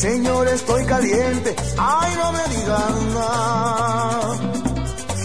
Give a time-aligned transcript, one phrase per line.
[0.00, 1.54] señor, estoy caliente.
[1.78, 4.36] Ay, no me digan nada.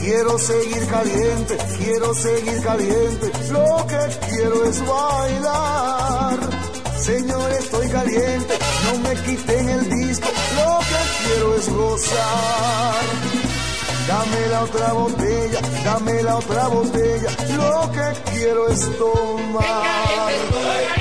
[0.01, 3.31] Quiero seguir caliente, quiero seguir caliente.
[3.51, 6.39] Lo que quiero es bailar.
[6.99, 8.53] Señor, estoy caliente,
[8.85, 10.29] no me quiten el disco.
[10.55, 13.03] Lo que quiero es gozar.
[14.07, 17.29] Dame la otra botella, dame la otra botella.
[17.57, 21.00] Lo que quiero es tomar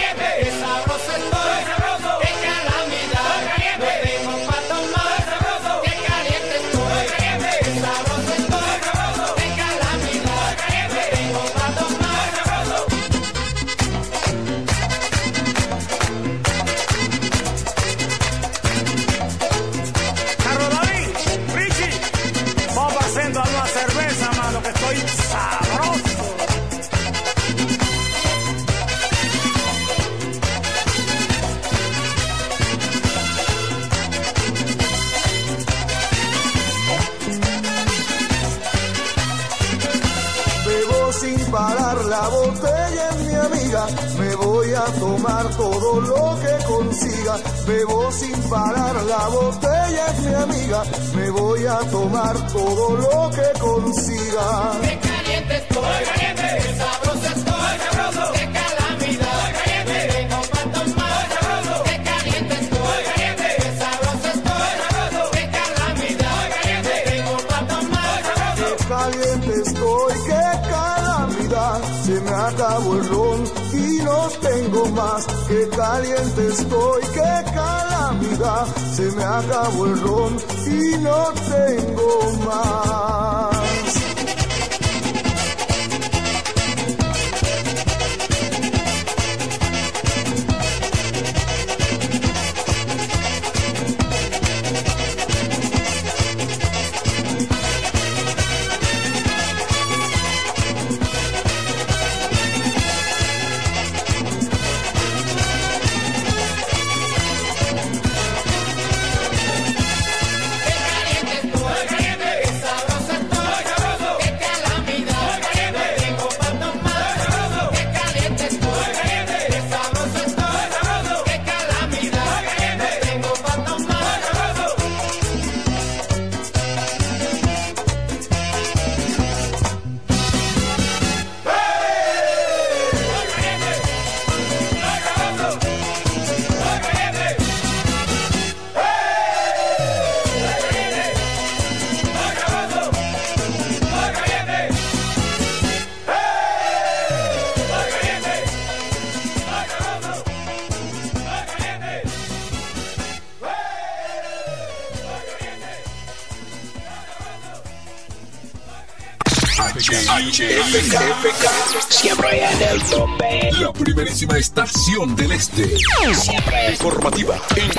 [51.14, 54.72] Me voy a tomar todo lo que consiga.
[54.80, 61.84] Qué caliente estoy, caliente, qué sabroso estoy, sabroso, qué calamidad, caliente, vengo para tomar, sabroso,
[61.84, 68.76] qué caliente estoy, caliente, qué sabroso estoy, sabroso, qué calamidad, caliente, vengo para tomar, sabroso.
[68.78, 73.70] Qué caliente estoy, qué calamidad, se me acabó el ron
[74.04, 80.38] no tengo más, que caliente estoy, que calamidad, se me acabó el ron
[80.70, 82.99] y no tengo más.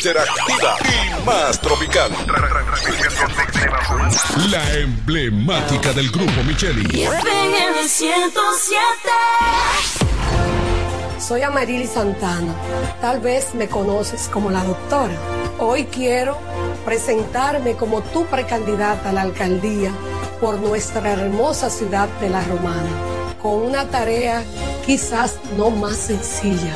[0.01, 2.09] Interactiva y más tropical.
[4.49, 7.07] La emblemática del grupo Micheli.
[11.19, 12.55] Soy Amarili Santana.
[12.99, 15.13] Tal vez me conoces como la doctora.
[15.59, 16.35] Hoy quiero
[16.83, 19.91] presentarme como tu precandidata a la alcaldía
[20.39, 22.89] por nuestra hermosa ciudad de La Romana,
[23.39, 24.43] con una tarea
[24.83, 26.75] quizás no más sencilla,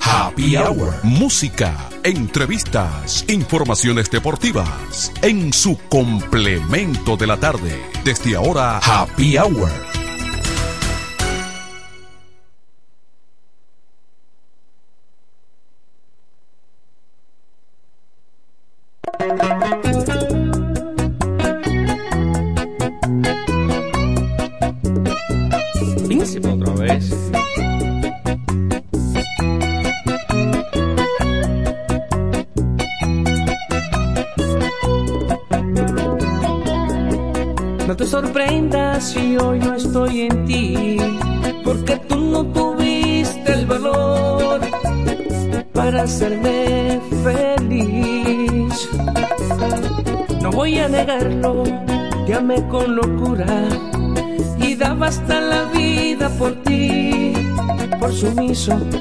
[0.13, 0.93] Happy Hour.
[1.03, 5.09] Música, entrevistas, informaciones deportivas.
[5.21, 7.81] En su complemento de la tarde.
[8.03, 10.00] Desde ahora, Happy Hour.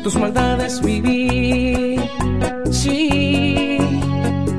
[0.03, 2.01] Tus maldades viví.
[2.71, 3.77] Sí,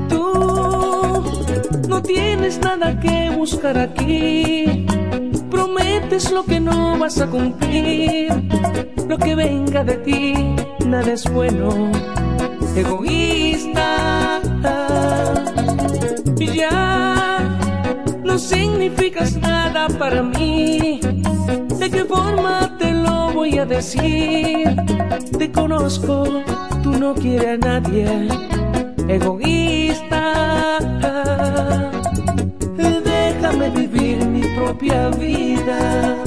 [0.08, 1.24] tú
[1.88, 4.86] no tienes nada que buscar aquí.
[5.50, 8.28] Prometes lo que no vas a cumplir.
[9.08, 10.34] Lo que venga de ti,
[10.86, 11.90] nada es bueno.
[12.76, 14.40] Egoísta,
[16.54, 17.58] ya
[18.24, 21.00] no significas nada para mí.
[21.78, 22.71] ¿De qué forma
[23.52, 24.76] voy a decir?
[25.38, 26.42] Te conozco,
[26.82, 28.28] tú no quieres a nadie.
[29.08, 30.78] Egoísta,
[33.04, 36.24] déjame vivir mi propia vida.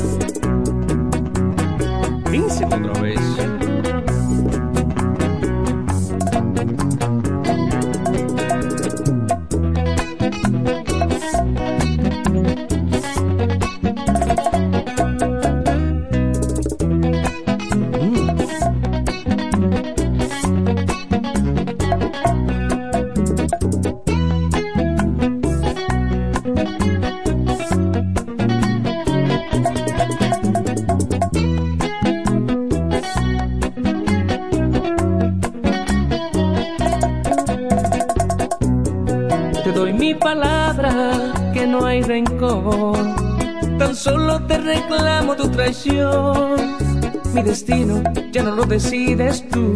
[47.33, 48.01] Mi destino
[48.31, 49.73] ya no lo decides tú.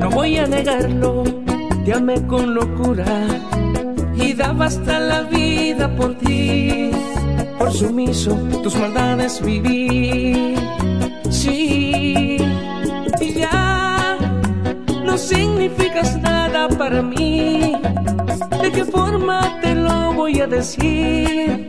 [0.00, 1.22] No voy a negarlo,
[1.84, 3.06] te amé con locura
[4.16, 6.90] y daba hasta la vida por ti.
[7.58, 10.56] Por sumiso, tus maldades viví.
[11.30, 12.38] Sí,
[13.20, 14.16] y ya
[15.04, 17.76] no significas nada para mí.
[18.60, 21.68] ¿De qué forma te lo voy a decir?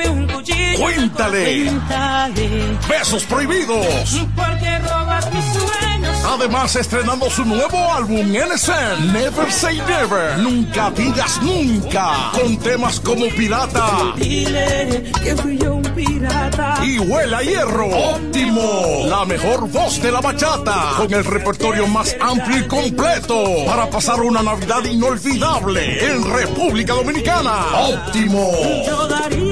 [0.00, 0.78] Un cuchillo.
[0.80, 1.64] Cuéntale.
[1.64, 2.78] Cuéntale.
[2.88, 4.26] Besos prohibidos.
[4.34, 6.16] Porque robas mis sueños.
[6.26, 13.26] Además, estrenando su nuevo álbum NSN, Never Say Never, Nunca Digas Nunca, con temas como
[13.36, 16.76] Pirata Dile que fui yo un pirata.
[16.84, 17.86] y Huela Hierro.
[17.88, 23.90] Óptimo, la mejor voz de la bachata, con el repertorio más amplio y completo, para
[23.90, 27.66] pasar una Navidad inolvidable en República Dominicana.
[27.78, 28.52] Óptimo.
[28.86, 29.51] Yo daría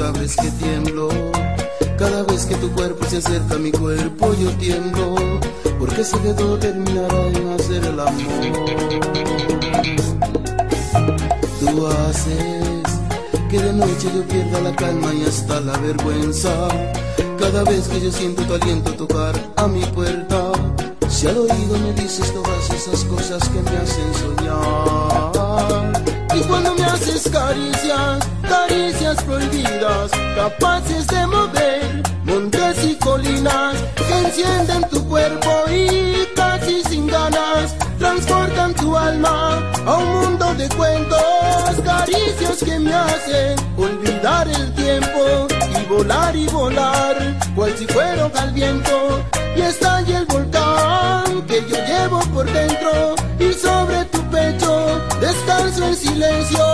[0.00, 1.10] Sabes que tiemblo.
[1.98, 5.14] Cada vez que tu cuerpo se acerca a mi cuerpo yo tiemblo,
[5.78, 8.42] porque sé que todo terminará en hacer el amor.
[11.60, 12.82] Tú haces
[13.50, 16.54] que de noche yo pierda la calma y hasta la vergüenza.
[17.38, 20.52] Cada vez que yo siento tu aliento tocar a mi puerta,
[21.10, 25.19] si al oído me dices todas esas cosas que me hacen soñar.
[26.40, 34.88] Y cuando me haces caricias, caricias prohibidas, capaces de mover montes y colinas, que encienden
[34.88, 41.20] tu cuerpo y casi sin ganas, transportan tu alma a un mundo de cuentos,
[41.84, 45.46] caricias que me hacen olvidar el tiempo
[45.78, 47.16] y volar y volar,
[47.54, 49.22] cual si fuera al viento,
[49.54, 55.96] y estalla el volcán que yo llevo por dentro y sobre tu pecho descanso en
[55.96, 56.66] silencio.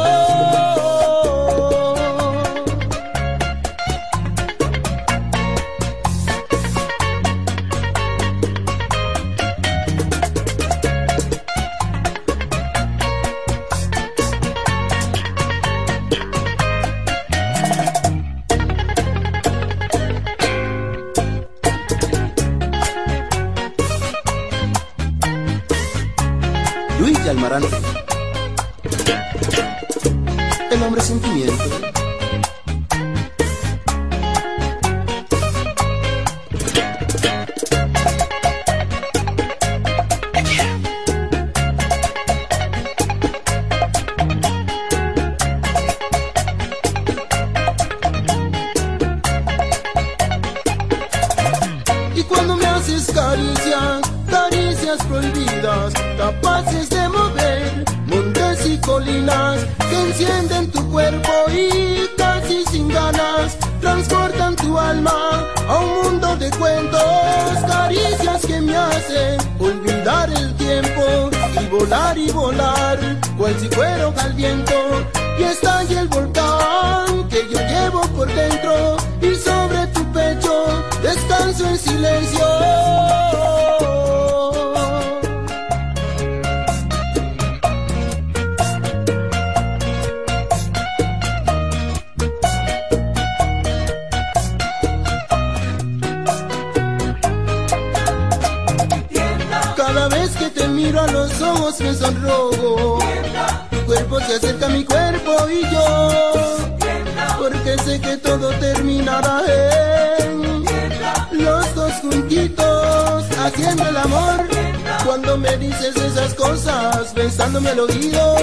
[116.47, 118.37] Cosas, pensándome al oído,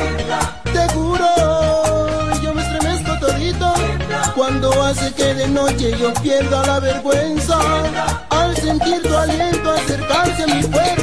[0.63, 1.28] te juro,
[2.42, 3.74] yo me estremezco todito.
[4.36, 7.60] Cuando hace que de noche yo pierda la vergüenza,
[8.30, 11.03] al sentir tu aliento acercarse a mi puerta.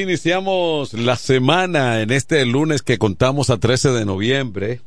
[0.00, 4.80] Iniciamos la semana en este lunes que contamos a 13 de noviembre.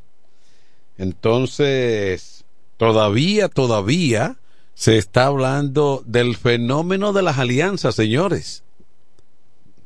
[0.97, 2.45] Entonces,
[2.77, 4.37] todavía, todavía
[4.73, 8.63] se está hablando del fenómeno de las alianzas, señores.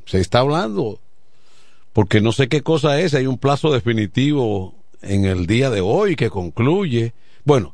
[0.05, 0.99] Se está hablando,
[1.91, 6.15] porque no sé qué cosa es, hay un plazo definitivo en el día de hoy
[6.15, 7.13] que concluye.
[7.43, 7.73] Bueno,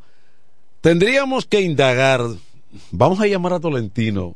[0.81, 2.21] tendríamos que indagar,
[2.91, 4.35] vamos a llamar a Tolentino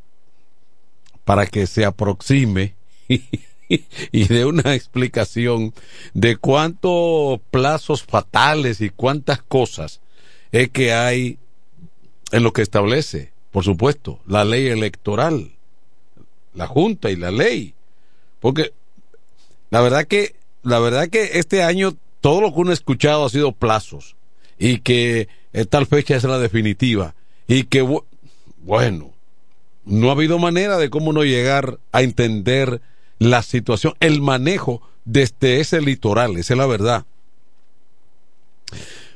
[1.23, 2.74] para que se aproxime
[3.67, 5.73] y dé una explicación
[6.13, 10.01] de cuántos plazos fatales y cuántas cosas
[10.51, 11.37] es que hay
[12.31, 15.51] en lo que establece, por supuesto, la ley electoral,
[16.53, 17.73] la junta y la ley.
[18.39, 18.73] Porque
[19.69, 23.29] la verdad que la verdad que este año todo lo que uno ha escuchado ha
[23.29, 24.15] sido plazos
[24.57, 25.27] y que
[25.69, 27.13] tal fecha es la definitiva
[27.47, 28.03] y que bu-
[28.63, 29.13] bueno,
[29.85, 32.81] no ha habido manera de cómo no llegar a entender
[33.19, 37.05] la situación, el manejo desde ese litoral, esa es la verdad.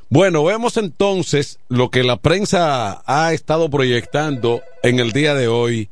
[0.10, 5.90] Bueno, vemos entonces lo que la prensa ha estado proyectando en el día de hoy.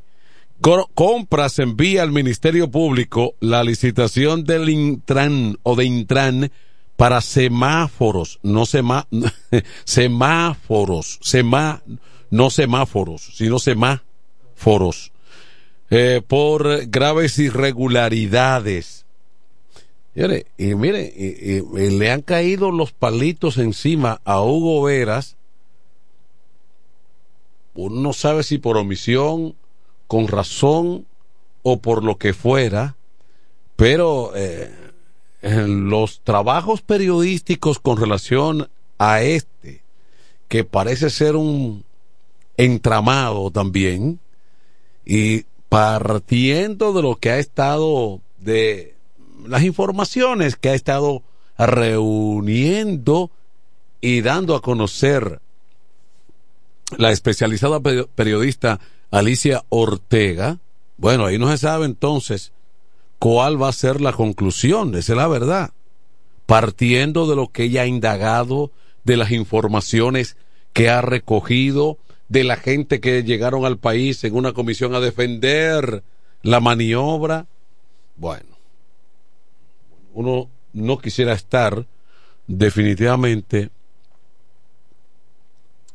[0.60, 6.50] Co- Compras envía al Ministerio Público la licitación del Intran o de Intran
[6.96, 9.06] para semáforos, no sema,
[9.84, 11.82] semáforos, semá,
[12.30, 15.12] no semáforos, sino semáforos,
[15.90, 19.06] eh, por graves irregularidades.
[20.14, 25.36] Señores, y mire, y- le han caído los palitos encima a Hugo Veras.
[27.74, 29.54] Uno no sabe si por omisión,
[30.08, 31.06] con razón
[31.62, 32.96] o por lo que fuera,
[33.76, 34.72] pero eh,
[35.42, 39.82] en los trabajos periodísticos con relación a este,
[40.48, 41.84] que parece ser un
[42.56, 44.18] entramado también,
[45.06, 48.94] y partiendo de lo que ha estado de
[49.46, 51.22] las informaciones que ha estado
[51.56, 53.30] reuniendo
[54.00, 55.40] y dando a conocer
[56.96, 60.58] la especializada peri- periodista Alicia Ortega,
[60.96, 62.52] bueno, ahí no se sabe entonces
[63.18, 65.70] cuál va a ser la conclusión, esa es la verdad,
[66.46, 68.70] partiendo de lo que ella ha indagado,
[69.04, 70.36] de las informaciones
[70.72, 76.02] que ha recogido, de la gente que llegaron al país en una comisión a defender
[76.42, 77.46] la maniobra.
[78.16, 78.56] Bueno,
[80.12, 81.86] uno no quisiera estar
[82.46, 83.70] definitivamente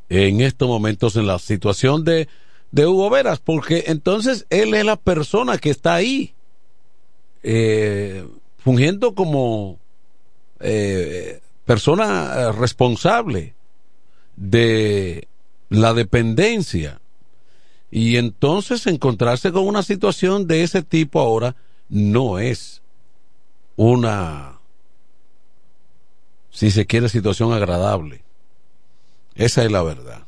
[0.09, 2.27] en estos momentos en la situación de,
[2.71, 6.33] de Hugo Veras, porque entonces él es la persona que está ahí,
[7.41, 8.25] eh,
[8.57, 9.79] fungiendo como
[10.59, 13.55] eh, persona eh, responsable
[14.35, 15.27] de
[15.73, 17.01] la dependencia.
[17.89, 21.55] Y entonces encontrarse con una situación de ese tipo ahora
[21.89, 22.81] no es
[23.75, 24.59] una,
[26.51, 28.23] si se quiere, situación agradable.
[29.35, 30.27] Esa es la verdad.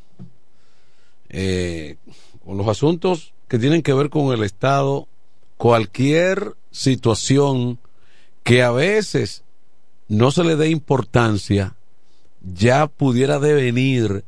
[1.30, 1.98] Eh,
[2.44, 5.08] con los asuntos que tienen que ver con el Estado,
[5.58, 7.80] cualquier situación
[8.44, 9.44] que a veces
[10.08, 11.76] no se le dé importancia,
[12.42, 14.24] ya pudiera devenir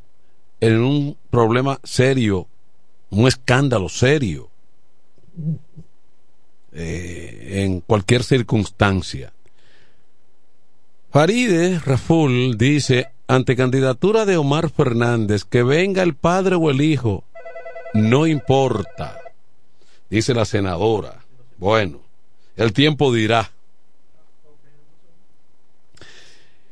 [0.60, 2.48] en un problema serio,
[3.10, 4.50] un escándalo serio,
[6.74, 9.34] eh, en cualquier circunstancia.
[11.12, 17.24] Faride Raful dice, ante candidatura de Omar Fernández, que venga el padre o el hijo,
[17.94, 19.20] no importa,
[20.10, 21.26] dice la senadora.
[21.58, 22.02] Bueno,
[22.56, 23.52] el tiempo dirá.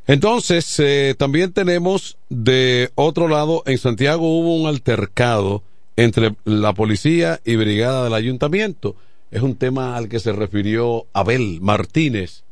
[0.08, 5.64] Entonces, eh, también tenemos de otro lado, en Santiago hubo un altercado
[5.96, 8.96] entre la policía y brigada del ayuntamiento.
[9.32, 12.44] Es un tema al que se refirió Abel Martínez,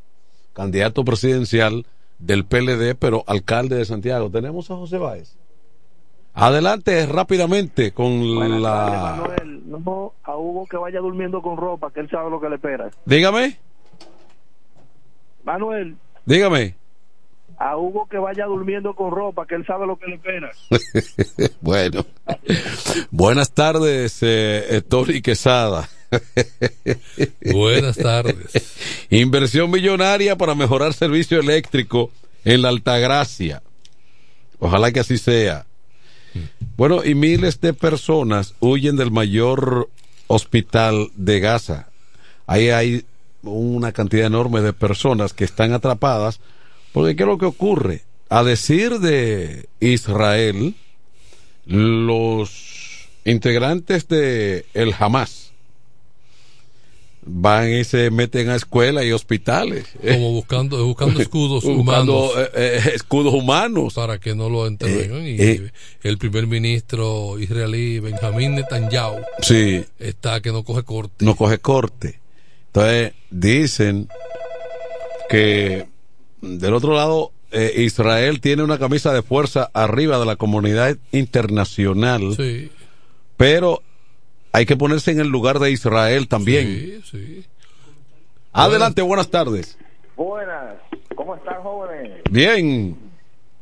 [0.53, 1.85] candidato presidencial
[2.17, 4.29] del PLD, pero alcalde de Santiago.
[4.31, 5.35] Tenemos a José Báez.
[6.33, 9.17] Adelante rápidamente con Buenas la...
[9.19, 9.69] Manuel.
[9.69, 12.89] No, a Hugo que vaya durmiendo con ropa, que él sabe lo que le espera.
[13.05, 13.59] Dígame,
[15.43, 16.82] Manuel, dígame.
[17.57, 20.51] A Hugo que vaya durmiendo con ropa, que él sabe lo que le espera.
[21.61, 22.05] bueno,
[23.11, 25.89] buenas tardes, eh, eh, Tony Quesada.
[27.51, 29.07] Buenas tardes.
[29.09, 32.11] Inversión millonaria para mejorar servicio eléctrico
[32.45, 33.63] en la Altagracia.
[34.59, 35.65] Ojalá que así sea.
[36.77, 39.89] Bueno, y miles de personas huyen del mayor
[40.27, 41.87] hospital de Gaza.
[42.47, 43.05] Ahí hay
[43.43, 46.39] una cantidad enorme de personas que están atrapadas.
[46.93, 48.03] Porque ¿qué es lo que ocurre?
[48.29, 50.75] A decir de Israel,
[51.65, 55.51] los integrantes de el Hamas
[57.25, 59.85] van y se meten a escuelas y hospitales.
[60.01, 62.31] Como buscando, buscando escudos Buscando, humanos.
[62.37, 62.49] eh,
[62.85, 63.93] eh, escudos humanos.
[63.93, 65.25] Para que no lo intervengan.
[65.25, 65.71] y eh.
[66.01, 71.23] el primer ministro israelí, Benjamín Netanyahu, Sí, está que no coge corte.
[71.23, 72.19] no coge corte.
[72.67, 74.09] Entonces, dicen
[75.29, 75.85] que
[76.43, 82.35] del otro lado, eh, Israel tiene una camisa de fuerza arriba de la comunidad internacional,
[82.35, 82.69] Sí,
[83.37, 83.81] pero
[84.51, 86.67] hay que ponerse en el lugar de Israel también.
[86.67, 87.45] sí, sí.
[88.51, 89.77] Adelante, buenas tardes.
[90.15, 90.75] Buenas,
[91.15, 92.21] ¿cómo están jóvenes?
[92.29, 92.95] Bien,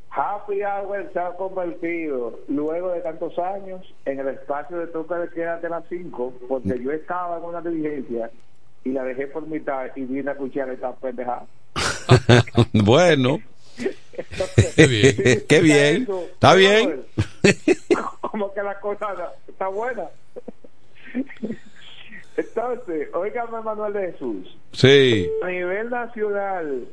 [0.10, 5.30] Happy Hour se ha convertido, luego de tantos años, en el espacio de toque de
[5.30, 8.30] queda de las 5, porque yo estaba en una diligencia
[8.84, 11.46] y la dejé por mitad y vine a escuchar esta pendejada.
[12.74, 13.40] bueno,
[14.76, 15.44] Qué bien.
[15.50, 17.04] qué bien, está bien.
[18.22, 20.08] Como que la cosa está buena.
[22.38, 26.88] Entonces, óigame Manuel de Jesús, Sí, a nivel nacional,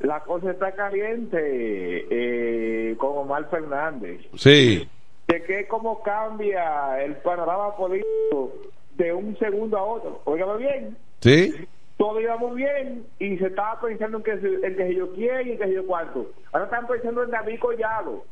[0.00, 4.20] la cosa está caliente eh, con Omar Fernández.
[4.36, 4.86] sí,
[5.26, 8.52] de que cómo cambia el panorama político
[8.96, 10.20] de un segundo a otro.
[10.24, 11.66] Óigame bien, sí.
[11.96, 15.48] Todo iba muy bien y se estaba pensando en que, se- en que yo quién
[15.48, 16.30] y en que yo cuánto.
[16.52, 18.24] Ahora están pensando en David Collado,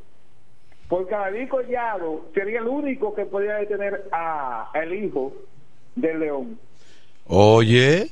[0.88, 5.32] porque David Collado sería el único que podía detener a el hijo
[5.96, 6.58] del león.
[7.26, 8.10] Oye,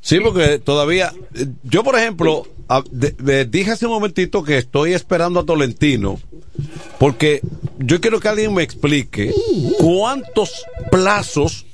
[0.00, 1.12] sí, porque todavía,
[1.62, 6.18] yo por ejemplo, a- de- de- dije hace un momentito que estoy esperando a Tolentino,
[6.98, 7.40] porque
[7.78, 9.32] yo quiero que alguien me explique
[9.78, 11.66] cuántos plazos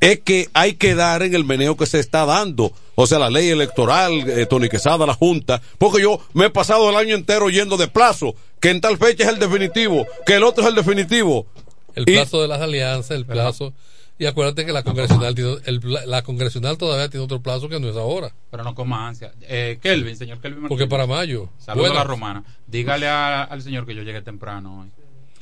[0.00, 2.72] es que hay que dar en el meneo que se está dando.
[2.94, 6.88] O sea, la ley electoral, eh, Tony Quesada, la Junta, porque yo me he pasado
[6.90, 10.44] el año entero yendo de plazo, que en tal fecha es el definitivo, que el
[10.44, 11.46] otro es el definitivo.
[11.94, 13.72] El Y- plazo de las alianzas, el plazo.
[14.18, 17.90] Y acuérdate que la congresional, tiene, el, la congresional todavía tiene otro plazo que no
[17.90, 18.32] es ahora.
[18.50, 19.34] Pero no coma ansia.
[19.42, 20.62] Eh, Kelvin, señor Kelvin.
[20.62, 20.68] Martínez.
[20.70, 21.50] Porque para mayo.
[21.58, 22.42] Saludos a la romana.
[22.66, 24.88] Dígale a- al señor que yo llegué temprano hoy.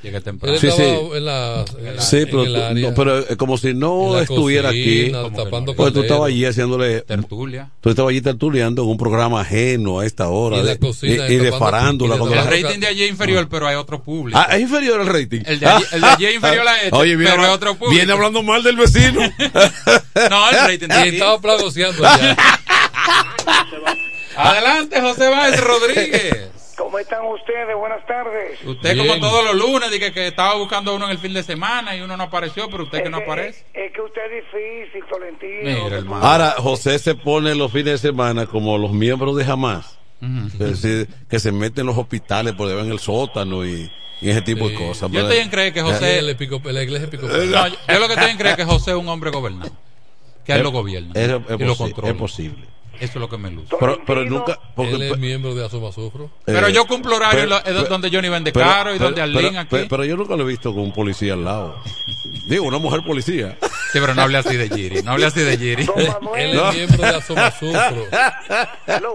[0.05, 0.59] Llegué temprano.
[0.59, 0.83] Sí, sí.
[0.83, 3.69] en la, en la- Sí, en pero, el tú- área, no, pero eh, como si
[3.71, 5.35] en no estuviera cocina, aquí.
[5.35, 7.01] tapando Pues tú estabas allí haciéndole.
[7.01, 7.71] Tertulia.
[7.81, 10.57] Tú estabas allí tertuliando en un programa ajeno a esta hora.
[10.57, 12.17] Y en la de- cocina, y, y de farándula.
[12.17, 14.39] y de El la- rating de allí es inferior, pero hay otro público.
[14.39, 15.41] Ah, es inferior el rating.
[15.47, 17.75] El de allí- el de allí es inferior a este, Oye, viene, pero es otro
[17.75, 17.97] público.
[17.97, 19.21] viene hablando mal del vecino.
[20.31, 21.09] No, el rating de Y aquí.
[21.11, 22.37] estaba plagoseando allá.
[24.37, 26.49] Adelante, José Báez Rodríguez.
[26.95, 27.77] ¿Cómo están ustedes?
[27.77, 28.63] Buenas tardes.
[28.65, 29.09] Usted, Bien.
[29.09, 31.97] como todos los lunes, dije que estaba buscando a uno en el fin de semana
[31.97, 33.67] y uno no apareció, pero usted que no aparece.
[33.75, 35.85] Es que usted es difícil, Tolentino.
[35.85, 36.25] Mira, hermano.
[36.25, 39.99] Ahora, José se pone los fines de semana como los miembros de Jamás.
[40.53, 44.31] Es decir, que se meten en los hospitales por debajo en el sótano y, y
[44.31, 45.11] ese tipo de cosas.
[45.11, 46.21] Yo estoy en creer que José.
[46.21, 47.51] El epico- la iglesia Eh, episcopal.
[47.51, 49.73] No, yo yo lo que estoy en creer que José es un hombre gobernado.
[50.47, 51.11] Que él lo gobierna.
[51.15, 52.13] Es, es y lo controla.
[52.13, 52.65] es posible.
[53.01, 53.75] Eso es lo que me luce.
[53.79, 54.59] Pero, pero nunca.
[54.75, 56.31] porque- Él es miembro de Asoma Sufro.
[56.45, 58.99] Pero eh, yo cumplo horario en lo- pero- es donde Johnny vende pero- caro y
[58.99, 59.69] pero- donde Arlene pero- aquí.
[59.71, 61.77] pero- pero yo nunca lo he visto con un policía al lado.
[62.47, 63.57] Digo, una mujer policía.
[63.93, 65.03] Sí, pero no hable así de Giri.
[65.03, 65.87] No hable así de Giri.
[66.37, 68.07] Él es miembro de Asoma Sufro.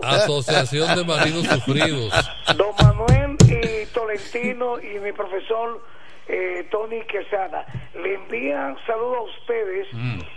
[0.03, 2.13] Asociación de Marinos Sufridos.
[2.55, 5.81] Don Manuel y Tolentino y mi profesor
[6.29, 7.65] eh, Tony Quesada
[8.01, 9.87] le envían saludos a ustedes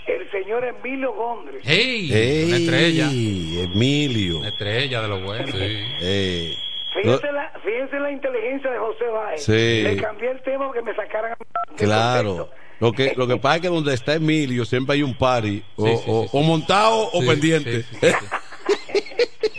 [0.07, 1.64] el señor Emilio Gondres.
[1.64, 1.68] Mm.
[1.70, 2.12] ¡Ey!
[2.12, 3.09] Ey, Una estrella.
[3.11, 4.38] Emilio.
[4.38, 5.52] Una estrella de lo bueno.
[5.55, 6.57] Eh,
[6.94, 9.42] Fíjense la, fíjense la inteligencia de José Báez.
[9.44, 9.83] Sí.
[9.83, 11.35] Le cambié el tema porque me sacaran.
[11.76, 12.50] Claro.
[12.81, 15.85] Lo que, lo que pasa es que donde está Emilio siempre hay un party, o,
[15.88, 17.85] o- o montado o Sí, pendiente.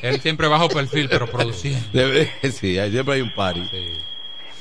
[0.02, 1.80] Él siempre bajo perfil, pero produciendo.
[2.52, 3.62] Sí, siempre hay un party.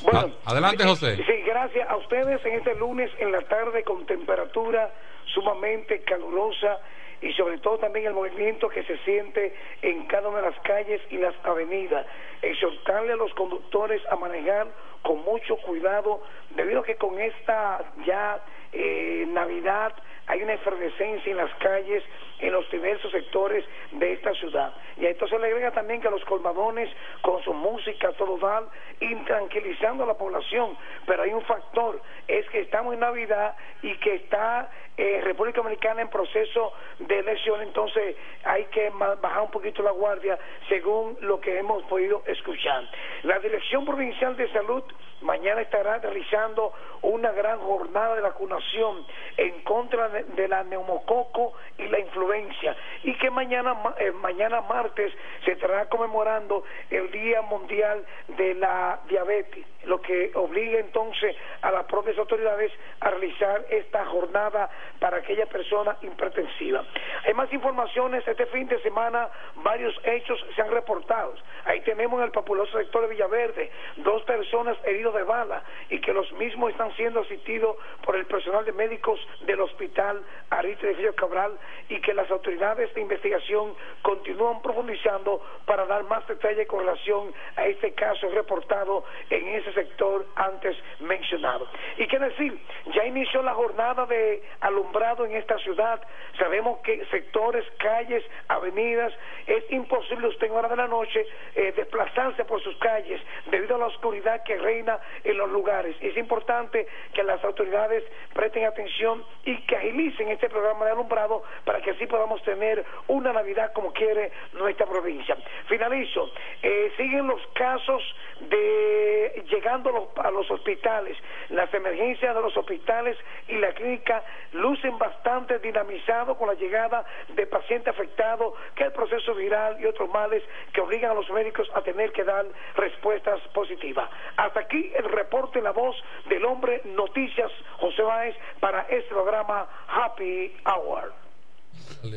[0.03, 1.15] Bueno, A- adelante, José.
[1.17, 4.91] Sí, gracias a ustedes en este lunes en la tarde con temperatura
[5.33, 6.79] sumamente calurosa
[7.21, 11.01] y sobre todo también el movimiento que se siente en cada una de las calles
[11.09, 12.05] y las avenidas.
[12.41, 14.67] Exhortarle a los conductores a manejar
[15.01, 16.21] con mucho cuidado
[16.55, 18.41] debido a que con esta ya
[18.73, 19.93] eh, Navidad
[20.27, 22.03] hay una efervescencia en las calles,
[22.39, 24.73] en los diversos sectores de esta ciudad.
[24.97, 26.89] Y a esto le agrega también que los colmadones
[27.21, 28.65] con su música, todo dan,
[28.99, 30.77] intranquilizando a la población.
[31.05, 36.01] Pero hay un factor, es que estamos en Navidad y que está eh, República Dominicana
[36.01, 40.37] en proceso de elección, entonces hay que bajar un poquito la guardia
[40.69, 42.83] según lo que hemos podido escuchar.
[43.23, 44.83] La Dirección Provincial de Salud
[45.23, 49.05] mañana estará realizando una gran jornada de vacunación
[49.37, 54.61] en contra de, de la neumococo y la influencia y que mañana ma- eh, mañana
[54.61, 55.11] martes
[55.43, 61.85] se estará conmemorando el Día Mundial de la Diabetes, lo que obliga entonces a las
[61.85, 62.71] propias autoridades
[63.01, 66.83] a realizar esta jornada para aquella persona hipertensiva.
[67.25, 71.33] Hay más informaciones, este fin de semana varios hechos se han reportado.
[71.65, 76.13] Ahí tenemos en el populoso sector de Villaverde dos personas heridos de bala y que
[76.13, 80.02] los mismos están siendo asistidos por el personal de médicos del hospital
[80.49, 81.57] Arite de Cabral
[81.89, 87.65] y que las autoridades de investigación continúan profundizando para dar más detalle con relación a
[87.65, 91.67] este caso reportado en ese sector antes mencionado.
[91.97, 92.59] Y qué decir,
[92.93, 96.01] ya inició la jornada de alumbrado en esta ciudad.
[96.37, 99.13] Sabemos que sectores, calles, avenidas,
[99.47, 103.79] es imposible usted en hora de la noche eh, desplazarse por sus calles debido a
[103.79, 105.95] la oscuridad que reina en los lugares.
[106.01, 111.81] Es importante que las autoridades presten atención y que agilicen este programa de alumbrado para
[111.81, 115.37] que así podamos tener una Navidad como quiere nuestra provincia.
[115.67, 116.31] Finalizo.
[116.61, 118.01] Eh, siguen los casos
[118.49, 121.17] de llegando a los, hospitales.
[121.49, 127.45] Las emergencias de los hospitales y la clínica lucen bastante dinamizados con la llegada de
[127.45, 131.81] pacientes afectados, que el proceso viral y otros males que obligan a los médicos a
[131.81, 134.09] tener que dar respuestas positivas.
[134.37, 140.51] Hasta aquí el reporte la voz del hombre Noticias José Báez para este programa Happy
[140.65, 141.13] Hour.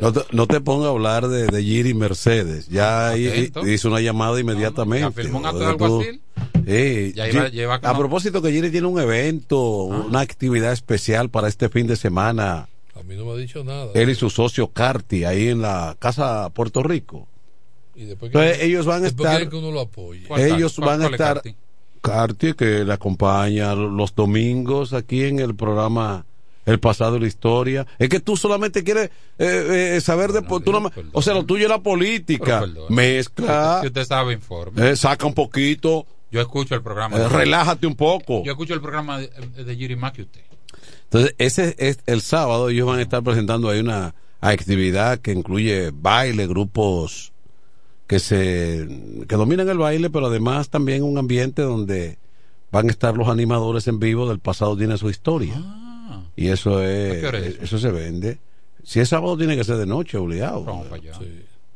[0.00, 2.68] No te, no te ponga a hablar de, de Giri Mercedes.
[2.68, 3.66] Ya hi- Atento.
[3.66, 5.06] hizo una llamada inmediatamente.
[5.08, 6.20] ya firmó un acto de alguacil.
[6.66, 11.48] Eh, Ya iba- lleva a propósito que Giri tiene un evento, una actividad especial para
[11.48, 12.68] este fin de semana.
[12.98, 13.90] A mí no me ha dicho nada.
[13.94, 17.28] Él y su socio Carti ahí en la casa Puerto Rico.
[17.94, 20.26] Y después Entonces, ellos van a estar- que uno lo apoye.
[20.36, 21.42] Ellos van a estar.
[22.02, 26.24] Carti, que le acompaña los domingos aquí en el programa
[26.66, 27.86] El pasado y la historia.
[27.98, 30.42] Es que tú solamente quieres eh, eh, saber de.
[30.42, 32.66] tú no o sea, lo tuyo es la política.
[32.90, 33.78] Mezcla.
[33.80, 34.90] Si usted sabe, informe.
[34.90, 36.06] eh, saca un poquito.
[36.30, 37.16] Yo escucho el programa.
[37.16, 38.42] eh, relájate un poco.
[38.44, 39.28] Yo escucho el programa de,
[39.64, 40.40] de Giri más que usted.
[41.04, 42.68] Entonces, ese es el sábado.
[42.68, 47.32] Ellos van a estar presentando ahí una actividad que incluye baile, grupos
[48.08, 48.86] que se
[49.28, 52.18] que dominan el baile, pero además también un ambiente donde
[52.72, 55.54] van a estar los animadores en vivo del pasado tiene su historia.
[56.36, 57.58] Y eso es, ¿A qué hora es?
[57.62, 58.38] eso se vende.
[58.84, 60.64] Si es sábado tiene que ser de noche obligado.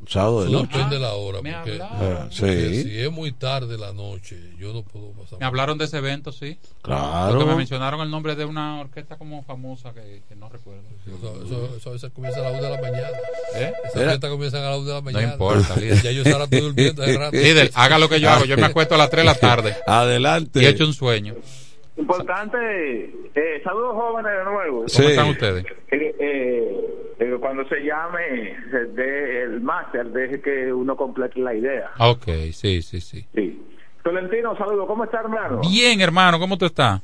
[0.08, 0.68] Sábado de noche.
[0.72, 1.42] depende de la hora.
[1.42, 2.82] Me Porque, Ah, sí.
[2.84, 5.38] si es muy tarde la noche, yo no puedo pasar.
[5.38, 6.58] Me hablaron de ese evento, sí.
[6.80, 7.30] Claro.
[7.36, 10.82] Porque me mencionaron el nombre de una orquesta como famosa que, que no recuerdo.
[11.06, 13.08] Eso, eso- eso a veces comienza a la una de la mañana.
[13.56, 13.72] ¿Eh?
[13.92, 15.32] Esa fiesta comienza a la una de la No mañana.
[15.34, 16.02] importa, líder.
[16.02, 17.36] Ya yo estoy durmiendo hace rato.
[17.36, 18.44] Líder, haga lo que yo hago.
[18.46, 19.76] Yo me acuesto a las 3 de la tarde.
[19.86, 20.62] Adelante.
[20.62, 21.34] Y he hecho un sueño.
[22.00, 24.76] Importante, eh, saludos jóvenes de nuevo.
[24.78, 25.04] ¿Cómo Sí.
[25.06, 25.64] están ustedes?
[25.90, 28.56] Eh, eh, eh, cuando se llame
[28.94, 31.90] dé el máster, deje que uno complete la idea.
[31.98, 33.26] Ah, Ok, sí, sí, sí.
[33.34, 33.62] Sí.
[34.02, 35.60] Tolentino, saludos, ¿cómo está hermano?
[35.60, 37.02] Bien, hermano, ¿cómo tú estás?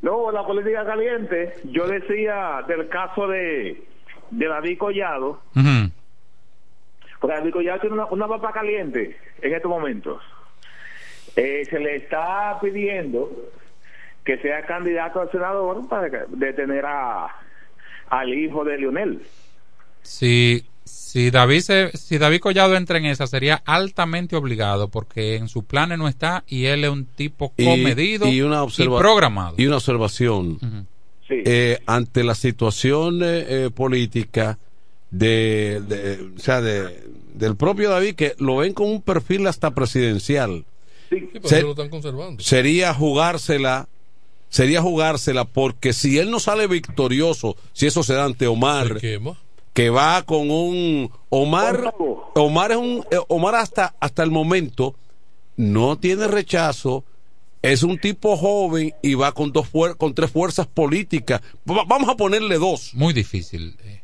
[0.00, 3.82] No, la política caliente, yo decía del caso de,
[4.30, 5.90] de David Collado, Ujú.
[7.20, 10.22] por David Collado tiene una, una papa caliente en estos momentos.
[11.36, 13.30] Eh, se le está pidiendo
[14.24, 17.26] que sea candidato al senador para detener a,
[18.08, 19.22] al hijo de Lionel.
[20.02, 25.48] Si, si, David se- si David Collado entra en esa, sería altamente obligado porque en
[25.48, 29.54] sus planes no está y él es un tipo comedido y, una observa- programado.
[29.58, 30.58] Y una observación.
[31.28, 34.58] Eh, ante la situación eh, política
[35.10, 37.04] de, de- o sea, de,
[37.34, 40.64] del propio David, que lo ven con un perfil hasta presidencial.
[41.08, 42.42] Sí, pero Se- lo están conservando.
[42.42, 43.88] sería jugársela
[44.50, 49.00] sería jugársela porque si él no sale victorioso si eso se da ante Omar
[49.72, 51.94] que va con un Omar
[52.34, 54.94] Omar es un eh, Omar hasta hasta el momento
[55.56, 57.04] no tiene rechazo
[57.62, 61.42] es un tipo joven y va con dos fuer- con tres fuerzas políticas.
[61.70, 62.94] Va- vamos a ponerle dos.
[62.94, 64.00] Muy difícil eh.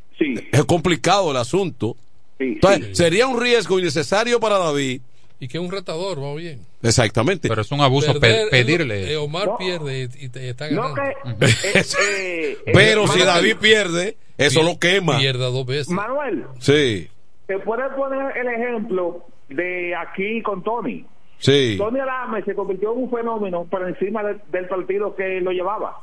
[0.51, 1.97] es complicado el asunto.
[2.37, 5.01] Entonces, sería un riesgo innecesario para David
[5.39, 6.61] Y que es un retador, va bien.
[6.81, 9.57] exactamente pero es un abuso pe- pedirle eh, Omar No.
[9.57, 10.95] pierde y, te- está No ganando.
[11.39, 15.89] que, eh, eh, eh, pero si Manuel, David pierde eso lo quema Pierda dos veces.
[15.89, 17.09] Manuel, sí
[17.45, 21.05] te puedes poner el ejemplo de aquí con Tony.
[21.37, 25.51] sí Tony Adame se convirtió en un fenómeno por encima del, del partido que lo
[25.51, 25.99] llevaba.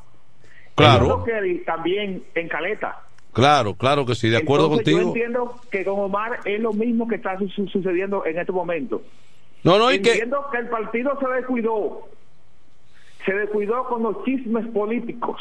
[0.76, 1.22] Claro.
[1.24, 3.00] Kelly también en Caleta.
[3.34, 5.14] Claro, claro que sí, de acuerdo Entonces, Yo contigo.
[5.14, 9.02] entiendo que con Omar es lo mismo que está su- sucediendo en este momento.
[9.62, 12.08] No, no, y que Entiendo que el partido se descuidó.
[13.26, 15.40] Se descuidó con los chismes políticos.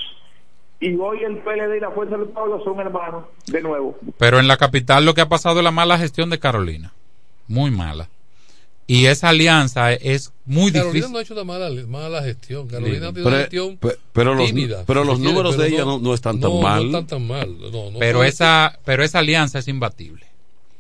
[0.80, 3.98] Y hoy el PLD y la Fuerza del Pueblo son hermanos, de nuevo.
[4.18, 6.94] Pero en la capital lo que ha pasado es la mala gestión de Carolina.
[7.48, 8.10] Muy mala.
[8.86, 11.12] Y esa alianza es muy Carolina difícil.
[11.14, 12.68] no ha hecho una mala, mala gestión.
[12.68, 14.84] Carolina ha tenido pero, una gestión pe- pero los, tímida.
[14.86, 16.92] pero los números pero de ella no, no están tan no, mal.
[16.92, 17.58] No están tan mal.
[17.72, 20.26] No, no pero esa pero esa alianza es imbatible.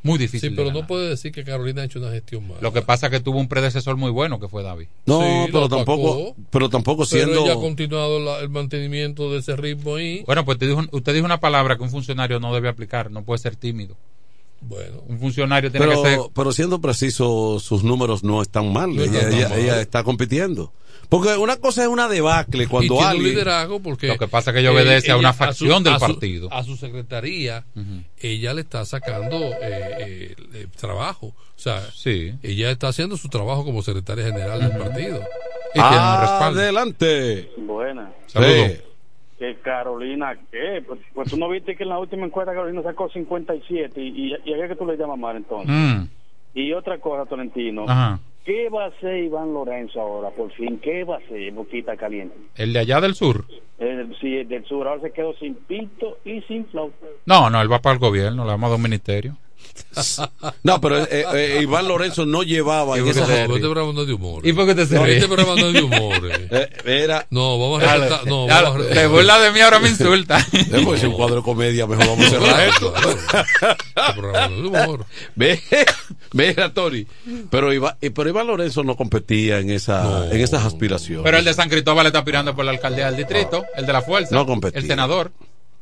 [0.05, 0.49] Muy difícil.
[0.49, 2.59] Sí, pero no puede decir que Carolina ha hecho una gestión mala.
[2.59, 4.87] Lo que pasa es que tuvo un predecesor muy bueno que fue David.
[5.05, 7.45] No, Sí, pero tampoco, pero tampoco Pero siendo.
[7.45, 10.23] ella ha continuado la- el mantenimiento de ese ritmo ahí.
[10.25, 13.23] Bueno, pues te dijo- usted dijo una palabra que un funcionario no debe aplicar, no
[13.23, 13.95] puede ser tímido.
[14.66, 18.95] Bueno, Un funcionario tiene que ser pero, pero siendo preciso, sus números no están mal.
[18.95, 19.59] No ella, están tan ella- mal.
[19.59, 20.72] ella está compitiendo.
[21.09, 23.32] Porque una cosa es una debacle y cuando un alguien.
[23.32, 25.99] liderazgo porque Lo que pasa es que ella obedece a una su- facción del a
[25.99, 26.51] su- partido.
[26.51, 27.66] a su secretaría
[28.18, 32.34] ella le está sacando eh, eh, eh, trabajo o sea Sí.
[32.41, 35.20] ella está haciendo su trabajo como secretaria general del partido
[35.76, 36.59] Y tiene un respaldo.
[36.61, 37.51] Adelante.
[37.57, 38.11] Buena.
[38.28, 38.72] Saludos.
[38.72, 38.78] Sí.
[39.43, 40.81] Que Carolina, ¿qué?
[40.87, 44.35] Pues, pues tú no viste que en la última encuesta Carolina sacó 57 y, y,
[44.45, 45.69] y a qué que tú le llamas mal entonces.
[45.69, 46.03] Mm,
[46.53, 47.83] Y otra cosa, Tolentino.
[47.85, 48.19] Ajá.
[48.45, 50.79] ¿Qué va a hacer Iván Lorenzo ahora, por fin?
[50.81, 52.35] ¿Qué va a hacer Boquita Caliente?
[52.55, 53.43] El de allá del sur.
[53.79, 57.05] El, sí, el del sur ahora se quedó sin pinto y sin flauta.
[57.25, 59.35] No, no, él va para el gobierno, le vamos a dar un ministerio.
[60.63, 63.21] No, pero eh, eh, Iván Lorenzo no llevaba en este
[63.59, 65.82] programa no es de humor ¿Y por qué te No, este programa no es de
[65.84, 66.69] humor eh.
[66.86, 67.26] Era.
[67.30, 69.89] no vamos a Dale, respetar no, dale, vamos a te burla de mí, ahora me
[69.89, 70.45] insulta.
[70.51, 72.93] Después de un cuadro de comedia, mejor vamos a cerrar esto.
[72.95, 75.05] Este programa no es de humor
[75.36, 75.61] Ve,
[76.34, 77.05] mira, Tony.
[77.49, 81.24] Pero Iván, eh, pero Iván Lorenzo no competía en, esa, en esas aspiraciones.
[81.24, 84.01] Pero el de San Cristóbal está aspirando por la alcaldía del distrito, el de la
[84.01, 84.80] fuerza, No competía.
[84.80, 85.32] el senador,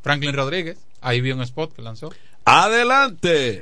[0.03, 0.77] Franklin Rodríguez.
[1.01, 2.11] Ahí vi un spot que lanzó.
[2.45, 3.61] Adelante.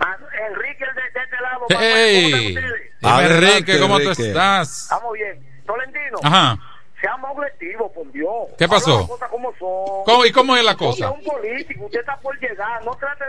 [0.00, 1.66] Enrique, el de, de este lado.
[1.70, 2.54] ¡Hey!
[3.02, 4.28] ¿cómo Enrique, ¿cómo tú Enrique.
[4.28, 4.82] estás?
[4.82, 5.62] Estamos bien.
[5.66, 6.56] Tolentino, Ajá.
[7.00, 8.32] seamos objetivos, por Dios.
[8.56, 9.00] ¿Qué pasó?
[9.00, 10.04] Las cosas como son.
[10.04, 11.06] ¿Cómo- y cómo es la Usted cosa?
[11.08, 12.82] es un político, usted está por llegar.
[12.84, 13.24] No trate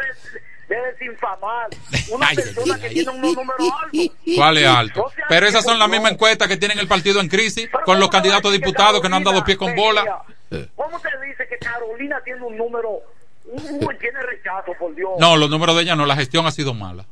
[0.70, 1.68] de, de desinfamar
[2.12, 2.94] una Ay, persona ay, que ay.
[2.94, 4.14] tiene un número alto.
[4.36, 5.02] ¿Cuál es alto?
[5.18, 8.00] No Pero esas son las mismas encuestas que tienen el partido en crisis Pero con
[8.00, 10.24] los ¿cómo te va a candidatos diputados que no han dado Carolina pie con bola.
[10.76, 13.02] ¿Cómo te dice que Carolina tiene un número,
[14.00, 15.12] tiene rechazo, por Dios?
[15.20, 17.06] No, los números de ella no, la gestión ha sido mala.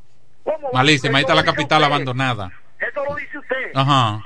[0.44, 0.70] ¿Cómo?
[0.72, 1.92] Malísima, ahí está la capital usted.
[1.92, 2.52] abandonada.
[2.78, 3.70] Eso lo dice usted.
[3.74, 4.24] Ajá.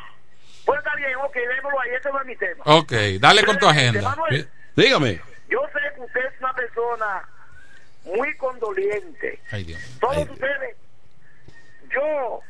[0.64, 2.62] Pues está bien, ok, démoslo ahí, ese no es mi tema.
[2.66, 4.02] Ok, dale con tu agenda.
[4.02, 5.20] Manuel, Dígame.
[5.48, 7.22] yo sé que usted es una persona
[8.04, 9.40] muy condoliente.
[9.50, 9.80] Ay, Dios.
[10.00, 10.76] Todos ustedes,
[11.92, 12.40] yo,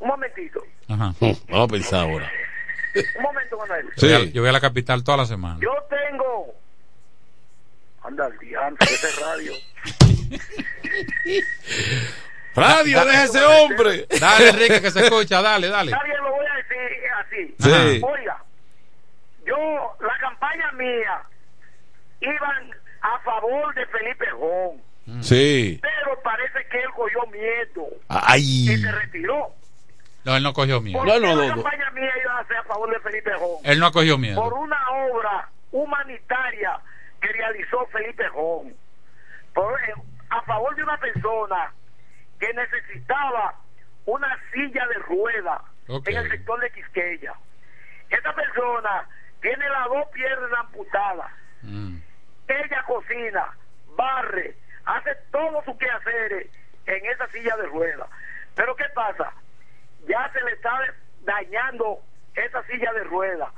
[0.00, 1.12] un momentito, Ajá.
[1.48, 2.30] Vamos a pensar ahora.
[3.16, 3.86] un momento, Manuel.
[3.96, 5.58] Yo, voy a, yo voy a la capital toda la semana.
[5.60, 5.70] Yo
[8.06, 9.52] anda al diante ese radio.
[12.54, 14.06] Radio, deja ese hombre.
[14.18, 15.92] Dale, Enrique, que se escucha, dale, dale.
[15.92, 16.74] Está bien, lo voy a decir
[17.20, 17.54] así.
[17.58, 18.00] Sí.
[18.02, 18.42] Oiga,
[19.44, 21.22] yo, la campaña mía,
[22.20, 22.70] iban
[23.02, 25.78] a favor de Felipe Jón, Sí.
[25.82, 28.78] pero parece que él cogió miedo y Ay.
[28.78, 29.48] se retiró.
[30.24, 30.98] No, él no cogió miedo.
[30.98, 33.58] ¿Por No, la campaña mía iba a ser a favor de Felipe Jón?
[33.64, 34.42] Él no cogió Por miedo.
[34.54, 36.80] una obra humanitaria
[37.26, 38.74] que realizó Felipe Jón.
[39.54, 39.94] Por, eh,
[40.30, 41.72] a favor de una persona
[42.38, 43.54] que necesitaba
[44.04, 47.34] una silla de rueda en el sector de Quisqueya.
[48.10, 49.08] Esa persona
[49.40, 51.32] tiene las dos piernas amputadas.
[52.48, 53.56] Ella cocina,
[53.96, 54.54] barre,
[54.84, 56.48] hace todo su quehaceres
[56.86, 58.08] en esa silla de ruedas.
[58.54, 59.32] Pero ¿qué pasa?
[60.06, 60.78] Ya se le está
[61.22, 62.00] dañando
[62.34, 63.48] esa silla de ruedas.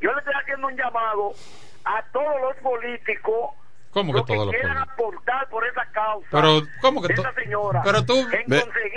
[0.00, 1.32] Yo le estoy haciendo un llamado
[1.84, 3.50] a todos los políticos
[3.90, 7.80] ¿Cómo que los todos los aportar por esa causa Pero, ¿cómo que esa señora.
[7.82, 8.26] pero tú-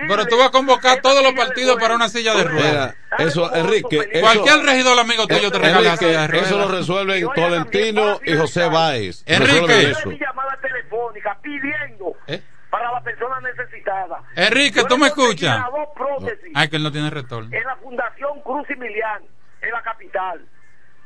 [0.07, 2.95] Pero tú vas a convocar todos los partidos para una silla de ruedas.
[3.17, 4.09] Eso, Enrique.
[4.11, 6.47] eso- Cualquier regidor amigo tuyo te regala Enrique, silla de ruedas.
[6.47, 9.23] eso lo resuelven Tolentino y José Báez.
[9.25, 9.91] Enrique.
[9.91, 10.09] eso.
[10.09, 12.41] mi llamada telefónica pidiendo ¿Eh?
[12.69, 14.21] para la persona necesitada.
[14.35, 15.63] Enrique, ¿tú me escuchas?
[15.71, 17.49] dos prótesis Ay, que él no tiene retorno.
[17.55, 19.23] en la Fundación Cruz y Milian,
[19.61, 20.45] en la capital.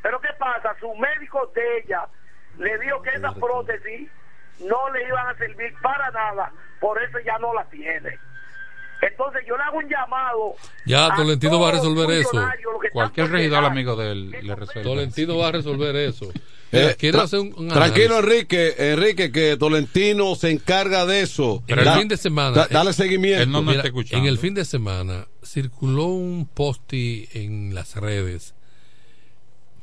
[0.05, 0.75] Pero ¿qué pasa?
[0.79, 2.07] Su médico de ella
[2.59, 4.07] le dijo que esas prótesis
[4.59, 8.19] no le iban a servir para nada, por eso ya no la tiene.
[9.01, 10.53] Entonces yo le hago un llamado.
[10.85, 12.39] Ya, a Tolentino va a resolver eso.
[12.93, 14.83] Cualquier regidor amigo de él le resuelve.
[14.87, 16.29] Tolentino va a resolver eso.
[16.71, 18.17] Eh, Mira, quiero tra- hacer un, un tranquilo.
[18.19, 21.63] Enrique, Enrique, que Tolentino se encarga de eso.
[21.67, 22.51] En el fin de semana.
[22.57, 23.61] da- dale seguimiento.
[23.61, 28.54] Mira, en el fin de semana circuló un posti en las redes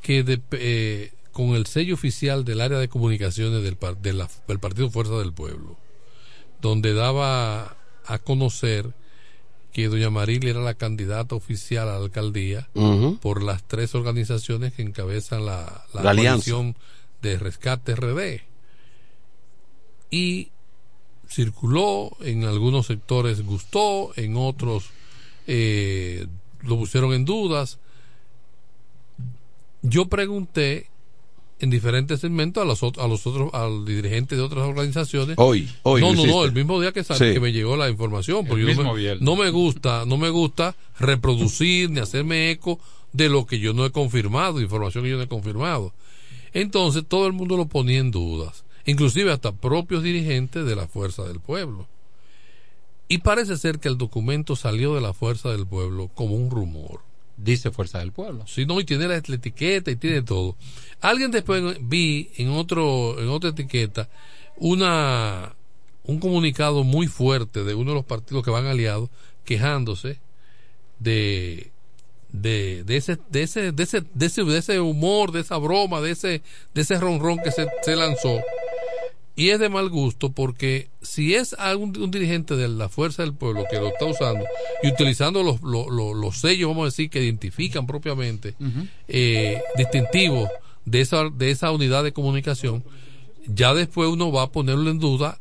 [0.03, 4.29] que de- eh, con el sello oficial del área de comunicaciones del, par- de la-
[4.47, 5.79] del Partido Fuerza del Pueblo,
[6.61, 8.93] donde daba a conocer
[9.73, 12.69] que doña Maril era la candidata oficial a la alcaldía
[13.23, 16.45] por las tres organizaciones que encabezan la, la, La alianza.
[17.23, 18.43] de rescate RD.
[20.11, 20.51] Y
[21.29, 24.91] circuló, en algunos sectores gustó, en otros
[25.47, 26.27] eh,
[26.63, 27.79] lo pusieron en dudas.
[29.83, 30.87] Yo pregunté
[31.59, 35.37] en diferentes segmentos a los, a los otros, a los dirigentes de otras organizaciones.
[35.39, 37.33] Hoy, hoy No, no, no, el mismo día que, sal- Sí.
[37.33, 38.47] que me llegó la información.
[38.47, 42.51] Porque El yo no mismo me, no me gusta, no me gusta reproducir ni hacerme
[42.51, 42.81] eco
[43.13, 45.93] de lo que yo no he confirmado, información que yo no he confirmado.
[46.53, 51.23] Entonces todo el mundo lo ponía en dudas, inclusive hasta propios dirigentes de la Fuerza
[51.25, 51.87] del Pueblo.
[53.09, 57.01] Y parece ser que el documento salió de la Fuerza del Pueblo como un rumor.
[57.43, 58.47] Dice Fuerza del Pueblo.
[58.47, 60.57] Sí, no, y tiene la, etiqueta y tiene todo.
[61.01, 64.09] Alguien después vi en otro, en otra etiqueta
[64.57, 65.55] una
[66.05, 69.09] un comunicado muy fuerte de uno de los partidos que van aliados
[69.45, 70.19] quejándose
[70.99, 71.71] de
[72.33, 76.01] de, de ese de ese de ese de ese de ese humor, de esa broma,
[76.01, 76.43] de ese
[76.75, 78.41] de ese ronrón que se lanzó.
[79.35, 83.33] Y es de mal gusto porque si es algún un dirigente de la fuerza del
[83.33, 84.45] pueblo que lo está usando
[84.83, 88.55] y utilizando los, los, los- los sellos, vamos a decir, que identifican propiamente
[89.09, 90.51] eh, distintivos
[90.85, 92.85] de esa, de esa unidad de comunicación,
[93.47, 95.39] ya después uno va a ponerlo en duda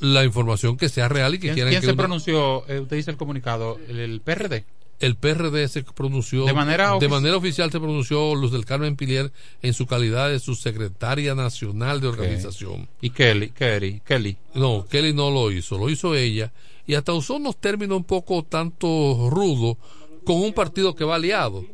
[0.00, 2.68] la información que sea real y que ¿Quién, quieran quién que se uno- pronunció?
[2.68, 4.64] Eh, usted dice el comunicado, el, el PRD.
[5.00, 9.32] El PRD se pronunció De manera de manera oficial se pronunció Luz del Carmen Pilier
[9.62, 12.88] en su calidad de subsecretaria nacional de organización.
[13.00, 14.36] Y Kelly, Kelly, Kelly.
[14.54, 16.52] No, Kelly no lo hizo, lo hizo ella
[16.86, 19.76] y hasta usó unos términos un poco tanto rudos
[20.24, 21.64] con un partido que va aliado,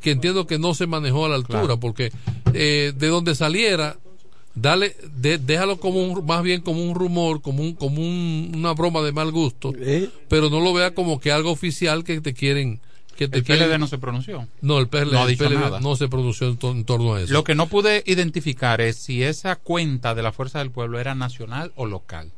[0.00, 1.80] que entiendo que no se manejó a la altura Claro.
[1.80, 2.12] porque
[2.54, 3.98] eh, de donde saliera
[4.60, 8.72] dale de- déjalo como un más bien como un rumor como un como un- una
[8.74, 9.72] broma de mal gusto
[10.28, 12.80] pero no lo vea como que algo oficial que te quieren
[13.16, 14.46] que te El quieren PLD no se pronunció.
[14.60, 15.80] no el PLD, No ha el dicho PLD nada.
[15.80, 18.96] no se pronunció en, to- en torno a eso Lo que no pude identificar es
[18.96, 22.30] si esa cuenta de la Fuerza del Pueblo era nacional o local.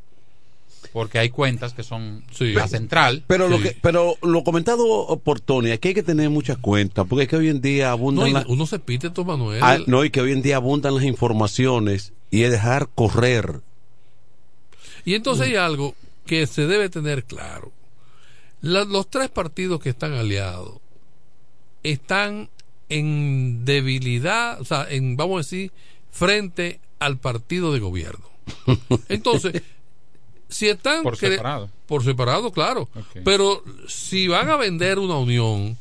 [0.92, 3.22] Porque hay cuentas que son la central.
[3.26, 7.24] Pero lo que, pero lo comentado por Tony, aquí hay que tener mucha cuenta, porque
[7.24, 9.78] es que hoy en día abundan no, y las- uno se pite esto Manuel Ah,
[9.86, 13.60] no, y que hoy en día abundan las informaciones y es dejar correr.
[15.04, 15.94] Y entonces hay algo
[16.26, 17.72] que se debe tener claro.
[18.60, 20.78] La- los tres partidos que están aliados
[21.82, 22.48] están
[22.88, 25.72] en debilidad, o sea, en, vamos a decir,
[26.10, 28.26] frente al partido de gobierno.
[29.08, 29.62] Entonces,
[30.50, 31.02] si están...
[31.02, 31.70] Por separado.
[31.86, 32.88] Por separado, claro.
[33.24, 35.78] Pero si van a vender una unión,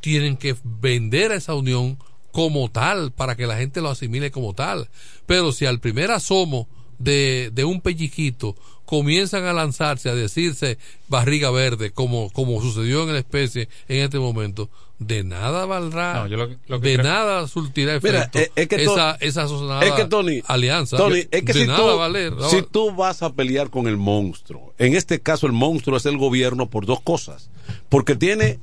[0.00, 1.98] tienen que vender a esa unión
[2.32, 4.88] como tal, para que la gente lo asimile como tal.
[5.26, 6.68] Pero si al primer asomo
[6.98, 10.78] de, de un pelliquito comienzan a lanzarse, a decirse
[11.08, 16.26] barriga verde, como, como sucedió en la especie en este momento, de nada valdrá, No,
[16.26, 19.12] yo lo que- lo que de creo- nada surtirá Mira, efecto eh, es que esa,
[19.20, 20.96] esa asociada es que Tony, alianza.
[20.96, 22.32] Tony, es que de si nada tú, valer.
[22.32, 26.06] no si tú vas a pelear con el monstruo, en este caso el monstruo es
[26.06, 27.48] el gobierno por dos cosas,
[27.88, 28.58] porque tiene,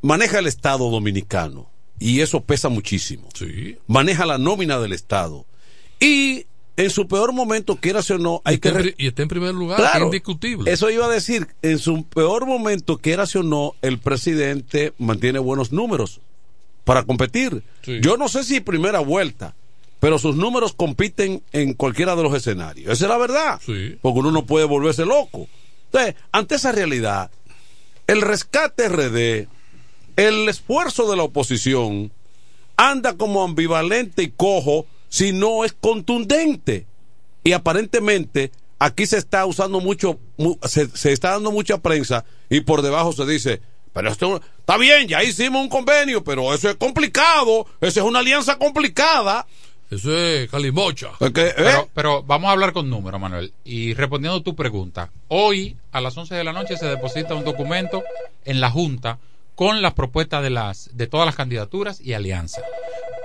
[0.00, 3.28] maneja el Estado dominicano y eso pesa muchísimo.
[3.34, 3.76] Sí.
[3.86, 5.46] Maneja la nómina del Estado
[6.00, 6.46] y
[6.76, 8.70] en su peor momento, quiera o no, hay que...
[8.70, 10.70] re- y está en primer lugar, Claro, indiscutible.
[10.72, 15.70] Eso iba a decir, en su peor momento, quiera o no, el presidente mantiene buenos
[15.72, 16.20] números
[16.84, 17.62] para competir.
[18.00, 19.54] Yo no sé si primera vuelta,
[20.00, 22.90] pero sus números compiten en cualquiera de los escenarios.
[22.92, 23.60] Esa es la verdad.
[24.00, 25.46] Porque uno no puede volverse loco.
[25.86, 27.30] Entonces, ante esa realidad,
[28.06, 29.46] el rescate RD,
[30.16, 32.10] el esfuerzo de la oposición,
[32.76, 36.86] anda como ambivalente y cojo si no es contundente.
[37.44, 42.60] Y aparentemente aquí se está usando mucho, mu- se, se está dando mucha prensa y
[42.62, 43.60] por debajo se dice,
[43.92, 48.20] pero esto está bien, ya hicimos un convenio, pero eso es complicado, eso es una
[48.20, 49.46] alianza complicada.
[49.90, 51.10] Eso es calimocha.
[51.18, 51.54] Porque, ¿eh?
[51.56, 53.52] Pero, pero vamos a hablar con números, Manuel.
[53.64, 58.02] Y respondiendo tu pregunta, hoy a las 11 de la noche se deposita un documento
[58.46, 59.18] en la Junta
[59.54, 62.64] con las propuestas de, las, de todas las candidaturas y alianzas.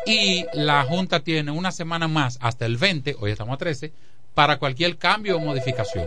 [0.08, 3.92] Y la Junta tiene una semana más hasta el 20, hoy estamos a 13,
[4.34, 6.06] para cualquier cambio o modificación.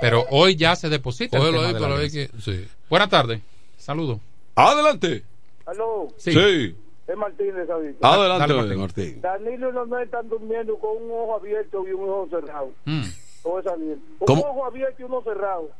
[0.00, 1.36] Pero hoy ya se deposita.
[1.36, 2.30] el tema de la para que.
[2.40, 2.66] Sí.
[2.88, 3.40] Buenas tardes.
[3.76, 4.20] Saludos.
[4.54, 5.22] Adelante.
[5.66, 6.08] Aló.
[6.16, 6.32] Sí.
[6.32, 6.76] Sí.
[7.06, 7.90] Es Martínez, David.
[8.00, 8.80] Adelante, Dale, Martín.
[8.80, 9.20] Martín.
[9.20, 12.72] Danilo y Leonel están durmiendo con un ojo abierto y un ojo cerrado.
[12.84, 13.04] Mm,
[13.42, 13.98] Todo es salir.
[14.18, 14.42] Un ¿Cómo?
[14.42, 15.70] ojo abierto y uno cerrado.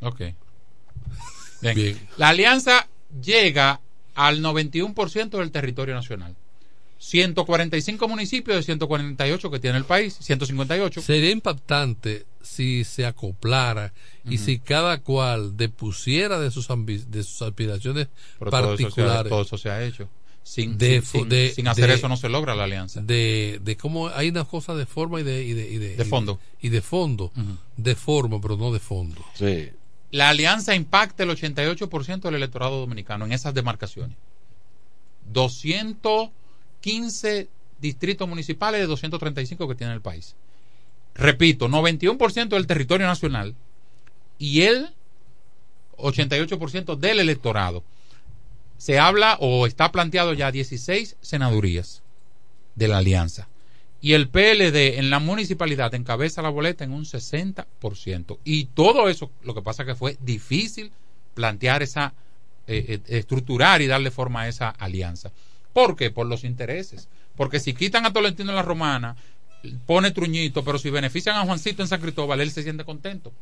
[0.00, 0.20] ok.
[1.60, 2.08] Bien.
[2.16, 2.86] La alianza
[3.22, 3.80] llega
[4.14, 6.34] al 91% del territorio nacional.
[7.08, 11.02] 145 municipios de 148 que tiene el país, 158.
[11.02, 13.92] Sería impactante si se acoplara
[14.28, 18.86] y si cada cual depusiera de sus, de sus aspiraciones Pero todo eso se ha-
[18.88, 19.30] particulares.
[19.30, 20.08] todo eso se ha hecho.
[20.42, 23.00] Sin, de, sin- fo- sin- de- sin hacer de- eso no se logra la alianza.
[23.00, 26.04] De, de cómo hay una cosa de forma y de, y de, y de, De
[26.04, 26.38] fondo.
[26.60, 27.32] Y de fondo.
[27.76, 29.22] De forma, pero no de fondo.
[29.34, 29.70] Sí.
[30.10, 34.16] La alianza impacta el 88% del electorado dominicano en esas demarcaciones.
[36.84, 37.48] 215
[37.80, 40.36] distritos municipales de 235 que tiene el país.
[41.14, 43.54] Repito, 91% del territorio nacional
[44.38, 44.90] y el
[45.96, 47.84] 88% del electorado.
[48.76, 52.02] Se habla o está planteado ya 16 senadurías
[52.74, 53.48] de la alianza.
[54.00, 58.38] Y el PLD en la municipalidad encabeza la boleta en un 60%.
[58.44, 60.92] Y todo eso, lo que pasa que fue difícil
[61.32, 62.12] plantear esa,
[62.66, 65.32] eh, eh, estructurar y darle forma a esa alianza.
[65.74, 66.10] ¿Por qué?
[66.10, 67.08] Por los intereses.
[67.36, 69.16] Porque si quitan a Tolentino en la Romana,
[69.84, 73.32] pone Truñito, pero si benefician a Juancito en San Cristóbal, él se siente contento.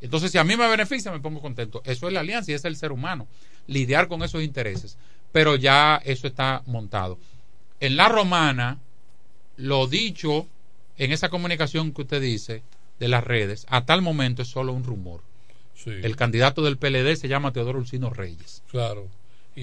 [0.00, 1.82] Entonces, si a mí me beneficia, me pongo contento.
[1.84, 3.28] Eso es la alianza y es el ser humano.
[3.66, 4.96] Lidiar con esos intereses.
[5.30, 7.18] Pero ya eso está montado.
[7.80, 8.78] En la romana,
[9.56, 10.46] lo dicho
[10.96, 12.62] en esa comunicación que usted dice
[12.98, 15.22] de las redes, a tal momento es solo un rumor.
[15.74, 15.90] Sí.
[15.90, 18.62] El candidato del PLD se llama Teodoro Ulcino Reyes.
[18.70, 19.08] Claro.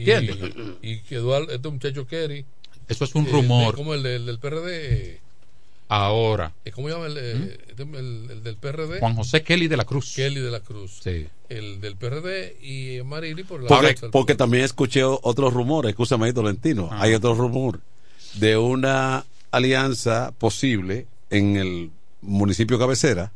[0.03, 2.45] Y, y que Eduardo, este muchacho Kerry.
[2.87, 3.71] Eso es un eh, rumor.
[3.73, 5.19] de- como el del, del PRD.
[5.87, 6.51] Ahora.
[6.65, 8.99] eh, ¿Cómo llama el, eh, este, el- el del PRD?
[8.99, 10.13] Juan José Kelly de la Cruz.
[10.15, 10.99] Kelly de la Cruz.
[11.03, 11.27] Sí.
[11.47, 16.33] El del PRD y Marili por la Porque, porque también escuché otros rumores, escúchame ahí,
[16.33, 17.81] Tolentino, hay otro rumor
[18.33, 21.91] de una alianza posible en el
[22.21, 23.31] municipio cabecera,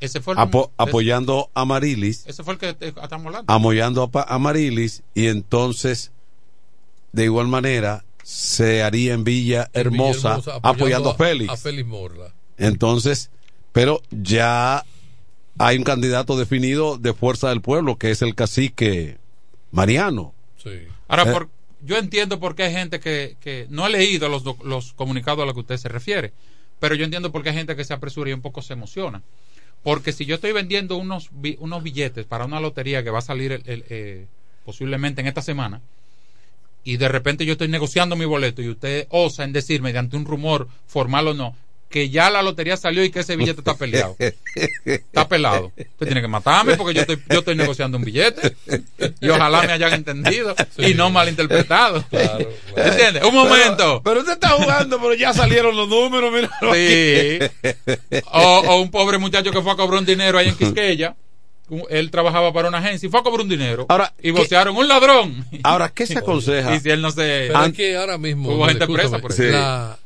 [0.00, 3.52] Ese fue el apo- ese- apoyando a Marilis, Ese fue el que eh, estamos hablando.
[3.52, 6.12] apoyando a, Marilis, y entonces,
[7.12, 11.50] de igual manera, se haría en Villa Hermosa, apoyando a Félix.
[11.52, 12.32] A Félix Morla.
[12.58, 13.30] Entonces,
[13.72, 14.84] pero ya
[15.58, 19.18] hay un candidato definido de Fuerza del Pueblo, que es el cacique
[19.70, 20.34] Mariano.
[20.62, 20.70] Sí.
[21.08, 21.48] Ahora, Eh, por,
[21.82, 25.46] yo entiendo por qué hay gente que, que no ha leído los, los comunicados a
[25.46, 26.32] los que usted se refiere,
[26.80, 29.22] pero yo entiendo por qué hay gente que se apresura y un poco se emociona.
[29.86, 31.30] Porque si yo estoy vendiendo unos,
[31.60, 34.26] unos billetes para una lotería que va a salir el, eh,
[34.64, 35.80] posiblemente en esta semana,
[36.82, 40.24] y de repente yo estoy negociando mi boleto y usted osa en decir mediante un
[40.24, 41.54] rumor formal o no,
[41.88, 44.16] que ya la lotería salió y que ese billete está peleado.
[44.84, 45.72] Está pelado.
[45.76, 48.56] Usted tiene que matarme porque yo estoy, yo estoy negociando un billete.
[49.20, 52.04] Y ojalá me hayan entendido y no malinterpretado.
[52.76, 53.22] ¿Entiendes?
[53.24, 54.02] Un momento.
[54.04, 56.50] Pero usted está jugando, pero ya salieron los números, mira.
[56.72, 57.38] Sí.
[58.32, 61.14] O, o un pobre muchacho que fue a cobrar un dinero ahí en Quisqueya.
[61.90, 63.86] Él trabajaba para una agencia y fue a cobrar un dinero.
[63.88, 65.44] Ahora, y vocearon un ladrón.
[65.64, 66.74] Ahora, ¿qué se aconseja?
[66.74, 67.46] Y si él no se.
[67.48, 68.50] Pero es que ahora mismo.
[68.50, 69.42] Hubo gente presa por eso.
[69.44, 69.98] la-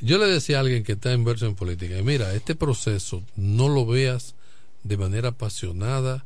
[0.00, 3.68] yo le decía a alguien que está inverso en política, y mira, este proceso no
[3.68, 4.34] lo veas
[4.84, 6.24] de manera apasionada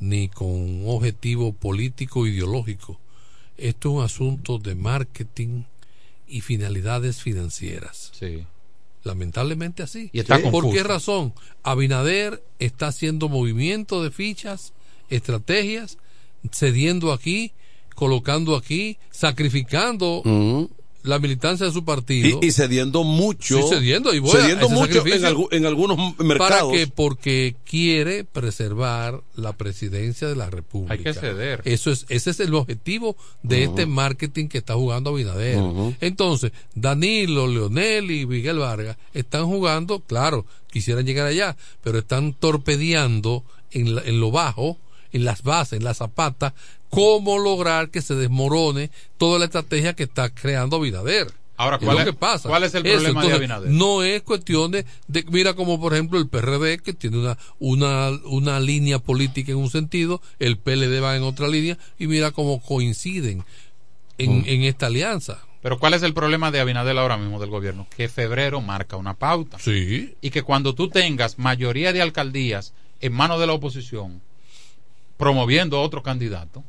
[0.00, 3.00] ni con un objetivo político ideológico.
[3.56, 5.64] Esto es un asunto de marketing
[6.28, 8.12] y finalidades financieras.
[8.18, 8.44] Sí.
[9.02, 10.10] Lamentablemente así.
[10.12, 10.74] Y está ¿Por confuso.
[10.74, 11.32] qué razón?
[11.62, 14.72] Abinader está haciendo movimiento de fichas,
[15.08, 15.98] estrategias,
[16.52, 17.52] cediendo aquí,
[17.94, 20.64] colocando aquí, sacrificando Mm.
[21.02, 22.38] La militancia de su partido.
[22.42, 23.56] Y, y cediendo mucho.
[23.62, 26.70] Sí, cediendo, y voy a cediendo mucho en, en algunos mercados.
[26.70, 26.86] ¿Para qué?
[26.86, 30.94] Porque quiere preservar la presidencia de la República.
[30.94, 31.62] Hay que ceder.
[31.64, 35.58] Eso es, ese es el objetivo de este marketing que está jugando Abinader.
[36.00, 43.44] Entonces, Danilo, Leonel y Miguel Vargas están jugando, claro, quisieran llegar allá, pero están torpedeando
[43.70, 44.78] en, la- en lo bajo,
[45.12, 46.52] en las bases, en las zapatas,
[46.90, 51.32] cómo lograr que se desmorone toda la estrategia que está creando Abinader.
[51.60, 52.48] Ahora, Es ¿cuál lo es- que pasa?
[52.48, 53.68] cuál es el Eso, problema de Abinader?
[53.70, 58.10] No es cuestión de, de- mira como por ejemplo el PRD que tiene una, una,
[58.26, 62.60] una línea política en un sentido, el PLD va en otra línea y mira cómo
[62.62, 63.44] coinciden
[64.18, 64.44] en, Mm.
[64.46, 65.38] en esta alianza.
[65.60, 67.88] Pero ¿cuál es el problema de Abinadel ahora mismo del gobierno?
[67.96, 69.58] Que febrero marca una pauta.
[69.58, 70.14] Sí.
[70.20, 74.22] Y que cuando tú tengas mayoría de alcaldías en manos de la oposición,
[75.18, 76.64] promoviendo a otro candidato,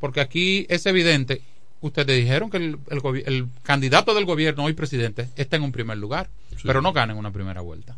[0.00, 1.40] porque aquí es evidente,
[1.80, 5.72] ustedes dijeron que el, el gobi- el candidato del gobierno, hoy presidente, está en un
[5.72, 6.28] primer lugar,
[6.64, 7.96] pero no gana en una primera vuelta.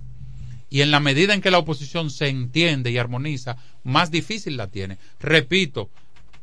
[0.71, 4.67] Y en la medida en que la oposición se entiende y armoniza, más difícil la
[4.67, 4.99] tiene.
[5.21, 5.89] Repito,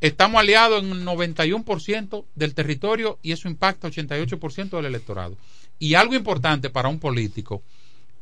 [0.02, 5.38] estamos aliados en un 91% del territorio y eso impacta 88% del electorado.
[5.80, 7.62] Y algo importante para un político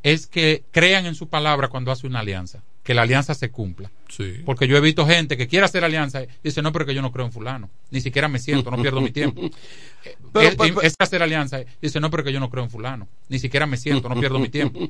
[0.02, 3.90] es que crean en su palabra cuando hace una alianza, que la alianza se cumpla.
[4.08, 4.40] Sí.
[4.44, 7.00] Porque yo he visto gente que quiere hacer alianza y dice, no, pero que yo
[7.02, 9.40] no creo en fulano, ni siquiera me siento, no pierdo mi tiempo.
[10.32, 12.70] Pero, es, pero- es hacer alianza y dice, no, pero que yo no creo en
[12.70, 14.80] fulano, ni siquiera me siento, no pierdo mi tiempo.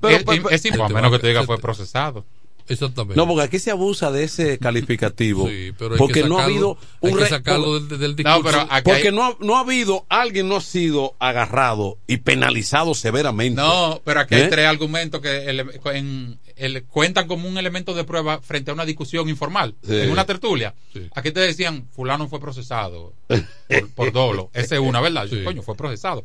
[0.00, 2.24] Pero, es, pero- es imposible, a menos que te diga fue procesado.
[2.68, 3.16] Exactamente.
[3.16, 5.44] No, porque aquí se abusa de ese calificativo.
[5.76, 8.38] pero hay porque que no ha habido hay un que re- sacarlo del- del discurso.
[8.38, 12.18] No, pero porque hay- no, ha, no ha habido, alguien no ha sido agarrado y
[12.18, 13.60] penalizado severamente.
[13.60, 14.48] No, pero aquí hay ¿Eh?
[14.48, 19.28] tres argumentos que en- ele- cuentan como un elemento de prueba frente a una discusión
[19.28, 19.96] informal, Sí.
[20.00, 20.74] en una tertulia.
[20.92, 21.08] Sí.
[21.14, 23.12] Aquí te decían, fulano fue procesado
[23.68, 24.50] por, por dolo.
[24.54, 25.26] Esa es una, ¿verdad?
[25.26, 26.24] Yo, Coño, fue procesado.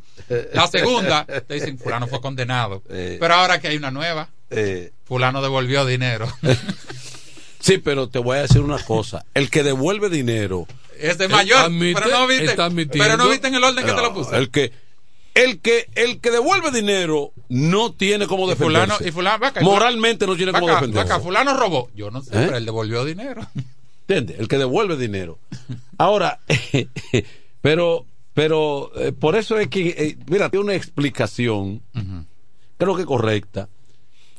[0.54, 2.82] La segunda, te dicen, fulano fue condenado.
[2.88, 6.26] Pero ahora que hay una nueva, Eh, fulano devolvió dinero.
[7.60, 9.24] sí, pero te voy a decir una cosa.
[9.34, 10.66] El que devuelve dinero.
[10.98, 12.56] Es de mayor, admite- pero no viste,
[12.98, 14.36] pero no viste en el orden que te lo puse.
[14.36, 14.72] El que,
[15.44, 18.94] el que, el que devuelve dinero no tiene cómo Y defenderse.
[18.96, 21.20] fulano, y fulano, Moralmente no tiene acá, defenderse.
[21.20, 21.90] fulano robó.
[21.94, 22.44] Yo no sé, ¿Eh?
[22.46, 23.46] pero él devolvió dinero.
[24.06, 24.38] ¿Entiendes?
[24.40, 25.38] El que devuelve dinero.
[25.98, 26.40] Ahora,
[27.60, 31.82] pero, pero eh, por eso es que, eh, mira, tiene una explicación,
[32.76, 33.68] creo que correcta,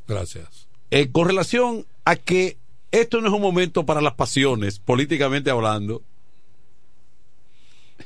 [0.08, 0.68] Gracias.
[1.12, 2.58] con relación a que
[2.92, 6.02] esto no es un momento para las pasiones, políticamente hablando.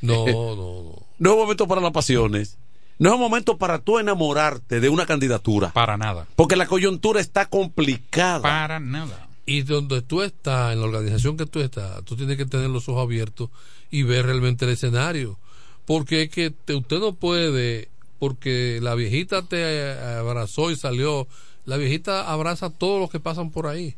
[0.01, 1.03] No, no, no.
[1.19, 2.57] No es un momento para las pasiones.
[3.03, 5.73] No es un momento para tú enamorarte de una candidatura.
[5.73, 6.25] Para nada.
[6.37, 8.41] Porque la coyuntura está complicada.
[8.43, 9.27] Para nada.
[9.45, 12.87] Y donde tú estás, en la organización que tú estás, tú tienes que tener los
[12.87, 13.49] ojos abiertos
[13.91, 15.37] y ver realmente el escenario.
[15.83, 17.89] Porque es que te- usted no puede,
[18.19, 21.27] porque la viejita te abrazó y salió,
[21.65, 23.97] la viejita abraza a todos los que pasan por ahí.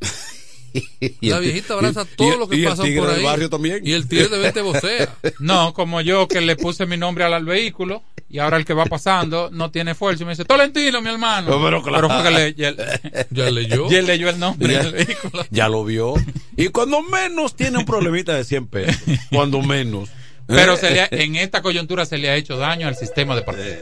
[1.20, 3.24] Y la viejita abraza y- y- los que y el pasan tigre por del ahí.
[3.24, 3.80] barrio también.
[3.86, 5.16] Y el tigre de 20 vocea.
[5.38, 8.74] No, como yo que le puse mi nombre al, al vehículo y ahora el que
[8.74, 11.50] va pasando no tiene fuerza y me dice, Tolentino, mi hermano.
[11.58, 12.08] No, pero claro.
[12.08, 12.74] fue que le, ya,
[13.30, 13.90] ya leyó.
[13.90, 15.44] Y él leyó el nombre Ya, del vehículo.
[15.50, 16.14] ya lo vio.
[16.56, 19.02] Y cuando menos tiene un problemita de 100 pesos.
[19.32, 20.08] Cuando menos.
[20.46, 23.42] Pero se le ha- en esta coyuntura se le ha hecho daño al sistema de
[23.42, 23.78] partidos.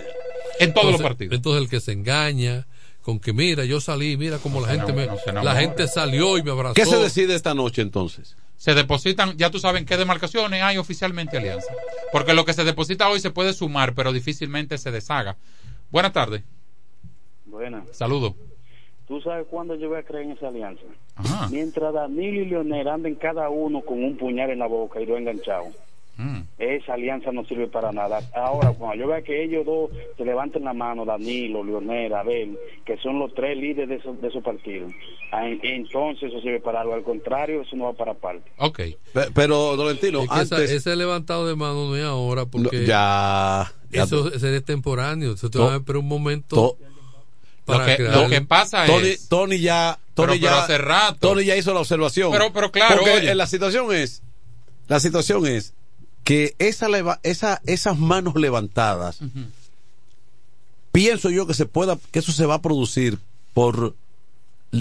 [0.61, 1.35] En todos los partidos.
[1.35, 2.67] Entonces el que se engaña
[3.09, 5.09] con que mira, yo salí, mira cómo la gente me,
[5.43, 6.75] la gente salió y me abrazó.
[6.75, 8.37] ¿Qué se decide esta noche entonces?
[8.57, 11.73] Se depositan, ya tú sabes en qué demarcaciones hay oficialmente alianza.
[12.13, 15.39] Porque lo que se deposita hoy se puede sumar, pero difícilmente se deshaga.
[15.91, 16.43] Buenas tardes.
[17.47, 17.83] Buena.
[17.93, 18.35] Saludos.
[19.07, 20.83] ¿Tú sabes cuándo yo voy a creer en esa alianza?
[21.15, 21.49] Ajá.
[21.49, 25.17] Mientras Danilo y Leonel anden cada uno con un puñal en la boca y dos
[25.17, 25.69] enganchados.
[26.19, 26.41] Mm.
[26.59, 28.21] Esa alianza no sirve para nada.
[28.35, 32.97] Ahora, cuando yo vea que ellos dos se levanten la mano, Danilo, Leonel, Abel, que
[32.99, 34.93] son los tres líderes de esos, de esos partidos,
[35.31, 36.95] ah, en- entonces eso sirve para algo.
[36.95, 38.51] Al contrario, eso no va para parte.
[38.59, 38.81] Ok.
[39.13, 40.71] Pe- Pero, Dolentino, Es que esa- antes.
[40.73, 43.73] ese levantado de mano no es ahora porque No, ya.
[43.91, 45.35] ya- eso sería temporáneo.
[45.35, 46.79] Eso te va a esperar un momento to-
[47.65, 49.29] para Lo que- crear- lo que pasa Tony, es.
[49.29, 49.99] Tony ya.
[50.15, 51.19] Tony Pero- ya pero hace rato.
[51.29, 52.33] Tony ya hizo la observación.
[52.33, 53.35] Pero- pero claro, Porque oye.
[53.37, 54.21] la situación es.
[54.89, 55.75] La situación es
[56.29, 59.21] que esa, leva- esa, esas manos levantadas.
[60.93, 61.99] Pienso yo que se pueda.
[62.11, 63.19] Que eso se va a producir
[63.55, 63.95] por.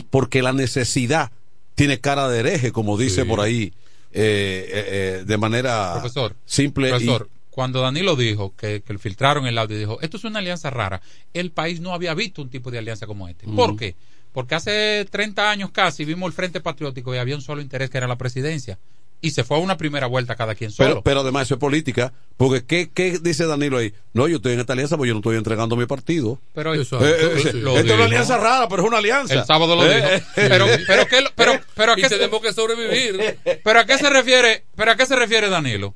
[0.10, 1.32] Porque la necesidad
[1.76, 3.28] tiene cara de hereje, como dice Sí.
[3.30, 3.72] por ahí.
[4.14, 9.46] eh, eh, eh, de manera Profesor, simple y- Profesor, cuando Danilo dijo que, que filtraron
[9.48, 11.02] el audio y dijo, esto es una alianza rara,
[11.34, 13.46] el país no había visto un tipo de alianza como este.
[13.46, 13.78] ¿Por Ujú.
[13.78, 13.96] qué?
[14.34, 17.98] Porque hace 30 años casi vimos el Frente Patriótico y había un solo interés que
[18.00, 18.78] era la presidencia.
[19.22, 20.90] Y se fue a una primera vuelta cada quien solo.
[20.90, 23.94] Pero, pero además eso es política, porque ¿qué, ¿qué dice Danilo ahí?
[24.14, 26.40] No, yo estoy en esta alianza porque yo no estoy entregando mi partido.
[26.54, 27.72] Pero Eh, eh, eh, es dijo.
[27.96, 29.34] una alianza rara, pero es una alianza.
[29.34, 30.08] El sábado lo Eh, dijo.
[30.08, 33.38] eh, Pero, pero, ¿qué lo- pero, pero, ¿a Y qué tenemos que sobrevivir.
[33.64, 35.94] pero a qué se refiere, pero a qué se refiere Danilo?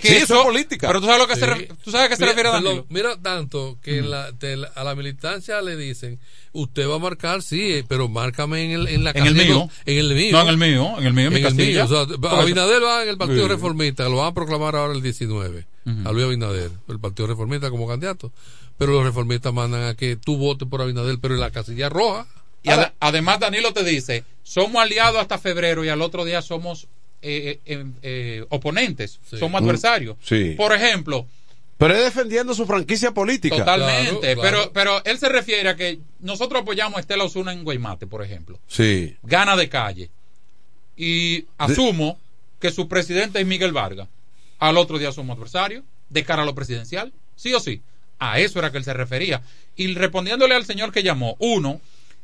[0.00, 0.86] Sí, eso es política.
[0.88, 1.46] Pero tú sabes lo que se, Sí.
[1.50, 2.86] ref- tú sabes a qué se Mira, refiere Danilo.
[2.88, 6.18] Mira tanto que la- te la- a la militancia le dicen,
[6.52, 9.44] usted va a marcar, sí, eh, pero márcame en el, en la En el casilla,
[9.54, 9.70] mío.
[9.86, 10.32] En el mío.
[10.32, 11.84] No, en el mío, en el mío, en mi casilla.
[11.84, 12.06] O sea.
[12.40, 13.48] Abinader va en el Partido Sí.
[13.48, 15.66] Reformista, que lo van a proclamar ahora el 19,
[16.04, 18.32] a Luis Abinader, el Partido Reformista como candidato.
[18.76, 22.26] Pero los reformistas mandan a que tú votes por Abinader, pero en la casilla roja.
[22.62, 26.86] Y ade- además Danilo te dice, somos aliados hasta febrero y al otro día somos
[27.22, 30.16] eh, eh, eh, oponentes, somos Mm, adversarios.
[30.22, 30.54] sí.
[30.56, 31.26] Por ejemplo,
[31.78, 33.56] Pero es defendiendo su franquicia política.
[33.56, 34.70] totalmente, Claro, claro.
[34.72, 38.24] pero pero él se refiere a que nosotros apoyamos a Estela Osuna en Guaymate, por
[38.24, 38.58] ejemplo.
[38.66, 39.16] Sí.
[39.22, 40.10] Gana de calle.
[40.96, 42.18] Y asumo
[42.60, 44.08] que su presidente es Miguel Vargas.
[44.58, 47.80] Al otro día somos adversarios de cara a lo presidencial, sí o sí.
[48.18, 49.42] A eso era que él se refería.
[49.76, 51.80] Y respondiéndole al señor que llamó, uno,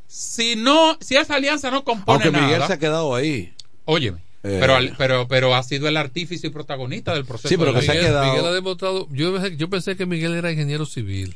[0.07, 3.53] si no, si esa alianza no compone Aunque Miguel nada, se ha quedado ahí.
[3.85, 4.19] óyeme.
[4.59, 7.49] Pero, al- pero, pero ha sido el artífice y protagonista del proceso.
[7.49, 10.35] Sí, pero que se ha quedado- Miguel ha demostrado, yo, pensé- yo pensé que Miguel
[10.35, 11.35] era ingeniero civil.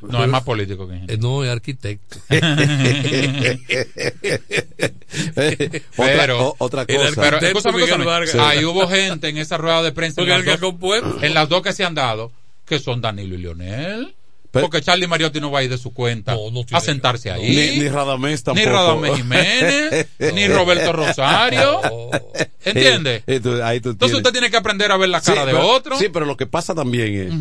[0.00, 1.14] No, es más político que ingeniero.
[1.14, 2.18] Eh, No, es arquitecto.
[5.96, 7.10] pero, o- otra cosa.
[7.14, 8.42] Pero, escúchame, escúchame.
[8.42, 10.74] Ahí hubo gente en esa rueda de prensa en las, dos,
[11.22, 12.32] en las dos que se han dado
[12.66, 14.14] que son Danilo y Leonel.
[14.62, 16.36] Porque Charlie Mariotti no va a ir de su cuenta
[16.72, 17.48] a sentarse ahí.
[17.74, 18.66] Ni, ni Radamés tampoco.
[18.66, 21.80] Ni Radamés Jiménez, ni Roberto Rosario.
[22.64, 23.16] ¿Entiende?
[23.16, 25.26] Eh, eh, tú- ahí tú Entonces tienes- usted tiene que aprender a ver la Sí,
[25.26, 25.98] cara de pero- otro.
[25.98, 27.32] Sí, pero lo que pasa también es,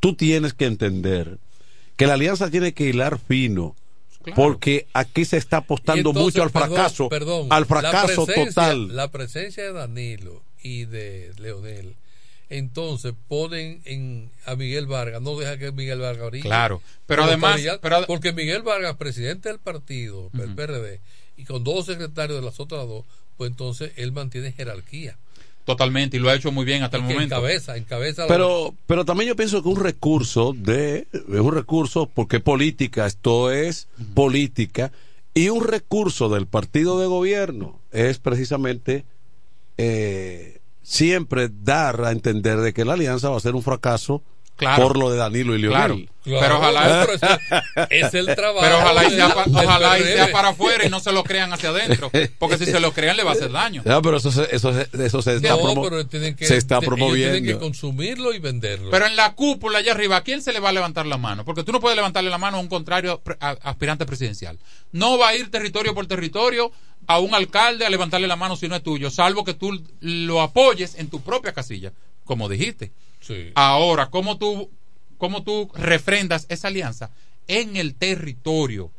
[0.00, 1.38] tú tienes que entender
[1.96, 3.76] que la alianza tiene que hilar fino.
[4.36, 8.94] Porque aquí se está apostando entonces, mucho al perdón, fracaso, perdón, al fracaso total.
[8.94, 11.96] La presencia de Danilo y de Leonel,
[12.58, 16.42] entonces ponen en a Miguel Vargas, no deja que Miguel Vargas brille.
[16.44, 21.00] Claro, pero además- pero- porque Miguel Vargas, presidente del partido, del PRD,
[21.36, 23.04] y con dos secretarios de las otras dos,
[23.36, 25.16] pues entonces él mantiene jerarquía.
[25.64, 27.22] Totalmente, y lo ha hecho muy bien hasta el momento.
[27.36, 32.06] Encabeza, encabeza la- Pero, pero también yo pienso que un recurso de, es un recurso
[32.12, 34.90] porque política, esto es política,
[35.34, 39.04] y un recurso del partido de gobierno es precisamente
[39.78, 44.22] eh, siempre dar a entender de que la alianza va a ser un fracaso
[44.56, 44.82] Claro.
[44.82, 46.08] por lo de Danilo y Leonel.
[46.22, 46.40] Claro.
[46.40, 47.04] Pero ojalá
[47.90, 51.00] es el trabajo Pero ojalá y sea, pa- ojalá y sea para afuera y no
[51.00, 52.12] se lo crean hacia adentro.
[52.38, 53.82] Porque si se lo crean le va a hacer daño.
[53.84, 56.76] Pero eso se, eso se, eso se está, No, promo- pero tienen que, se está
[56.76, 57.08] ellos tienen
[57.42, 57.58] que promoviendo.
[57.58, 58.90] consumirlo y venderlo.
[58.90, 61.44] Pero en la cúpula allá arriba, ¿a quién se le va a levantar la mano?
[61.44, 64.58] Porque tú no puedes levantarle la mano a un contrario a- aspirante presidencial.
[64.92, 66.70] No va a ir territorio por territorio
[67.08, 70.40] a un alcalde a levantarle la mano si no es tuyo, salvo que tú lo
[70.40, 71.92] apoyes en tu propia casilla,
[72.24, 72.92] como dijiste.
[73.22, 73.50] Sí.
[73.54, 74.70] Ahora, ¿cómo tú,
[75.16, 77.10] cómo tú refrendas esa alianza?
[77.48, 78.90] En el territorio.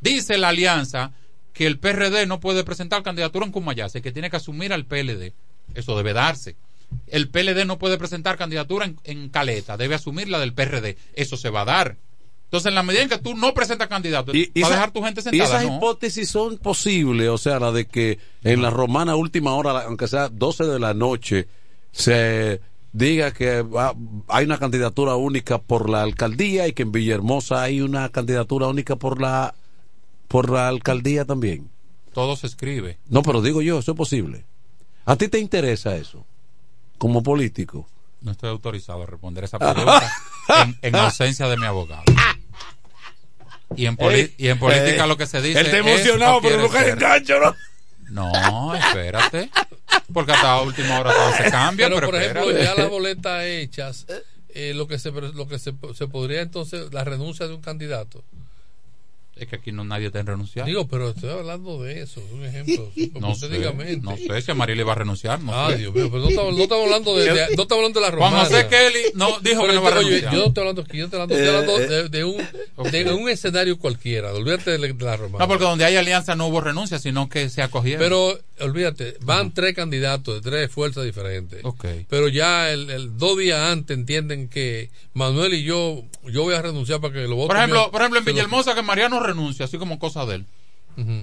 [0.00, 1.12] Dice la alianza
[1.52, 5.32] que el PRD no puede presentar candidatura en Cumayase, que tiene que asumir al PLD.
[5.74, 6.56] Eso debe darse.
[7.06, 10.96] El PLD no puede presentar candidatura en, en Caleta, debe asumir la del PRD.
[11.14, 11.96] Eso se va a dar.
[12.44, 14.90] Entonces, en la medida en que tú no presentas candidato, Y, y va a dejar
[14.92, 15.44] tu gente y sentada.
[15.44, 15.76] esas ¿no?
[15.76, 20.28] hipótesis son posibles, o sea, la de que en la romana última hora, aunque sea
[20.28, 21.48] 12 de la noche,
[21.90, 22.60] se
[22.94, 23.94] diga que va-
[24.28, 28.96] hay una candidatura única por la alcaldía y que en Villahermosa hay una candidatura única
[28.96, 29.54] por la
[30.28, 31.68] por la alcaldía también.
[32.12, 32.98] Todo se escribe.
[33.08, 34.44] No, pero digo yo, eso es posible.
[35.04, 36.24] ¿A ti te interesa eso?
[36.96, 37.86] Como político.
[38.22, 40.10] No estoy autorizado a responder esa pregunta
[40.62, 42.04] en, en ausencia de mi abogado.
[43.76, 45.58] Y en, Ey, y en política ey, lo que se dice.
[45.60, 47.08] él está es emocionado, o pero no quiere cae en ser.
[47.08, 47.54] gancho, ¿no?
[48.10, 49.50] No, espérate.
[50.14, 51.86] Porque hasta última hora todo se cambia.
[51.88, 52.64] pero, Pero, por ejemplo, espérate.
[52.64, 54.06] ya las boletas hechas,
[54.48, 58.24] eh, lo que se lo que se, se podría entonces la renuncia de un candidato.
[59.36, 60.66] Es que aquí no nadie te ha renunciado.
[60.68, 62.88] Digo, pero estoy hablando de eso, es un ejemplo.
[63.20, 63.48] no sé,
[64.00, 65.40] no sé si Amarillo va a renunciar.
[65.40, 65.78] No Ah, sé.
[65.78, 68.16] Dios mío, pero no estamos, no estamos hablando de, de- no estamos hablando de la
[68.16, 68.44] Juan romana.
[68.44, 70.32] José Kelly no, dijo que no va a renunciar.
[70.32, 71.86] Yo no estoy hablando aquí, yo estoy hablando, estoy Eh, hablando eh.
[72.04, 72.36] de, de un,
[72.92, 74.32] de un escenario cualquiera.
[74.32, 75.44] Olvídate de la, de la romana.
[75.44, 78.00] No, porque donde hay alianza no hubo renuncia, sino que se acogieron.
[78.00, 81.64] Pero olvídate, van tres candidatos de tres fuerzas diferentes.
[81.64, 81.84] Ok.
[82.08, 86.62] Pero ya el, el dos días antes entienden que Manuel y yo, yo voy a
[86.62, 87.48] renunciar para que lo voten.
[87.48, 87.90] por ejemplo, mío.
[87.90, 90.46] por ejemplo en Villahermosa que Mariano renuncia, así como cosa de él.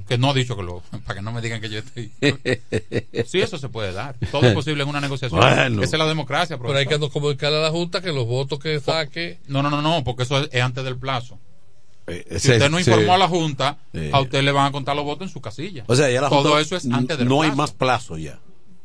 [0.05, 0.81] Que no ha dicho que lo.
[1.05, 2.11] Para que no me digan que yo estoy.
[3.25, 4.15] sí, eso se puede dar.
[4.29, 5.39] Todo es posible en una negociación.
[5.39, 5.81] Bueno.
[5.81, 6.57] Esa es la democracia.
[6.57, 9.39] Pero hay que no comunicarle a la Junta que los votos que saque.
[9.47, 11.39] No, no, no, no, porque eso es, es antes del plazo.
[12.07, 14.09] Eh, Si usted no informó a la Junta, Eh.
[14.11, 15.85] a usted le van a contar los votos en su casilla.
[15.87, 17.57] O sea, ya la Todo Junta- eso es antes del No hay plazo.
[17.61, 18.39] más plazo ya.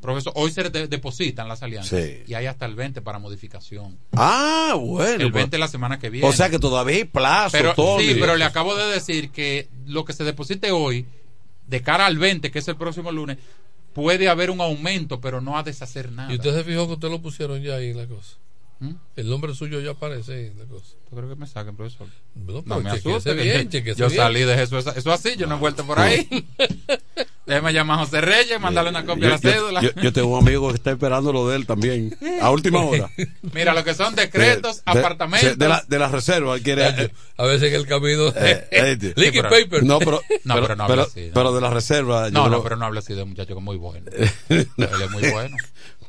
[0.06, 2.22] Profesor, hoy se de- depositan las alianzas Sí.
[2.26, 3.98] y hay hasta el 20 para modificación.
[4.12, 5.22] Ah, bueno.
[5.24, 6.26] el 20 la semana que viene.
[6.26, 8.00] O sea que todavía hay plazo, pero, todo.
[8.00, 11.06] Sí, pero le acabo de decir que lo que se deposite hoy,
[11.66, 13.38] de cara al 20, que es el próximo lunes,
[13.92, 16.32] puede haber un aumento, pero no ha deshacer nada.
[16.32, 18.36] Y usted se fijó que usted lo pusieron ya ahí en la cosa.
[18.78, 18.90] ¿Mm?
[19.16, 20.94] El nombre suyo ya aparece ahí en la cosa.
[21.10, 22.06] Yo creo que me saquen, profesor.
[22.34, 23.32] No, No me asuste.
[23.32, 26.28] bien, yo- salí de eso, eso, eso así, yo no he vuelto por ahí.
[27.46, 29.80] Déjeme llamar a José Reyes, mandarle una copia Yo, de la cédula.
[29.80, 32.16] yo- yo tengo un amigo que está esperando lo de él también.
[32.42, 33.08] A última hora.
[33.54, 35.56] Mira, lo que son decretos, De- de- apartamentos.
[35.56, 36.56] De, la, de la reserva.
[36.56, 38.28] él Quiere, eh, A veces en el camino.
[38.34, 39.84] eh, eh, Liquid pero- paper.
[39.84, 41.34] No, pero, No, pero, pero no habla pero- así, ¿no?
[41.34, 42.24] pero de la reserva.
[42.28, 44.10] yo No, no, pero no habla así de un muchacho que es muy bueno.
[44.48, 45.56] Él es muy bueno.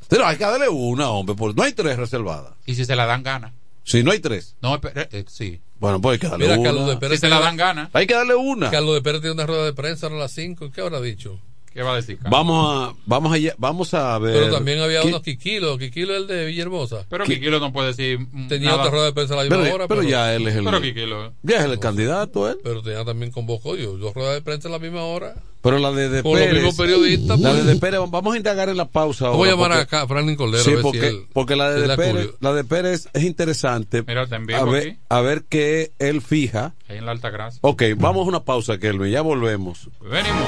[0.08, 1.36] Pero hay que darle una, hombre.
[1.36, 2.54] porque no hay tres reservadas.
[2.66, 3.54] Y si se la dan gana.
[3.88, 4.56] Si no hay tres.
[4.62, 5.62] No, eh, sí.
[5.80, 6.70] Bueno, pues hay que darle Mira, una.
[6.70, 7.20] Carlos de Pérez.
[7.20, 7.90] Si se la dan gana.
[7.94, 8.70] Hay que darle una.
[8.70, 10.72] Carlos de Pérez tiene una rueda de prensa ahora a las 5.
[10.72, 11.40] ¿Qué habrá dicho?
[11.74, 12.18] ¿Qué va a decir?
[12.18, 12.32] Carlos?
[12.32, 14.34] Vamos a, vamos a, vamos a ver.
[14.34, 15.78] Pero también había ¿Qué- unos Quiquilo.
[15.78, 17.06] Quiquilo es el de Villahermosa.
[17.08, 18.20] Pero Quiquilo no puede decir
[18.50, 18.82] Tenía nada.
[18.82, 19.88] otra rueda de prensa a la misma Pero, hora.
[19.88, 20.66] pero ya él es el.
[20.66, 21.34] Pero Quiquilo.
[21.44, 22.58] Ya es el candidato, él.
[22.64, 23.96] Pero tenía también convocó yo.
[23.98, 25.36] Dos ruedas de prensa a la misma hora.
[25.62, 26.76] Pero la de, de Por Pérez.
[26.78, 27.66] periodistas, La de, pues.
[27.74, 29.30] de Pérez, vamos a indagar en la pausa.
[29.30, 30.64] Voy a ahora, llamar porque- acá a Franklin Cordero.
[30.64, 32.38] Sí, a ver porque, si él- porque la de, de Pérez, cubrió.
[32.40, 34.04] la de Pérez es interesante.
[34.08, 34.98] Mira, te envío a ver, aquí.
[35.10, 36.74] a ver qué él fija.
[36.88, 37.60] Ahí en la alta gracia.
[37.64, 39.12] Ok, vamos a una pausa, Kelvin.
[39.12, 39.90] Ya volvemos.
[40.02, 40.48] Venimos.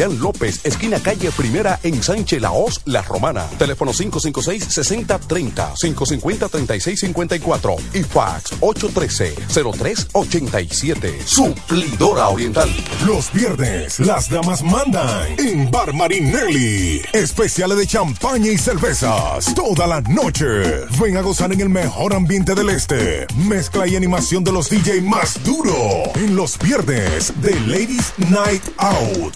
[0.01, 3.45] Millán López, esquina calle Primera en Sánchez Laos, La Romana.
[3.59, 11.21] Teléfono 556-6030, 550-3654 y fax 813-0387.
[11.23, 12.67] Suplidora Oriental.
[13.05, 17.03] Los viernes, las damas mandan en Bar Marinelli.
[17.13, 19.53] Especiales de champaña y cervezas.
[19.53, 20.87] Toda la noche.
[20.99, 23.27] Ven a gozar en el mejor ambiente del este.
[23.35, 25.75] Mezcla y animación de los DJ más duro.
[26.15, 29.35] En los viernes de Ladies Night Out.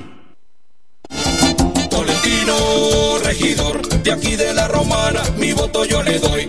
[1.90, 6.48] Tolentino, regidor, de aquí de la Romana, mi voto yo le doy.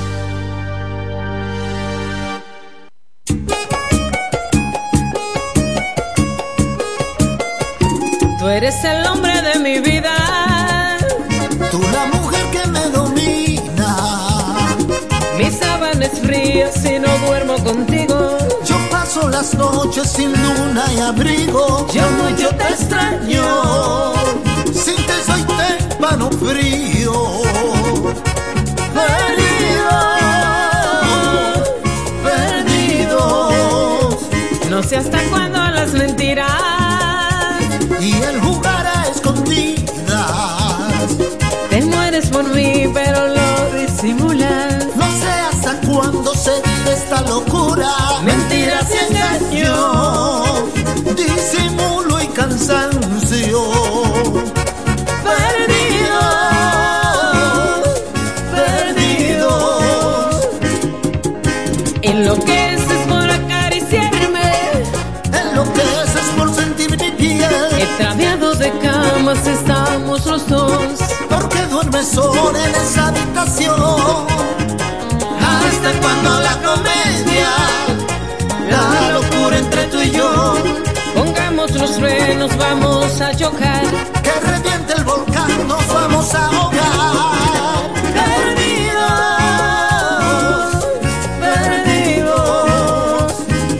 [8.71, 10.97] Eres el hombre de mi vida.
[11.71, 13.95] Tú la mujer que me domina.
[15.37, 18.37] Mi sábana es fría si no duermo contigo.
[18.65, 21.87] Yo paso las noches sin luna y abrigo.
[21.93, 24.13] Yo mucho te extraño.
[24.73, 27.13] Sin ti soy témpano frío.
[28.97, 29.99] Perdido.
[32.23, 33.49] Perdido.
[34.69, 36.20] No sé hasta cuándo las mentiras.
[51.41, 53.61] Disimulo y cansancio.
[55.25, 56.21] Perdidos,
[58.53, 59.81] perdidos.
[62.03, 64.51] Enloqueces por acariciarme.
[65.33, 67.49] Enloqueces por sentir mi piel.
[67.79, 70.99] Extraviados de camas estamos los dos.
[71.27, 74.27] Porque duermes sola en esa habitación.
[75.39, 77.20] Hasta cuando la comedia,
[82.31, 83.83] frenos, vamos a chocar.
[84.23, 87.91] Que reviente el volcán, nos vamos a ahogar.
[88.17, 89.01] Perdidos,
[91.45, 93.33] perdidos.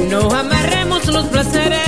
[0.09, 1.79] No amarremos los placeres.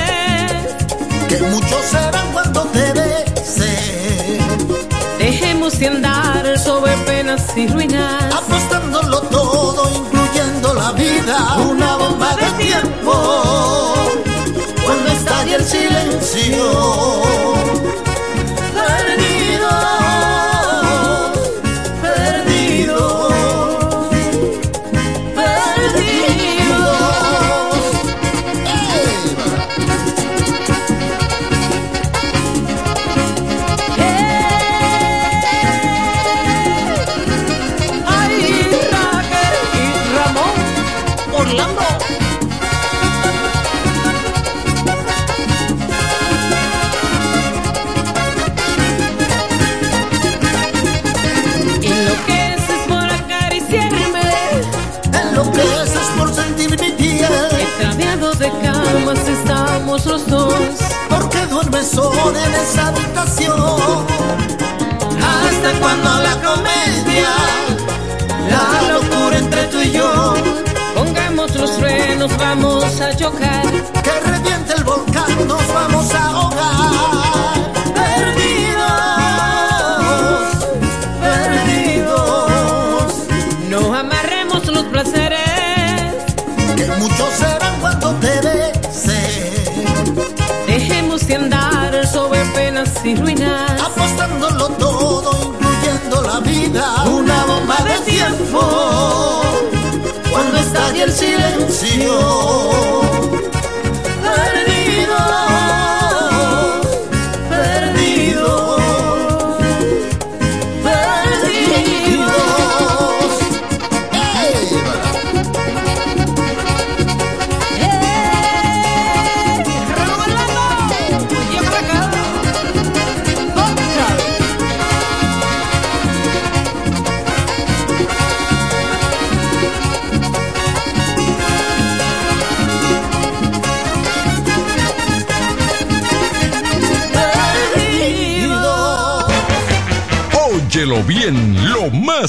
[1.27, 4.39] Que muchos serán cuando te bese.
[5.19, 8.33] Dejemos de andar sobre penas y ruinas.
[8.33, 11.57] Apostándolo todo, incluyendo la vida.
[11.69, 13.92] Una bomba de tiempo.
[16.33, 17.32] canción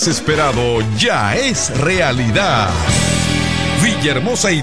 [0.04, 2.68] más esperado ya es realidad.
[3.82, 4.62] Villahermosa y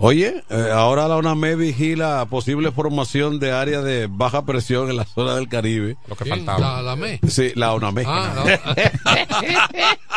[0.00, 5.04] Oye, eh, ahora la UNAME vigila posible formación de áreas de baja presión en la
[5.04, 5.96] zona del Caribe.
[6.06, 6.46] Lo que ¿Quién?
[6.46, 6.76] faltaba.
[6.76, 7.18] La, la ME.
[7.28, 8.04] Sí, la UNAME.
[8.06, 8.44] Ah,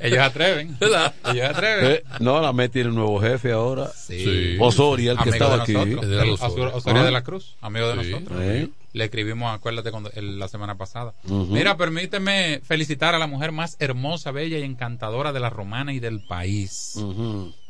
[0.00, 0.76] Ellos atreven.
[0.78, 1.14] ¿Verdad?
[1.32, 1.92] Ellos atreven.
[1.92, 3.88] Eh, no, la ME tiene un nuevo jefe ahora.
[3.88, 4.56] Sí.
[4.60, 5.72] Osoria, el que Amigo estaba de aquí.
[5.74, 6.04] nosotros.
[6.04, 6.72] El de Osorio
[7.02, 7.04] Ah.
[7.04, 8.10] de la Cruz, amigo de Sí.
[8.12, 8.38] nosotros.
[8.42, 8.68] Eh.
[8.98, 11.14] Le escribimos, acuérdate, cuando, el- la semana pasada.
[11.22, 16.00] Mira, permíteme felicitar a la mujer más hermosa, bella y encantadora de la romana y
[16.00, 16.94] del país.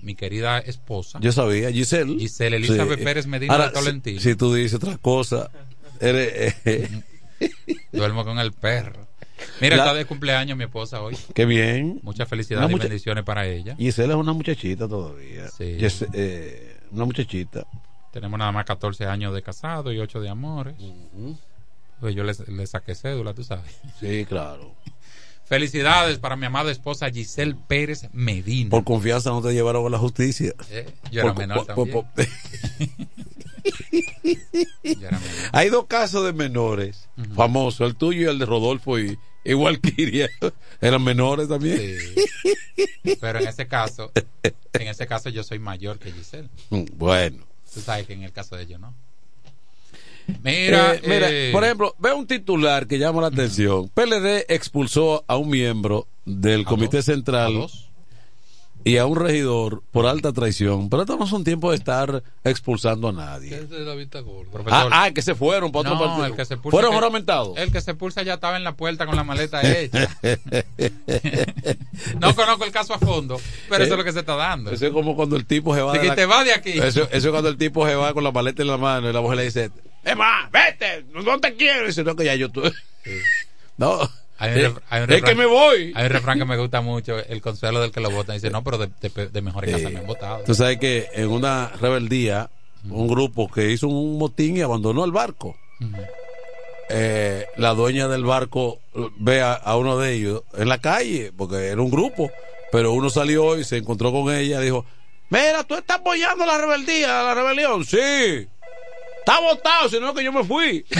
[0.01, 1.19] Mi querida esposa.
[1.21, 2.19] Yo sabía, Giselle.
[2.19, 3.05] Giselle Elizabeth Sí.
[3.05, 4.21] Pérez Medina Ahora, de Tolentino.
[4.21, 5.51] Si, si tú dices otra cosa,
[6.01, 6.55] eres.
[6.65, 6.89] eh,
[7.93, 9.07] Duermo con el perro.
[9.61, 11.15] Mira, La- está de cumpleaños mi esposa hoy.
[11.35, 12.01] qué bien.
[12.03, 13.77] Muchas felicidades y bendiciones para ella.
[13.77, 15.47] Giselle es una muchachita todavía.
[15.49, 15.77] Sí.
[16.15, 17.67] Eh, una muchachita.
[18.13, 20.75] Tenemos nada más 14 años de casado y 8 de amores.
[22.01, 23.77] Pues yo le, saqué cédula, tú sabes.
[24.01, 24.75] Sí, claro.
[25.45, 28.69] Felicidades para mi amada esposa Giselle Pérez Medina.
[28.71, 30.53] Por confianza no te llevaron a la justicia.
[30.71, 32.35] Eh, yo era menor por- por- también.
[34.85, 35.35] Yo era menor.
[35.53, 40.29] Hay dos casos de menores famosos, el tuyo y el de Rodolfo y, y Walkiria.
[40.81, 41.79] Eran menores también.
[41.99, 43.17] Sí.
[43.21, 44.13] Pero en ese caso,
[44.43, 46.49] en ese caso yo soy mayor que Giselle.
[46.95, 47.45] Bueno.
[47.73, 48.95] Tú sabes que en el caso de ellos no.
[50.43, 53.89] Mira, Eh, mira, eh, por ejemplo, ve un titular que llama la atención.
[53.89, 57.67] PLD expulsó a un miembro del Comité Central
[58.85, 60.89] y a un regidor por alta traición.
[60.89, 63.55] Pero estos no son tiempos de estar expulsando a nadie.
[63.55, 64.51] Es de la vista gorda.
[64.67, 66.27] Ah, ah, que se fueron para otro no, partido.
[66.27, 67.59] el que se pulsa ¿Fueron juramentados?
[67.59, 70.09] El que se pulsa ya estaba en la puerta con la maleta hecha.
[72.21, 74.71] no conozco el caso a fondo, pero eso es lo que se está dando.
[74.71, 76.73] Eso es como cuando el tipo se va De que la- te va de aquí.
[76.73, 79.13] Eso, eso es cuando el tipo se va con la maleta en la mano y
[79.13, 79.71] la mujer le dice,
[80.05, 81.85] es más, vete, no te quiero.
[81.85, 82.73] Y dice, no, que ya yo estoy.
[83.77, 85.93] No, Hay un es, ref- hay un es que refrán- me voy.
[85.95, 88.37] Hay un refrán que me gusta mucho, el consuelo del que lo votan.
[88.37, 90.45] Dice, no, pero de, de, de mejores casas me han votado.
[90.45, 92.49] Tú sabes que en una rebeldía,
[92.89, 95.57] un grupo que hizo un motín y abandonó el barco.
[96.91, 98.81] Eh, la dueña del barco
[99.19, 102.31] ve a, a uno de ellos en la calle, porque era un grupo,
[102.73, 104.87] pero uno salió y se encontró con ella, dijo,
[105.29, 108.47] mira, tú estás apoyando la rebeldía, la rebelión, sí.
[109.29, 110.87] Está votado, sino que yo me fui.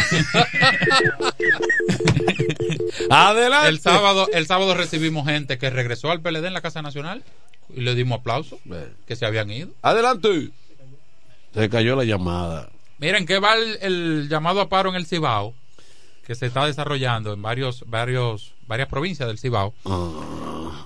[3.11, 3.69] Adelante.
[3.69, 7.25] El sábado, el sábado recibimos gente que regresó al PLD en la Casa Nacional
[7.75, 8.59] y le dimos aplausos
[9.07, 9.71] que se habían ido.
[9.83, 10.51] Adelante.
[11.55, 12.69] Se cayó la llamada.
[12.99, 15.55] Miren, ¿qué va el, el llamado a paro en el Cibao?
[16.27, 19.73] Que se está desarrollando en varios, varios, varias provincias del Cibao.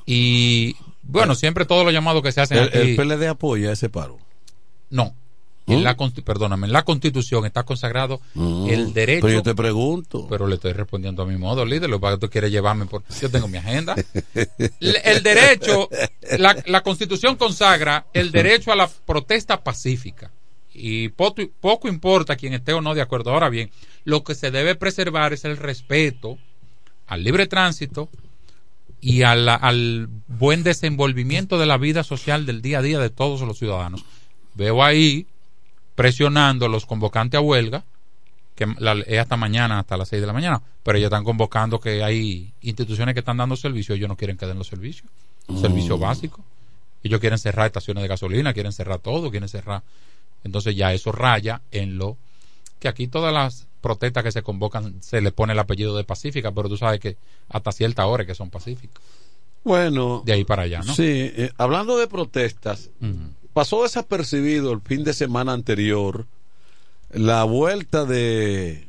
[0.07, 2.79] Y bueno, siempre todos los llamados que se hacen El, aquí.
[2.79, 4.19] el PLD apoya ese paro.
[4.91, 5.17] No.
[5.67, 9.27] En la, consti- perdóname, en la Constitución está consagrado el derecho.
[9.27, 10.27] Pero yo te pregunto.
[10.29, 11.89] Pero le estoy respondiendo a mi modo, líder.
[11.89, 13.03] Lo que tú quieres llevarme por.
[13.21, 13.95] Yo tengo mi agenda.
[14.35, 15.89] el, el derecho,
[16.39, 20.31] la, la Constitución consagra el derecho a la protesta pacífica.
[20.75, 23.31] Y poco, poco importa quien esté o no de acuerdo.
[23.33, 23.71] Ahora bien,
[24.05, 26.39] lo que se debe preservar es el respeto
[27.07, 28.09] al libre tránsito
[29.01, 33.11] y a la- al buen desenvolvimiento de la vida social del día a día de
[33.11, 34.05] todos los ciudadanos.
[34.55, 35.27] Veo ahí
[35.95, 37.85] presionando a los convocantes a huelga,
[38.55, 41.81] que la- es hasta mañana, hasta las 6 de la mañana, pero ellos están convocando
[41.81, 45.09] que hay instituciones que están dando servicio, ellos no quieren que den los servicios,
[45.61, 46.45] servicio básico.
[47.03, 49.83] Ellos quieren cerrar estaciones de gasolina, quieren cerrar todo, quieren cerrar.
[50.45, 52.17] Entonces ya eso raya en lo
[52.79, 56.53] que aquí todas las protestas que se convocan se le pone el apellido de pacífica,
[56.53, 57.17] pero tú sabes que
[57.49, 59.03] hasta cierta hora es que son pacíficas.
[59.65, 60.23] Bueno.
[60.25, 60.95] De ahí para allá, ¿no?
[60.95, 62.91] Sí, eh, hablando de protestas,
[63.53, 66.27] pasó desapercibido el fin de semana anterior
[67.11, 68.89] la vuelta de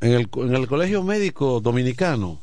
[0.00, 2.40] en el, en el colegio médico dominicano.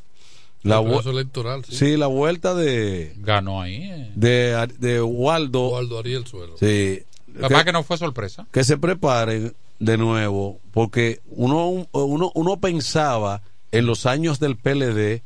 [0.64, 1.76] La El electoral, sí.
[1.76, 3.84] sí, la vuelta de Ganó ahí.
[3.84, 4.12] eh.
[4.16, 5.70] de, de Waldo.
[5.70, 6.56] Waldo Ariel Suero.
[6.60, 7.04] Sí.
[7.36, 8.48] La verdad que no fue sorpresa.
[8.52, 13.42] que se preparen de nuevo, porque uno, uno, uno pensaba
[13.72, 15.22] en los años del PLD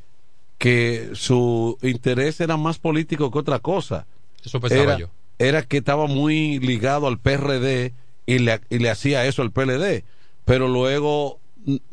[0.58, 4.08] que su interés era más político que otra cosa.
[4.44, 5.08] Eso pensaba era, yo.
[5.40, 7.94] Era que estaba muy ligado al PRD
[8.26, 10.04] y le, y le hacía eso al PLD.
[10.46, 11.40] Pero luego,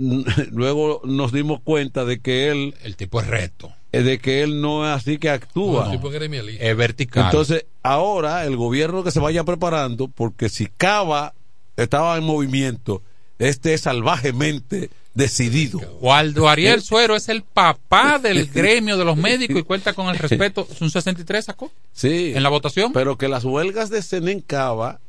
[0.51, 2.75] luego nos dimos cuenta de que él...
[2.83, 3.73] El tipo es recto.
[3.93, 5.87] De que él no es así que actúa.
[5.87, 6.61] No, el tipo es.
[6.61, 7.27] Es vertical.
[7.27, 11.33] Entonces, ahora el gobierno que se vaya preparando, porque si Cava
[11.77, 13.03] estaba en movimiento,
[13.39, 15.81] este es salvajemente decidido.
[16.01, 20.17] Waldo Ariel Suero es el papá del gremio de los médicos y cuenta con el
[20.19, 20.69] respeto.
[20.81, 21.73] ¿Un 63 sacó?
[21.93, 22.33] Sí.
[22.37, 22.93] ¿En la votación?
[22.93, 25.01] Pero que las huelgas de Senen Cava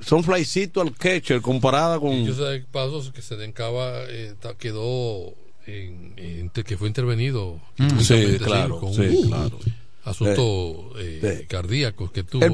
[0.00, 2.24] son flycito al catcher comparada con.
[2.24, 5.34] Yo sé pasó que Sedencaba eh, quedó
[5.66, 8.00] en, en- que fue intervenido Mm.
[8.00, 9.58] Sí, claro, con sí, un claro.
[10.04, 11.46] asunto Eh, eh, sí.
[11.46, 12.52] cardíaco que tuvo El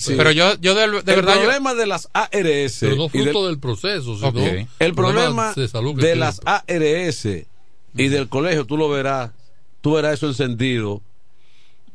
[0.00, 0.14] Sí.
[0.16, 1.34] Pero yo, yo de, de el verdad.
[1.34, 2.78] yo- problema de las ARS.
[2.80, 7.26] Pero no y fruto del proceso, sino el problema de salud las ARS
[7.96, 9.30] y del colegio, tú lo verás,
[9.80, 11.02] tú verás eso encendido,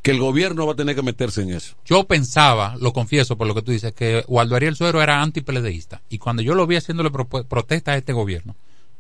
[0.02, 1.76] que el gobierno va a tener que meterse en eso.
[1.86, 6.02] Yo pensaba, lo confieso por lo que tú dices, que Waldo Ariel Suero era antipeledeísta.
[6.10, 8.56] Y cuando yo lo vi haciéndole protesta a este gobierno,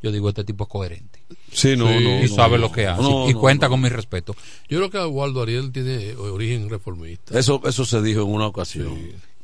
[0.05, 1.19] yo digo, este tipo es coherente.
[1.51, 2.19] Sí, no, Sí, no.
[2.23, 2.63] y no, sabe no.
[2.63, 3.03] lo que hace.
[3.29, 4.35] Y cuenta con mi respeto.
[4.69, 7.37] Yo creo que Waldo Ariel tiene origen reformista.
[7.37, 8.97] Eso, eso se dijo en una ocasión.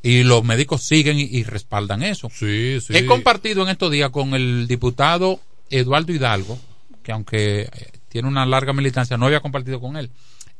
[0.03, 2.29] Y los médicos siguen y, y respaldan eso.
[2.33, 2.95] Sí, sí.
[2.95, 5.39] He compartido en estos días con el diputado
[5.69, 6.57] Eduardo Hidalgo,
[7.03, 7.69] que aunque eh,
[8.09, 10.09] tiene una larga militancia, no había compartido con él.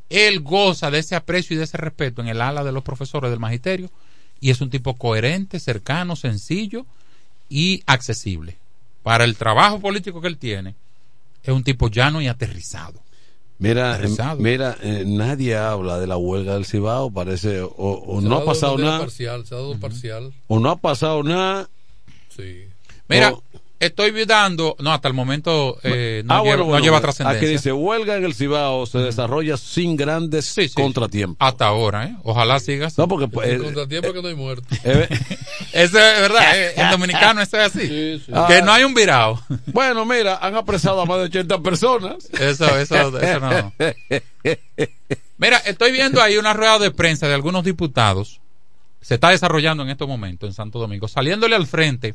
[0.10, 3.30] Él goza de ese aprecio y de ese respeto en el ala de los profesores
[3.32, 3.90] del magisterio
[4.40, 6.86] y es un tipo coherente, cercano, sencillo
[7.50, 8.58] y accesible.
[9.04, 10.76] Para el trabajo político que él tiene,
[11.44, 13.02] es un tipo llano y aterrizado.
[13.58, 14.40] Mira, Aterrizado.
[14.40, 18.78] eh, mira, eh, nadie habla de la huelga del Cibao, parece, o, no ha pasado
[18.78, 20.34] nada, Parcial, se ha dado parcial.
[20.48, 21.70] o no ha pasado nada.
[22.36, 22.66] Sí.
[23.08, 23.44] Mira, o-
[23.82, 27.02] estoy dando, no, hasta el momento eh, no, Ah, lleva, bueno, no bueno, lleva bueno.
[27.02, 27.38] trascendencia.
[27.40, 31.38] Aquí dice, huelga en el Cibao se desarrolla sin grandes contratiempos.
[31.40, 32.16] Hasta ahora, ¿eh?
[32.24, 32.98] Ojalá sigas.
[32.98, 34.68] No, porque pues, El eh, contratiempo que no hay muerto.
[34.84, 35.10] eh,
[35.74, 37.88] Eso es verdad, eh, en dominicano eso es así.
[37.88, 38.32] Sí, sí.
[38.48, 39.42] Que no hay un virado.
[39.68, 42.30] bueno, mira, han apresado a más de 80 personas.
[42.40, 43.74] Eso, eso, eso no.
[45.38, 48.40] Mira, estoy viendo ahí una rueda de prensa de algunos diputados.
[49.02, 52.14] Se está desarrollando en estos momentos en Santo Domingo, saliéndole al frente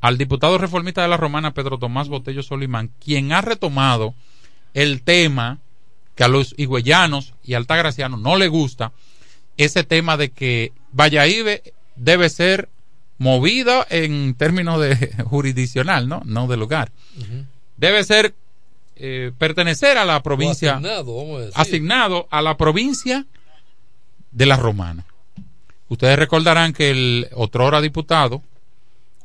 [0.00, 4.14] al diputado reformista de la Romana, Pedro Tomás Botello Solimán, quien ha retomado
[4.74, 5.58] el tema
[6.14, 8.92] que a los higüeyanos y altagracianos no le gusta,
[9.56, 11.60] ese tema de que Valladolid
[11.96, 12.68] debe ser
[13.18, 16.22] movida en términos de jurisdiccional, ¿no?
[16.24, 16.90] No de lugar.
[17.76, 18.34] Debe ser
[18.96, 21.54] eh, pertenecer a la provincia asignado, vamos a decir.
[21.56, 23.26] asignado a la provincia
[24.32, 25.04] de la Romana.
[25.88, 28.42] Ustedes recordarán que el otrora diputado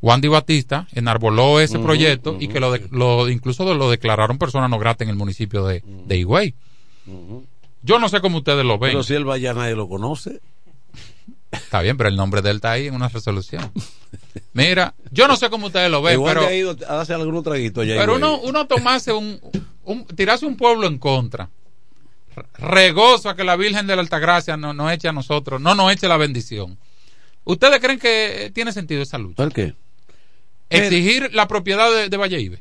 [0.02, 4.68] Juan Di Batista enarboló ese proyecto y que lo, de- lo- incluso lo declararon persona
[4.68, 6.54] no grata en el municipio de, de Higüey.
[7.82, 8.92] Yo no sé cómo ustedes lo ven.
[8.92, 10.40] Pero si él vaya nadie lo conoce.
[11.52, 13.72] Está bien, pero el nombre de él está ahí en una resolución.
[14.54, 17.42] Mira, yo no sé cómo ustedes lo ven, Igual pero, ha ido a darse algún
[17.44, 17.96] traguito allá.
[17.98, 19.40] pero uno, uno tomarse un,
[19.86, 21.50] un, tirarse un pueblo en contra,
[22.58, 25.92] regozo a que la Virgen de la Altagracia no nos eche a nosotros, no nos
[25.92, 26.78] eche la bendición.
[27.46, 29.36] ¿Ustedes creen que tiene sentido esa lucha?
[29.36, 29.74] ¿Por qué?
[30.70, 32.54] Exigir la propiedad de, de Valladolid.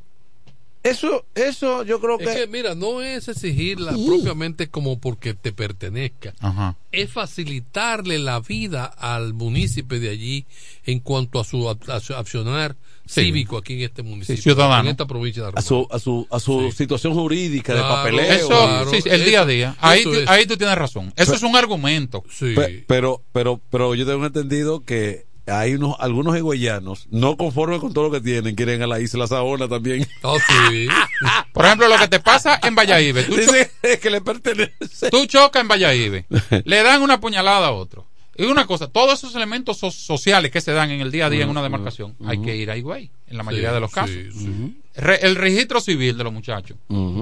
[0.82, 6.32] Eso, eso yo creo Es que, mira, no es exigirla propiamente como porque te pertenezca.
[6.38, 6.76] Ajá.
[6.92, 10.46] Es facilitarle la vida al municipio de allí
[10.84, 12.76] en cuanto a su, a su accionar
[13.08, 13.22] Sí.
[13.22, 14.42] cívico aquí en este municipio.
[14.42, 14.82] ciudadano.
[14.82, 18.32] En esta provincia de a su, a su, a su situación jurídica de papeleo.
[18.32, 19.76] Eso, claro, sí, el día a día.
[19.80, 20.28] Ahí, es.
[20.28, 21.12] ahí tú tienes razón.
[21.16, 22.24] Eso es un argumento.
[22.28, 22.54] Sí.
[22.56, 27.92] Pe- Pero, pero, pero yo tengo entendido que hay unos, algunos higüeyanos, no conformes con
[27.92, 30.06] todo lo que tienen, quieren a la isla Saona también.
[30.22, 30.88] Oh, sí.
[31.52, 33.24] Por ejemplo, lo que te pasa en Valladolid.
[33.26, 33.70] Tú, cho- Dice
[34.02, 35.10] que le pertenece.
[35.10, 36.22] tú chocas en Valladolid.
[36.64, 38.06] le dan una puñalada a otro.
[38.38, 41.30] Y una cosa, todos esos elementos so- sociales que se dan en el día a
[41.30, 43.90] día en una demarcación, hay que ir a Higüey, en la mayoría Sí, de los
[43.90, 44.10] casos.
[44.14, 44.76] sí, sí.
[44.96, 46.76] Re- el registro civil de los muchachos.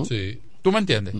[0.08, 0.40] Sí.
[0.62, 1.14] ¿Tú me entiendes?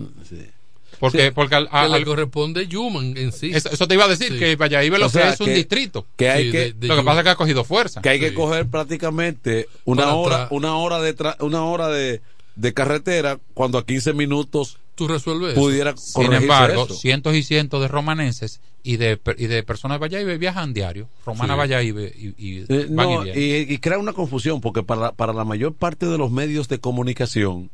[0.99, 3.51] Porque, porque al- Que al- le corresponde Yuman en sí.
[3.55, 4.39] eso, eso te iba a decir, Sí.
[4.39, 6.07] que Valladolid lo O sea, que es un que- distrito.
[6.17, 7.05] Que hay Sí, que, de- de lo que Yuman.
[7.05, 8.01] pasa es que ha cogido fuerza.
[8.03, 12.21] que hay que coger prácticamente una Para hora, una hora de tra- una hora de,
[12.57, 15.61] de carretera cuando a 15 minutos Tú resuelves eso.
[15.61, 16.95] pudiera Sin embargo, eso.
[16.95, 21.09] cientos y cientos de romanenses y de, y de personas de Valladolid viajan diario.
[21.27, 21.59] Romana Sí.
[21.59, 26.07] Valladolid y, y Eh, no, y crea una confusión porque para, para la mayor parte
[26.07, 27.71] de los medios de comunicación,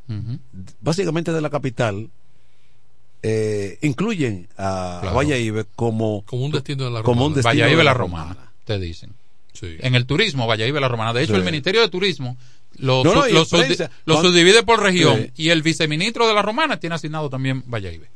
[0.81, 2.09] básicamente de la capital,
[3.23, 5.17] eh, incluyen a Claro.
[5.17, 7.35] Valladolid como, Como un destino de la como un Romana.
[7.37, 9.13] destino Valladolid de la la Romana, te dicen.
[9.53, 9.77] Sí.
[9.81, 11.13] En el turismo, Valladolid la Romana.
[11.13, 11.39] De hecho, Sí.
[11.39, 12.37] el Ministerio de Turismo
[12.79, 13.91] lo, No, no, lo en subdi- prensa.
[14.07, 15.45] lo Cuando- subdivide por región Sí.
[15.45, 18.07] y el viceministro de la Romana tiene asignado también Valladolid.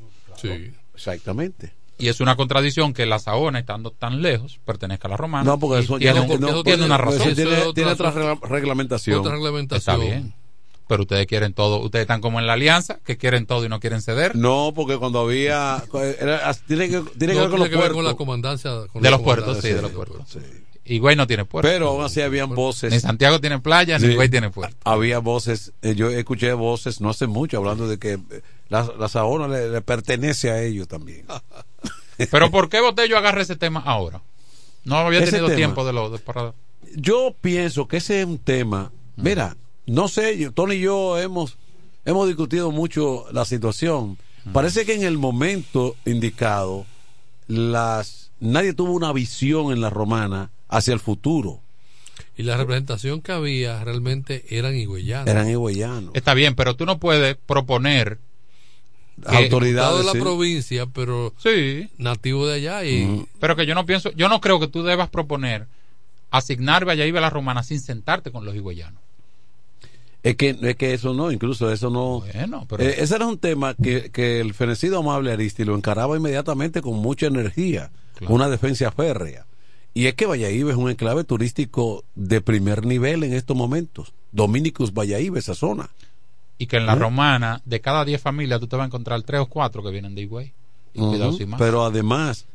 [0.41, 0.71] Sí.
[0.95, 1.73] Exactamente.
[1.99, 5.45] Y es una contradicción que la Saona, estando tan lejos, pertenezca a la Romana.
[5.45, 7.23] No, porque eso tiene, un- tiene tiene- una razón.
[7.23, 9.21] eso tiene, Eso es otra- tiene otra regla- reglamentación.
[9.21, 9.97] Otra reglamentación.
[10.03, 10.35] Está bien.
[10.86, 13.81] Pero ustedes quieren todo, ustedes están como en la alianza, que quieren todo y no
[13.81, 14.36] quieren ceder.
[14.36, 15.82] No, porque cuando había.
[16.20, 17.93] era- tiene que, tiene que ver con los puertos.
[17.94, 18.70] con la comandancia.
[18.93, 20.20] con De la los puertos, sí, de los puertos.
[20.86, 21.66] Y Güey no tiene puerto.
[21.66, 22.93] Pero aún así habían voces.
[22.93, 24.15] Ni Santiago tiene playa, ni Sí.
[24.15, 24.77] Güey tiene puerto.
[24.85, 29.09] Había voces, eh, yo escuché voces no hace mucho hablando de que eh, la, la
[29.09, 31.24] Saona le, le pertenece a ellos también.
[32.31, 34.20] Pero ¿por qué Botello agarra ese tema ahora?
[34.85, 35.56] No había Ese tenido tema.
[35.56, 36.52] tiempo de lo de para
[36.94, 38.93] Yo pienso que ese es un tema.
[39.16, 39.56] Mira,
[39.86, 41.56] no sé, yo- Tony y yo hemos,
[42.05, 44.19] hemos discutido mucho la situación.
[44.52, 46.85] Parece que en el momento indicado,
[47.47, 51.61] las nadie tuvo una visión en la romana hacia el futuro.
[52.36, 55.28] Y la representación que había realmente eran higüeyanos.
[55.28, 56.11] Eran higüeyanos.
[56.15, 58.19] Está bien, pero tú no puedes proponer
[59.24, 60.19] autoridades, de la sí.
[60.19, 61.89] provincia, pero sí.
[61.98, 65.09] nativo de allá y Pero que yo no pienso, yo no creo que tú debas
[65.09, 65.66] proponer
[66.31, 69.01] asignar Valladolid a la romana sin sentarte con los higüeyanos.
[70.25, 72.21] Es que, es que eso no, incluso eso no.
[72.35, 76.17] Bueno, pero- Eh, ese era un tema que, que el fenecido amable Aristi lo encaraba
[76.17, 77.91] inmediatamente con mucha energía,
[78.27, 79.47] una defensa férrea.
[79.93, 84.15] Y es que Valladolid es un enclave turístico de primer nivel en estos momentos.
[84.33, 85.91] Dominicus Valladolid, esa zona.
[86.57, 86.97] Y que en la ¿Eh?
[86.97, 90.15] romana, de cada 10 familias, tú te vas a encontrar tres o cuatro que vienen
[90.15, 90.53] de Higüey.
[90.95, 91.39] Y cuidado Ujú.
[91.39, 91.59] sin más.
[91.61, 92.47] Pero además,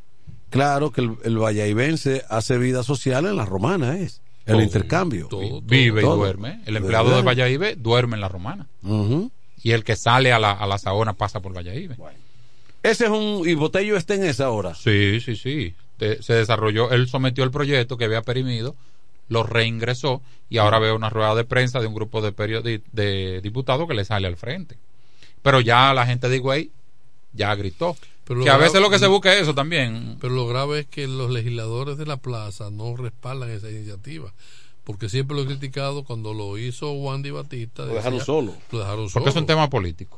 [0.50, 4.22] claro que el, el hace vida social en la romana, es
[4.52, 5.30] el Todo, intercambio.
[5.64, 6.16] Vive Todo.
[6.16, 6.62] y duerme.
[6.66, 8.68] El empleado de Valladolid duerme en la romana.
[9.62, 11.92] Y el que sale a la, a la Saona pasa por Valladolid.
[12.84, 13.48] Ese es un.
[13.48, 14.74] Y Botello está en esa hora.
[14.76, 15.74] Sí, sí, sí.
[15.98, 18.74] Te- se desarrolló, él sometió el proyecto que había perimido,
[19.28, 23.42] lo reingresó y ahora veo una rueda de prensa de un grupo de, periodi- de
[23.42, 24.78] diputados que le sale al frente.
[25.42, 26.72] Pero ya la gente de Higüey
[27.34, 27.98] ya gritó.
[28.30, 30.16] Pero que a veces grave- lo que se busca es eso también.
[30.22, 34.32] Pero lo grave es que los legisladores de la plaza no respaldan esa iniciativa.
[34.86, 37.86] Porque siempre lo he criticado cuando lo hizo Wandy Batista.
[37.86, 38.54] Lo dejaron solo.
[38.72, 39.14] Lo dejaron solo.
[39.26, 40.18] Porque es un tema político.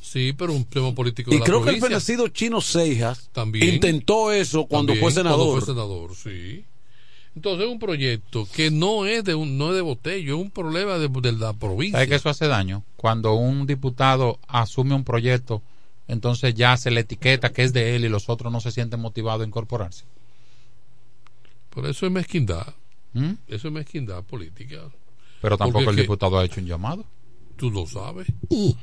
[0.00, 3.74] Sí, pero un tema político Y de la creo que el fenecido Chino Seijas También.
[3.74, 5.38] intentó eso cuando También, fue senador.
[5.46, 6.64] Cuando fue senador, sí.
[7.34, 10.50] Entonces es un proyecto que no es de un, no es de botello, es un
[10.50, 11.96] problema de, de la provincia.
[11.98, 12.82] ¿Sabes que eso hace daño?
[12.96, 15.62] Cuando un diputado asume un proyecto,
[16.12, 19.00] entonces ya se le etiqueta que es de él y los otros no se sienten
[19.00, 20.04] motivados a incorporarse.
[21.70, 22.74] Por eso es mezquindad.
[23.14, 23.32] ¿Mm?
[23.48, 24.82] Eso es mezquindad política.
[25.40, 27.06] Pero tampoco el diputado ha hecho un llamado.
[27.56, 28.26] Tú lo sabes.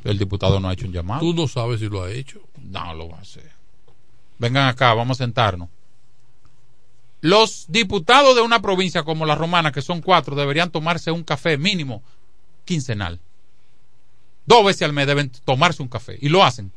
[0.04, 1.20] El diputado no ha hecho un llamado.
[1.20, 2.42] Tú no sabes si lo ha hecho.
[2.64, 3.52] No lo va a hacer.
[4.40, 5.70] Vengan acá, vamos a sentarnos.
[7.22, 11.60] Los diputados de una provincia como la romana, que son cuatro, deberían tomarse un café
[11.60, 12.02] mínimo
[12.66, 13.20] quincenal.
[14.48, 16.18] Dos veces al mes deben tomarse un café.
[16.20, 16.72] Y lo hacen.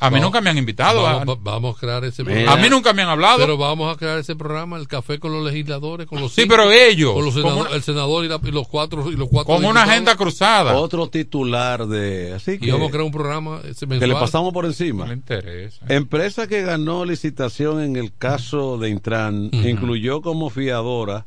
[0.00, 1.04] A mí Vamos- nunca me han invitado.
[1.06, 2.52] a- Vamos, va- vamos a crear ese Mira.
[2.52, 3.38] A mí nunca me han hablado.
[3.38, 6.54] Pero vamos a crear ese programa, el café con los legisladores, con los Sí, cinco,
[6.56, 9.52] pero ellos, con los una- el senador y, la- y los cuatro y los cuatro
[9.56, 10.76] Con una agenda cruzada.
[10.78, 12.32] Otro titular de.
[12.34, 15.04] Así que, Y vamos a crear un programa ese que le pasamos por encima.
[15.04, 15.84] No le interesa.
[15.88, 21.26] Empresa que ganó licitación en el caso de Intran incluyó como fiadora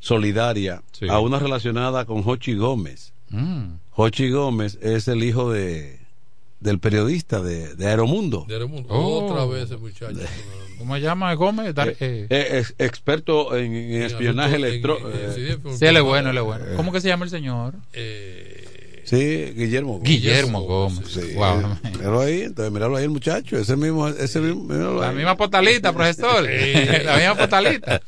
[0.00, 1.06] solidaria Sí.
[1.08, 3.14] a una relacionada con Jochi Gómez.
[3.90, 6.01] Jochi Gómez es el hijo de
[6.62, 8.44] del periodista de, de Aeromundo.
[8.48, 8.88] De Aeromundo.
[8.92, 9.26] Oh.
[9.26, 10.18] Otra vez ese muchacho.
[10.78, 11.74] ¿Cómo se llama Gómez?
[11.74, 15.10] Dar- eh, Eh, es experto en, en espionaje en- electrónico.
[15.10, 16.64] en- sí, él es bueno, él es bueno.
[16.76, 17.74] ¿Cómo que se llama el señor?
[17.92, 18.58] Eh,
[19.04, 20.08] Sí, Guillermo Gómez.
[20.08, 21.08] Guillermo Gómez.
[21.08, 21.76] Sí, Wow.
[21.92, 25.16] míralo ahí, entonces míralo ahí el muchacho, ese mismo, ese mismo, míralo La ahí.
[25.16, 26.42] misma postalita, profesor.
[27.04, 28.00] La misma postalita.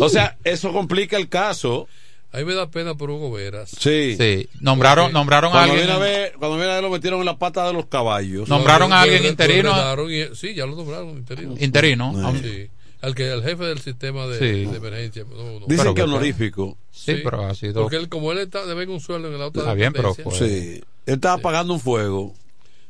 [0.00, 1.88] O sea, eso complica el caso.
[2.34, 3.70] A mí me da pena por Hugo Veras.
[3.78, 4.16] Sí.
[4.18, 4.48] Sí.
[4.60, 5.78] Nombraron, nombraron a alguien.
[5.86, 8.48] viene a ver, cuando viene a ver lo metieron en la pata de los caballos.
[8.48, 9.72] Nombraron a alguien interino.
[10.10, 11.54] y- sí, ya lo nombraron interino.
[11.60, 12.12] Interino.
[12.16, 12.32] Ah.
[12.42, 12.68] Sí.
[13.02, 14.64] Al que al jefe del sistema de, Sí.
[14.70, 15.24] de emergencia.
[15.30, 15.66] No, no.
[15.66, 16.76] Dicen Pero que honorífico.
[16.90, 17.82] Sí, pero ha sido.
[17.82, 20.82] Porque él, como él está, debe un sueldo en la otra Está bien, pero Sí.
[21.06, 22.34] Él estaba apagando un fuego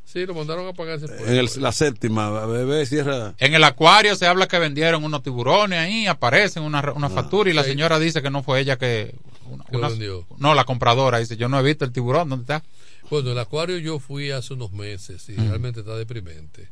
[0.04, 2.46] Sí, lo mandaron a pagar ese en el- la séptima.
[2.46, 3.34] Bebé cierra.
[3.38, 7.52] En el acuario se habla que vendieron unos tiburones ahí, aparecen una, una factura y
[7.52, 7.70] la sí.
[7.70, 9.14] señora dice que no fue ella que...
[9.46, 10.26] una- Que lo una- vendió.
[10.38, 12.64] no, la compradora dice, yo no he visto el tiburón, ¿dónde está?
[13.10, 16.68] Bueno, el acuario yo fui hace unos meses y realmente está deprimente.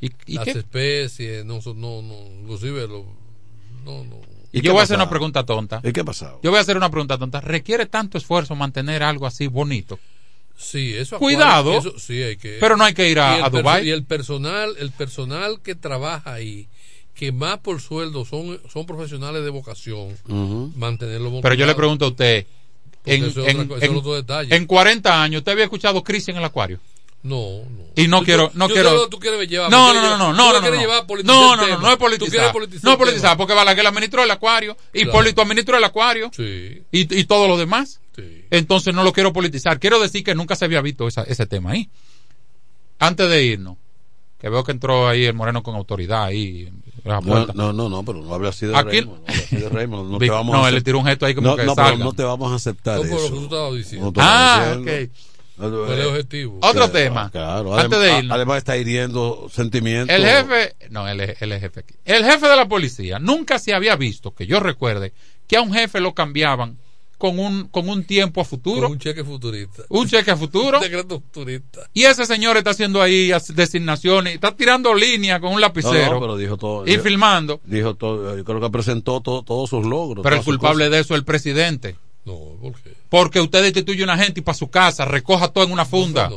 [0.00, 0.50] ¿Y, y Las qué?
[0.52, 3.04] especies, no, son- no, no, inclusive lo,
[3.84, 4.20] no, no.
[4.52, 5.80] Y yo voy a hacer una pregunta tonta.
[5.84, 6.40] ¿Y qué ha pasado?
[6.42, 7.40] Yo voy a hacer una pregunta tonta.
[7.40, 9.98] ¿Requiere tanto esfuerzo mantener algo así bonito?
[10.56, 11.78] Sí, eso Cuidado.
[11.78, 12.56] eso- sí, hay que.
[12.60, 13.86] Pero no hay que ir a- a Dubái.
[13.86, 16.68] Y el personal, el personal que trabaja ahí,
[17.20, 20.16] que más por sueldo son, son profesionales de vocación,
[20.74, 22.46] mantenerlo Pero yo le pregunto a usted,
[23.04, 24.56] en, es en- otra en- otro detalle.
[24.56, 26.80] en 40 años, ¿usted había escuchado crisis en el acuario?
[27.22, 27.36] No,
[27.68, 27.84] no.
[27.94, 29.08] Y no Tú- quiero, no yo quiero.
[29.10, 30.80] tú quieres llevar, no, no, no, no, no, no, no.
[30.80, 32.54] llevar No, politizar no, no, no es politizar.
[32.82, 35.10] No es politizar, porque Balaguer administró el acuario, Claro.
[35.10, 36.82] Hipólito administró el acuario Sí.
[36.90, 38.00] y, y todo lo demás.
[38.16, 38.46] Sí.
[38.50, 39.78] Entonces no lo quiero politizar.
[39.78, 41.90] Quiero decir que nunca se había visto esa- ese tema ahí.
[42.98, 43.76] Antes de irnos,
[44.40, 46.72] que veo que entró ahí el moreno con autoridad ahí.
[47.04, 47.20] No,
[47.54, 49.20] no, no, no, pero no hable así de Aquí- Raymond.
[49.26, 50.10] No así de Raymond.
[50.12, 51.64] No, Vi- te vamos no, a él le tiró un gesto ahí como no, que
[51.64, 52.04] no, pero salga.
[52.04, 53.26] no te vamos a aceptar No, por lo eso.
[53.32, 54.06] que tú estabas diciendo.
[54.06, 54.92] No te Ah, diciendo.
[54.92, 55.10] ok.
[55.56, 56.56] No, Fue el objetivo.
[56.58, 57.30] Otro Claro, tema.
[57.30, 58.34] Claro, Antes adem- de irnos.
[58.34, 60.14] Además está hiriendo sentimientos.
[60.16, 61.94] El jefe, no, él es, él es jefe aquí.
[62.06, 65.12] El jefe de la policía nunca se había visto, que yo recuerde,
[65.46, 66.78] que a un jefe lo cambiaban
[67.20, 68.80] con un, con un tiempo a futuro.
[68.80, 69.82] Con un cheque futurista.
[69.90, 70.78] Un cheque a futuro.
[70.80, 71.82] un decreto futurista.
[71.92, 76.18] Y ese señor está haciendo ahí designaciones, está tirando líneas con un lapicero.
[76.18, 76.86] pero dijo todo.
[76.86, 77.60] Y filmando.
[77.64, 80.22] Dijo todo, yo creo que presentó todos sus logros.
[80.22, 81.94] Pero el culpable de eso es el presidente.
[82.24, 82.94] No, ¿por qué?
[83.10, 86.30] Porque usted destituye a una gente y para su casa recoja todo en una funda.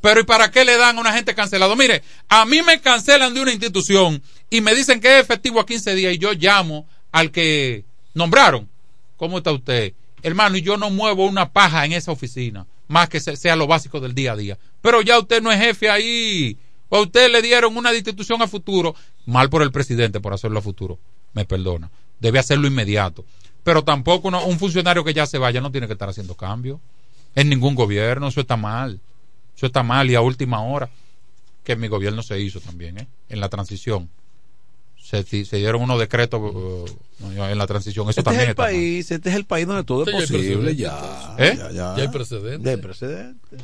[0.00, 1.76] Pero ¿y para qué le dan a una gente cancelado?
[1.76, 4.20] Mire, a mí me cancelan de una institución
[4.50, 7.84] y me dicen que es efectivo a 15 días y yo llamo al que
[8.14, 8.68] nombraron.
[9.16, 9.94] ¿Cómo está usted?
[10.24, 14.00] Hermano, y yo no muevo una paja en esa oficina, más que sea lo básico
[14.00, 14.58] del día a día.
[14.80, 16.56] Pero ya usted no es jefe ahí.
[16.88, 18.94] O a usted le dieron una destitución a futuro.
[19.26, 20.98] Mal por el presidente por hacerlo a futuro.
[21.34, 21.90] Me perdona.
[22.20, 23.24] Debe hacerlo inmediato.
[23.62, 26.80] Pero tampoco un funcionario que ya se vaya no tiene que estar haciendo cambios.
[27.34, 28.28] En ningún gobierno.
[28.28, 29.00] Eso está mal.
[29.56, 30.90] Eso está mal y a última hora,
[31.62, 33.06] que mi gobierno se hizo también, ¿eh?
[33.28, 34.10] en la transición.
[35.22, 36.84] Se, se dieron unos decretos uh,
[37.30, 38.04] en la transición.
[38.04, 40.74] Eso este también es el país, Este es el país donde todo es posible.
[40.74, 41.54] Ya, ¿Eh?
[41.56, 42.74] ya, ya, hay precedentes.
[42.74, 43.60] hay precedentes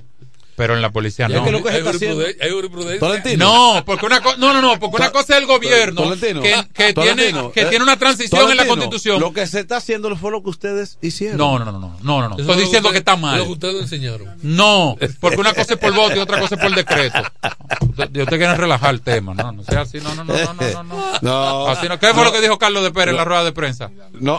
[0.56, 1.44] pero en la policía no.
[1.46, 2.24] Es lo que hay, está haciendo?
[2.24, 3.36] hay.
[3.36, 6.92] No, porque una cosa, no, no, no, porque una cosa es el gobierno que, que
[6.92, 9.20] tiene que tiene una transición en la Constitución.
[9.20, 11.38] Lo que se está haciendo fue lo que ustedes hicieron.
[11.38, 13.38] No, no, no, no, no, no, Estoy diciendo que está mal.
[13.38, 14.28] Lo que ustedes enseñaron.
[14.42, 17.22] No, porque una cosa es por voto y otra cosa es por decreto.
[18.12, 21.18] Yo te quiero relajar el tema, no, no sea así, no, no, no, no, no,
[21.20, 21.66] no.
[21.68, 21.98] Así no.
[21.98, 23.90] ¿Qué fue lo que dijo Carlos de Pérez en la rueda de prensa?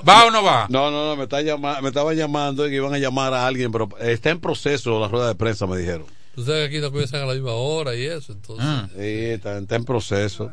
[0.08, 0.68] ¿Va o no va?
[0.70, 3.48] No, no, no, me, está llamando, me estaba llamando y que iban a llamar a
[3.48, 6.06] alguien, pero está en proceso la rueda de prensa, me dijeron.
[6.42, 8.66] Tú sabes que aquí no comienzan a la misma hora y eso, entonces.
[8.68, 8.90] Ah.
[8.96, 10.52] Sí, está, en proceso.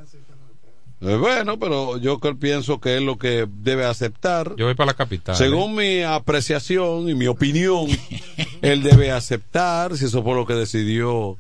[1.01, 4.55] Eh, bueno, pero yo pienso que es lo que debe aceptar.
[4.57, 5.35] Yo voy para la capital.
[5.35, 7.87] Según mi apreciación y mi opinión,
[8.61, 11.39] él debe aceptar si eso fue lo que decidió,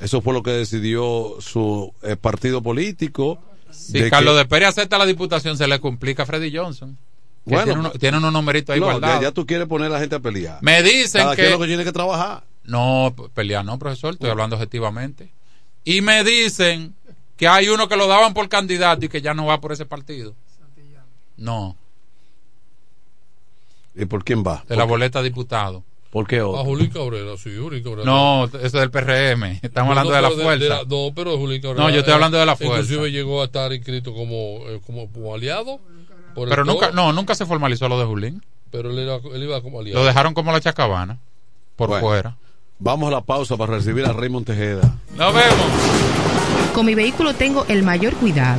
[0.00, 3.38] eso fue lo que decidió su eh, partido político.
[3.70, 6.98] Si Carlos de Pérez acepta la diputación, se le complica a Freddy Johnson.
[7.46, 10.58] Bueno, tiene, unos numeritos ahí no, ya, tú quieres poner a la gente a pelear.
[10.60, 11.48] Me dicen que.
[11.48, 12.44] lo que tiene que trabajar.
[12.64, 15.32] No, pelear no, profesor, estoy hablando objetivamente.
[15.84, 16.94] Y me dicen
[17.36, 19.84] que hay uno que lo daban por candidato y que ya no va por ese
[19.84, 20.34] partido.
[21.36, 21.76] No.
[23.94, 24.64] ¿Y por quién va?
[24.68, 25.82] De la boleta diputado.
[26.10, 26.60] ¿Por qué otro?
[26.60, 28.04] A Julín Cabrera, sí, Julín Cabrera.
[28.04, 29.60] No, eso es del PRM.
[29.62, 30.82] Estamos hablando de la fuerza.
[30.86, 31.84] no, pero Julín Cabrera.
[31.84, 32.80] No, yo estoy hablando de la fuerza.
[32.80, 35.80] Inclusive llegó a estar inscrito como, eh, como, aliado.
[36.34, 38.44] pero nunca, no, nunca se formalizó lo de Julín.
[38.70, 40.00] Pero él, era, él iba como aliado.
[40.00, 41.18] Lo dejaron como la chacabana,
[41.76, 42.36] por fuera.
[42.84, 44.82] Vamos a la pausa para recibir a Raymond Tejeda.
[45.16, 45.66] Nos vemos.
[46.74, 48.58] Con mi vehículo tengo el mayor cuidado.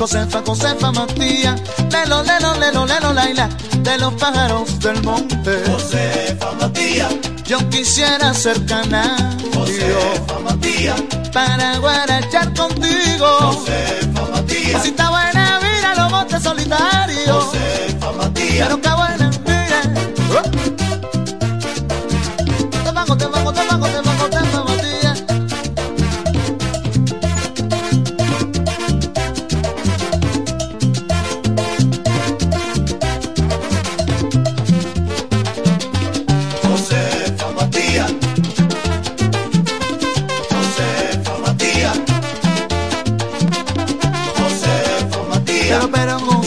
[0.00, 1.60] Josefa, Josefa Matías,
[1.92, 3.50] lelo, lelo, lelo, lelo, laila.
[3.82, 5.62] De los pájaros del monte.
[5.66, 7.12] Josefa Matías.
[7.44, 9.52] Yo quisiera ser canario.
[9.52, 11.02] Josefa Matías.
[11.34, 13.26] Para guarachar contigo.
[13.40, 14.80] Josefa Matías.
[14.80, 17.44] Cosita buena, mira los montes solitarios.
[17.44, 18.68] Josefa Matías.
[18.68, 18.80] Pero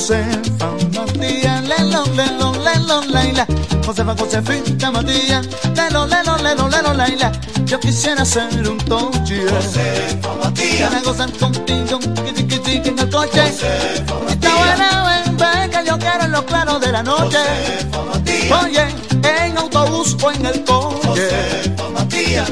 [0.04, 3.48] Josefa Matías, lelo, lelo, lelo, laila.
[3.86, 5.48] Josefa, Josefita Matías,
[5.78, 7.32] lelo, lelo, lelo, lelo, laila.
[7.64, 9.46] Yo quisiera ser un toche.
[9.50, 10.90] Josefa Matías.
[10.90, 12.00] Para gozar contigo,
[12.36, 13.44] tiqui, tiqui, en el coche.
[13.44, 17.38] Josefa Está buena, ven, ven, que yo quiero en los claros de la noche.
[17.38, 18.64] Josefa Matías.
[18.66, 18.86] Oye,
[19.48, 21.08] en autobús o en el coche.
[21.08, 22.52] Josefa Matías.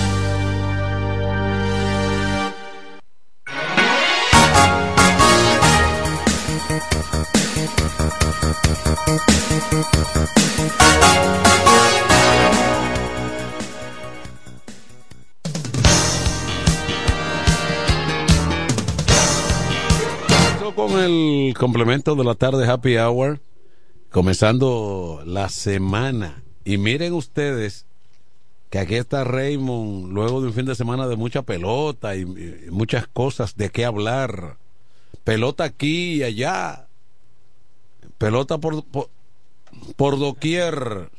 [21.71, 23.39] Complemento de la tarde Happy Hour,
[24.09, 26.43] comenzando la semana.
[26.65, 27.85] Y miren ustedes
[28.69, 32.71] que aquí está Raymond, luego de un fin de semana de mucha pelota y, y
[32.71, 34.57] muchas cosas de qué hablar.
[35.23, 36.87] Pelota aquí y allá.
[38.17, 39.09] Pelota por, por,
[39.95, 41.09] por doquier.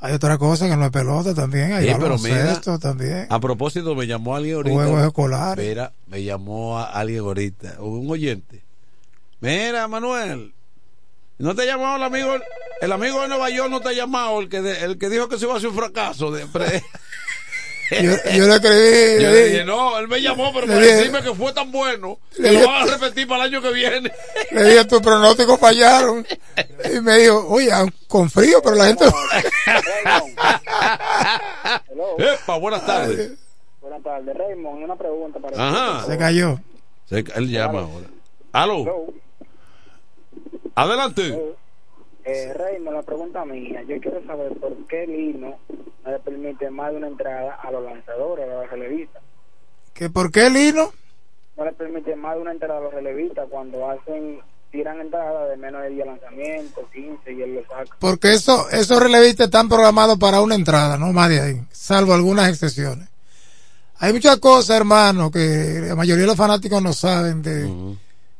[0.00, 3.26] Hay otra cosa que no es pelota también, hay Sí, pero mira, también.
[3.28, 4.74] A propósito, me llamó alguien ahorita.
[4.74, 5.68] Juegos escolares.
[5.68, 8.67] Mira, me llamó a alguien ahorita, un oyente.
[9.40, 10.52] Mira, Manuel,
[11.38, 12.34] ¿no te ha llamado el amigo,
[12.80, 15.28] el amigo de Nueva York no te ha llamado, el que, de- el que dijo
[15.28, 16.30] que se iba a hacer un fracaso?
[16.32, 16.82] De, pre-
[17.90, 19.22] Yo, yo le escribí.
[19.22, 22.42] Yo le dije- no, él me llamó, pero para decirme que fue tan bueno que
[22.42, 24.12] Le lo van a repetir para el año que viene.
[24.50, 26.26] Le dije, tus pronósticos fallaron.
[26.92, 27.70] Y me dijo, oye,
[28.08, 29.04] con frío, pero la gente.
[32.18, 33.32] Epa, buenas tardes.
[33.80, 34.82] Buenas tardes, Raymond.
[34.84, 36.06] Una pregunta para Ajá.
[36.06, 36.60] Se cayó.
[37.08, 38.06] Se- él llama ahora.
[38.52, 39.12] Aló.
[40.78, 41.36] Adelante.
[42.24, 43.82] Eh, Raymond, la pregunta mía.
[43.88, 45.58] Yo quiero saber por qué Lino
[46.04, 49.20] no le permite más de una entrada a los lanzadores, a los relevistas.
[49.92, 50.92] ¿Que ¿Por qué Lino?
[51.56, 54.38] No le permite más de una entrada a los relevistas cuando hacen,
[54.70, 57.96] tiran entradas de menos de 10 lanzamientos, 15 y él lo saca.
[57.98, 62.48] Porque eso, esos relevistas están programados para una entrada, no más de ahí, salvo algunas
[62.50, 63.08] excepciones.
[63.98, 67.96] Hay muchas cosas, hermano, que la mayoría de los fanáticos no saben de,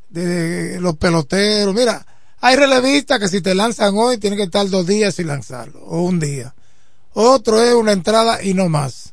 [0.08, 1.74] de los peloteros.
[1.74, 2.06] Mira,
[2.40, 6.02] hay relevistas que si te lanzan hoy tienen que estar dos días sin lanzarlo, o
[6.02, 6.54] un día.
[7.14, 9.12] Otro es una entrada y no más.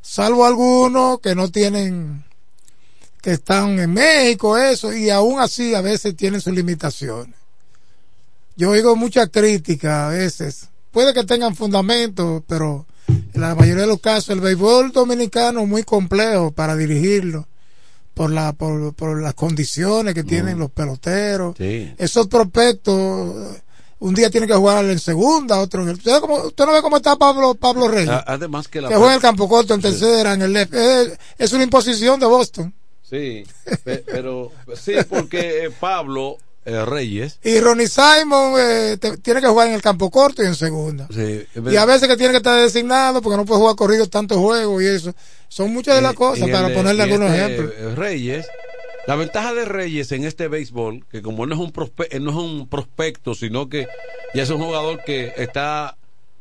[0.00, 2.24] Salvo algunos que no tienen,
[3.22, 7.36] que están en México, eso, y aún así a veces tienen sus limitaciones.
[8.56, 10.68] Yo oigo mucha crítica a veces.
[10.90, 15.68] Puede que tengan fundamento, pero en la mayoría de los casos el béisbol dominicano es
[15.68, 17.46] muy complejo para dirigirlo
[18.18, 21.54] por la por, por las condiciones que tienen los peloteros.
[21.56, 21.94] Sí.
[21.96, 23.58] Esos prospectos
[24.00, 26.82] un día tienen que jugar en segunda, otro en el ¿Usted, cómo- usted no ve
[26.82, 28.10] cómo está Pablo Pablo Reyes?
[28.26, 30.74] Además que la que juega en el campo corto en tercera, en el left.
[30.74, 32.74] Es, es una imposición de Boston.
[33.08, 33.44] Sí,
[33.84, 37.38] pe- pero sí, porque eh, Pablo eh, Reyes.
[37.42, 41.08] Y Ronnie Simon eh, te- tiene que jugar en el campo corto y en segunda.
[41.14, 44.36] Sí, Y a veces que tiene que estar designado porque no puede jugar corrido tantos
[44.38, 45.14] juegos y eso.
[45.48, 47.72] Son muchas de las cosas para ponerle algunos este, ejemplos.
[47.78, 48.46] eh, Reyes,
[49.06, 52.24] la ventaja de Reyes en este béisbol, que como él no es un prospe- él
[52.24, 53.88] no es un prospecto, sino que
[54.34, 55.96] ya es un jugador que está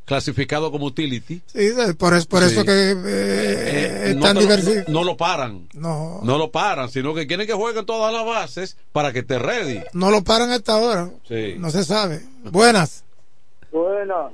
[0.05, 1.41] clasificado como utility.
[1.47, 2.53] Sí, por, es- por Sí.
[2.53, 5.67] eso que eh, eh, es no, tan no- no lo paran.
[5.73, 9.39] No, No lo paran, sino que quieren que jueguen todas las bases para que esté
[9.39, 9.81] ready.
[9.93, 11.09] no lo paran a esta hora.
[11.27, 11.55] Sí.
[11.57, 12.21] No se sabe.
[12.43, 13.03] Buenas,
[13.71, 14.29] Buena,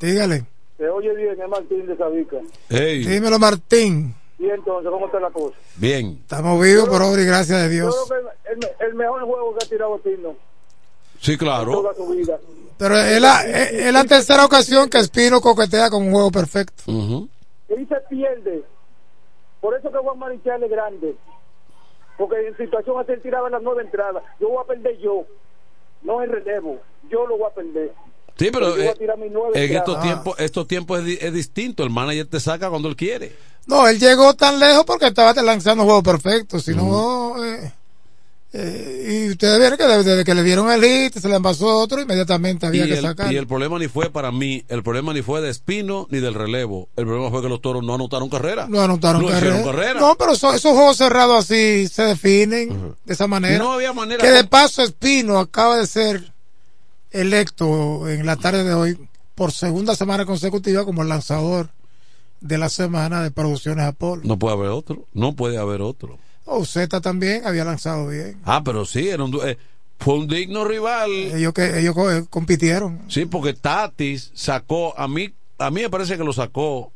[0.00, 0.44] dígale.
[0.76, 2.36] Se oye bien, es Martín de Sabica.
[2.68, 4.14] Hey, Dímelo, Martín.
[4.38, 5.56] Y entonces, ¿cómo está la cosa?
[5.76, 6.18] bien.
[6.22, 7.94] Estamos vivos por obra y gracias de Dios.
[7.94, 10.36] Yo creo que el, el mejor juego que ha tirado Tino
[11.20, 11.72] Sí, claro.
[11.72, 12.38] toda su vida.
[12.78, 16.82] Pero es la, es, es la tercera ocasión que Espino coquetea con un juego perfecto.
[16.86, 17.26] Ujú.
[17.70, 18.62] Y se pierde.
[19.62, 21.16] Por eso que Juan Marichal es grande.
[22.18, 24.22] Porque en situación así él tiraba las nueve entradas.
[24.38, 25.24] Yo voy a perder yo.
[26.02, 26.78] No el relevo.
[27.10, 27.92] Yo lo voy a perder.
[28.38, 29.70] Sí, pero a eh, en entradas.
[29.70, 31.82] estos tiempos, estos tiempos es, di- es distinto.
[31.82, 33.34] El manager te saca cuando él quiere.
[33.66, 36.64] No, él llegó tan lejos porque estaba lanzando juegos perfectos.
[36.64, 37.72] Si no, eh,
[38.52, 42.00] eh, y ustedes vieron que desde, que le dieron el hit, se le envasó otro,
[42.00, 43.30] inmediatamente había y, que el, sacar.
[43.32, 46.32] y el problema ni fue para mí, el problema ni fue de Espino ni del
[46.34, 46.88] relevo.
[46.96, 48.66] El problema fue que los toros no anotaron carrera.
[48.68, 49.56] No anotaron No carrera.
[49.56, 50.00] hicieron carrera.
[50.00, 53.58] No, pero eso- esos juegos cerrados así se definen de esa manera.
[53.58, 56.32] No había manera Que de paso Espino acaba de ser
[57.20, 58.98] electo en la tarde de hoy
[59.34, 61.70] por segunda semana consecutiva como el lanzador
[62.40, 64.22] de la semana de Producciones Apolo.
[64.24, 65.06] No puede haber otro.
[65.12, 66.18] No puede haber otro.
[66.44, 68.40] O Z también había lanzado bien.
[68.44, 69.58] Ah, pero sí, era un, eh,
[69.98, 71.10] fue un digno rival.
[71.10, 73.00] Ellos que ellos eh, compitieron.
[73.08, 76.92] Sí, porque Tatis sacó, a mí, a mí me parece que lo sacó,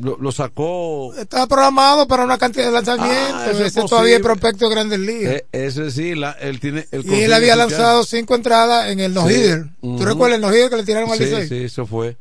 [0.00, 3.34] lo, lo sacó, Estaba programado para una cantidad de lanzamientos.
[3.34, 4.20] Ah, es ese todavía es posible.
[4.20, 5.34] prospecto de Grandes Ligas.
[5.34, 9.14] eh, ese sí, la, él tiene, él y él había lanzado cinco entradas en el
[9.14, 9.66] no-hitter.
[9.80, 11.48] ¿Tú recuerdas el no-hitter que le tiraron al Sí, Licey?
[11.48, 12.16] sí, eso fue.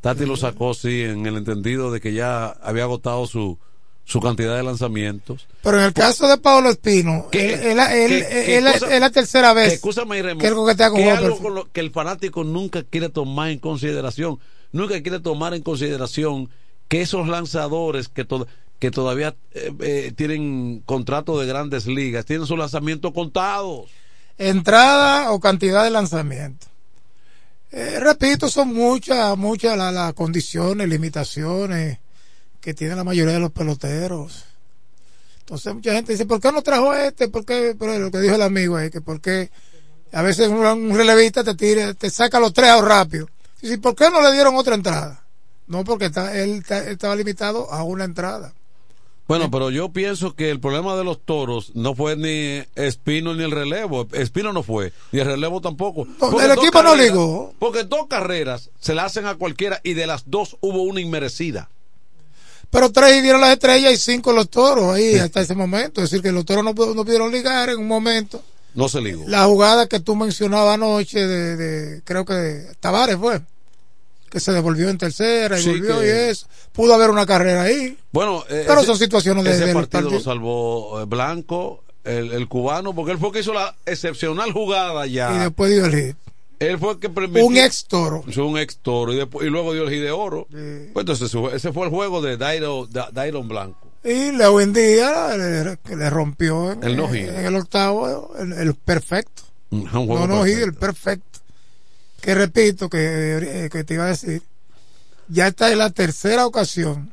[0.00, 3.58] Tati lo sacó, sí, en el entendido de que ya había agotado su,
[4.04, 5.46] su cantidad de lanzamientos.
[5.62, 8.94] Pero en el caso de Pablo Espino, ¿Qué- él, él- él- qué- qué él- cosa-
[8.94, 11.38] es la tercera vez escúchame, que algo perfecto.
[11.42, 14.38] con lo que el fanático nunca quiere tomar en consideración.
[14.70, 16.50] Nunca quiere tomar en consideración
[16.88, 18.46] que esos lanzadores que, to-
[18.78, 23.90] que todavía eh, eh, tienen contrato de grandes ligas, tienen sus lanzamientos contados.
[24.38, 26.66] entrada o cantidad de lanzamiento.
[27.72, 31.98] Eh, repito, son muchas, muchas las condiciones, limitaciones
[32.60, 34.44] que tienen la mayoría de los peloteros.
[35.40, 37.28] Entonces mucha gente dice, ¿por qué no trajo este?
[37.28, 37.76] ¿Por qué?
[37.78, 39.50] Pero lo que dijo el amigo es que porque
[40.12, 43.28] a veces un, relevista te tira, te saca los tres out rápido.
[43.60, 45.25] Y dice, ¿por qué no le dieron otra entrada?
[45.66, 48.52] No, porque está, él, está- estaba limitado a una entrada.
[49.28, 53.42] Bueno, pero yo pienso que el problema de los toros no fue ni Espino ni
[53.42, 54.06] el relevo.
[54.12, 56.06] Espino no fue, y el relevo tampoco.
[56.20, 57.52] Porque el equipo no ligó.
[57.58, 61.68] Porque dos carreras se la hacen a cualquiera y de las dos hubo una inmerecida.
[62.70, 66.02] Pero tres dieron las estrellas y cinco los toros ahí hasta ese momento.
[66.02, 68.40] Es decir, que los toros no, no pudieron ligar en un momento.
[68.74, 69.24] No se ligó.
[69.26, 73.40] La jugada que tú mencionabas anoche de, de creo que de Tavares fue.
[74.30, 76.46] Que se devolvió en tercera y Sí, volvió que- y eso.
[76.72, 77.96] Pudo haber una carrera ahí.
[78.12, 80.10] Bueno, eh, Pero ese- son situaciones de, ese partido, partido.
[80.10, 85.06] lo salvó eh, Blanco, el, el cubano, porque él fue que hizo la excepcional jugada
[85.06, 85.34] ya.
[85.34, 86.16] Y después dio el hit.
[86.58, 87.44] Él fue el que permitió.
[87.46, 88.24] Un ex toro.
[88.24, 89.12] Un ex toro.
[89.12, 90.46] Y, después, y luego dio el hit de oro.
[90.50, 93.78] Pues entonces ese fue el juego de Dairo, Da- Dairon Blanco.
[94.02, 97.28] Y Leo Díaz le, le rompió en El no-hit.
[97.28, 99.42] en el octavo el, el perfecto.
[99.70, 100.64] Juego No, no, perfecto.
[100.64, 101.35] el perfecto.
[102.20, 104.42] Que repito, que, eh, que te iba a decir,
[105.28, 107.12] ya esta es la tercera ocasión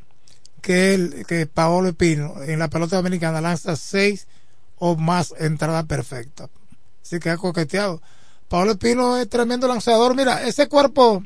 [0.63, 4.27] que, el, que Paolo Espino en la pelota dominicana lanza seis
[4.79, 6.49] o más entradas perfectas.
[7.03, 8.01] Así que ha coqueteado.
[8.47, 10.15] Paolo Espino es tremendo lanzador.
[10.15, 11.23] Mira, ese cuerpo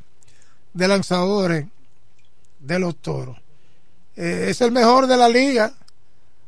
[0.74, 1.68] de lanzadores
[2.60, 3.38] de los toros
[4.18, 5.72] eh, es el mejor de la liga.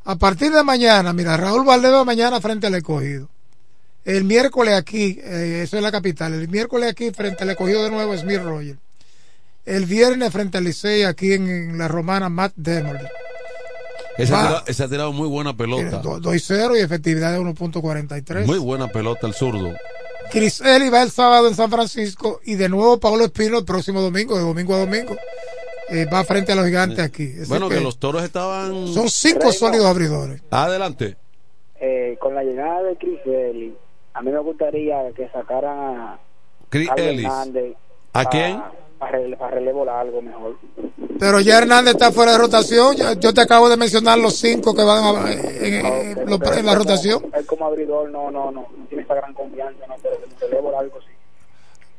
[0.04, 3.28] A partir de mañana, mira, Raúl Valdez va mañana frente al escogido.
[4.04, 7.90] El miércoles aquí, eh, eso es la capital, el miércoles aquí frente al escogido de
[7.90, 8.76] nuevo Smith Roger.
[9.66, 13.06] El viernes frente al Licey aquí en, en la romana Matt Demerly.
[14.16, 16.02] Ese, ha tirado, ese ha tirado muy buena pelota.
[16.02, 18.46] 2-0 y efectividad de 1.43.
[18.46, 19.72] Muy buena pelota el zurdo.
[20.30, 24.00] Chris Eli va el sábado en San Francisco y de nuevo Pablo Espino el próximo
[24.00, 25.16] domingo, de domingo a domingo.
[25.88, 27.32] eh, va frente a los gigantes aquí.
[27.40, 28.88] Así Bueno, que, que los toros estaban.
[28.88, 30.42] Son cinco sólidos abridores.
[30.50, 31.16] Adelante.
[31.80, 33.72] Eh, con la llegada de Chris Ellis,
[34.14, 36.18] a mí me gustaría que sacaran a
[36.68, 37.24] Chris Ellis.
[37.24, 37.74] Hernández
[38.12, 38.60] ¿A quién?
[38.98, 40.56] Para rele- pa relevo largo mejor.
[41.18, 42.96] Pero ya Hernández está fuera de rotación.
[42.96, 46.66] Ya- yo te acabo de mencionar los cinco que van a- en, en- los- en
[46.66, 47.24] la rotación.
[47.32, 51.00] Él como abridor no, no, no, no tiene esa gran confianza, no, pero relevo largo
[51.00, 51.06] sí.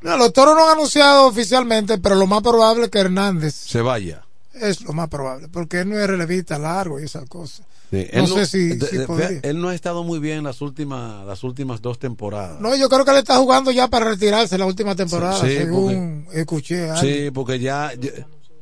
[0.01, 3.81] No, los toros no han anunciado oficialmente, pero lo más probable es que Hernández Se
[3.81, 4.23] vaya.
[4.53, 7.65] es lo más probable, porque él no es relevista largo y esas cosas.
[7.91, 9.39] Sí, No él sé si- de- si de- podría.
[9.43, 12.61] él no ha estado muy bien las últimas las últimas dos temporadas.
[12.61, 16.25] No, yo creo que él está jugando ya para retirarse la última temporada, Sí, según
[16.31, 16.89] escuché.
[16.89, 17.25] a alguien.
[17.25, 18.09] Sí, porque ya ya,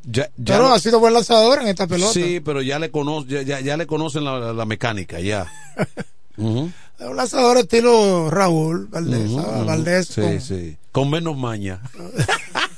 [0.04, 2.12] ya- ya pero no- ha sido buen lanzador en esta pelota.
[2.12, 5.46] Sí, pero ya le cono, ya, ya, le conocen la, la mecánica ya.
[7.00, 9.56] Es un lanzador estilo Raúl Valdés, ¿sabes?
[9.56, 9.66] ujú.
[9.66, 10.78] Valdés Sí, con- sí.
[10.92, 11.82] Con menos maña.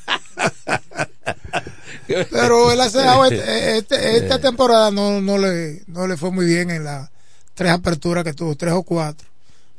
[2.31, 6.69] Pero él hace este- este- esta temporada no, no, le, no le fue muy bien
[6.71, 7.09] en las
[7.53, 9.27] tres aperturas que tuvo, tres o cuatro.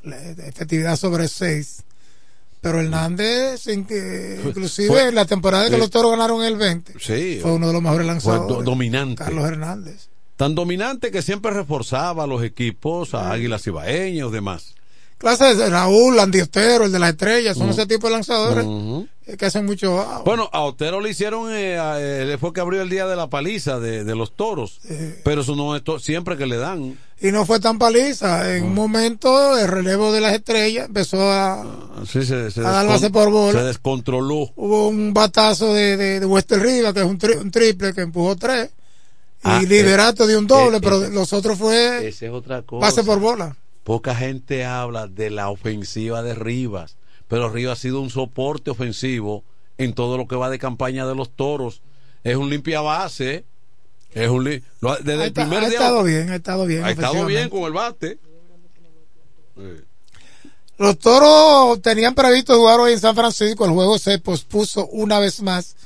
[0.05, 1.83] La efectividad sobre seis.
[2.61, 6.57] Pero Hernández, sin que, inclusive fue- en la temporada que eh, los toros ganaron el
[6.57, 7.39] 20, Sí.
[7.43, 8.49] fue uno de los mejores lanzadores.
[8.49, 9.17] do- dominante.
[9.17, 10.09] Carlos Hernández.
[10.37, 14.75] Tan dominante que siempre reforzaba a los equipos, a Águilas Ibaeñas y demás.
[15.23, 17.71] Clase de Raúl, Andy Ostero, el de las estrellas, son Mm.
[17.71, 18.67] ese tipo de lanzadores
[19.29, 20.05] eh, que hacen mucho.
[20.25, 23.29] Bueno, a Otero le hicieron, eh, a- eh, fue que abrió el día de la
[23.29, 24.81] paliza de, de los toros.
[25.23, 26.99] Pero eso no es siempre que le dan.
[27.21, 28.41] Y no fue tan paliza.
[28.41, 28.57] Ah.
[28.57, 31.65] En un momento, el relevo de las estrellas empezó a.
[32.05, 33.61] Sí, se, A por bola.
[33.61, 34.51] se descontroló.
[34.57, 38.01] Hubo un batazo de, de, de Wester Riva, que es un, tri- un triple que
[38.01, 38.71] empujó tres.
[39.45, 42.33] Y Ah, Liberato eh, de un doble, eh, pero eh, los otros fue Esa es
[42.33, 42.81] otra cosa.
[42.89, 43.57] pase por bola.
[43.93, 46.97] Poca gente habla de la ofensiva de Rivas,
[47.29, 49.45] pero Rivas ha sido un soporte ofensivo
[49.77, 51.83] en todo lo que va de campaña de los toros.
[52.25, 53.45] Es un limpia base.
[54.15, 54.63] Es un li-
[55.05, 56.85] desde Ha, el primer ha día estado bien, ha estado bien.
[56.85, 58.19] ha estado bien con el bate.
[60.79, 63.67] Los toros tenían previsto jugar hoy en San Francisco.
[63.67, 65.77] El juego se pospuso una vez más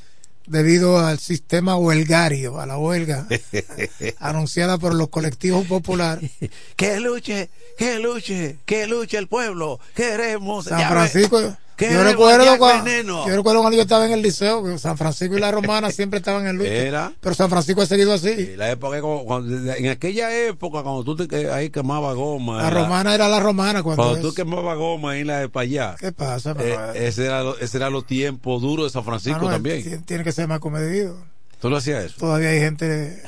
[0.47, 3.27] debido al sistema huelgario, a la huelga
[4.19, 6.31] anunciada por los colectivos populares.
[6.77, 9.81] que luche, que luche, que luche el pueblo.
[9.95, 10.67] Queremos.
[10.67, 11.57] San Francisco.
[11.79, 12.91] Yo recuerdo, cuando,
[13.27, 16.47] yo recuerdo cuando yo estaba en el liceo, San Francisco y la Romana siempre estaban
[16.47, 17.13] en lucha.
[17.21, 18.57] Pero San Francisco ha seguido así.
[18.57, 23.15] La época cuando- en aquella época cuando tú te ahí quemaba goma La era- Romana
[23.15, 26.13] era la Romana cuando, cuando tú quemabas goma ahí en la de para allá ¿Qué
[26.13, 26.53] pasa?
[26.59, 26.97] eh, Manuel?
[26.97, 30.25] ese era lo- ese era los tiempos duros de San Francisco Manuel, también ti- Tiene
[30.25, 31.19] que ser más comedido.
[31.61, 33.23] tú lo hacías eso Todavía hay gente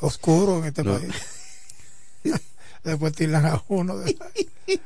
[0.00, 0.98] oscuro en este No.
[0.98, 1.14] país.
[2.86, 3.98] Después tiran a uno.
[3.98, 4.16] de-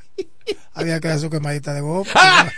[0.74, 2.06] Había que hacer su quemadita de goma.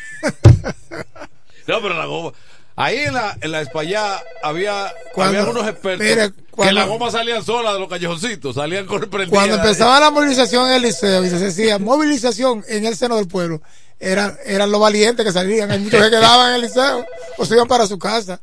[1.67, 2.33] no pero la goma
[2.77, 6.33] ahí en la en la espallá había Cuando- había unos expertos mire,
[6.63, 9.31] que la goma salían sola de los callejoncitos salían con prendidas.
[9.31, 13.27] Cuando empezaba la movilización en el liceo y se decía movilización en el seno del
[13.29, 13.61] pueblo,
[13.99, 15.71] eran, eran los valientes que salían.
[15.71, 17.05] Hay muchos que quedaban en el liceo
[17.37, 18.41] o se iban para su casa.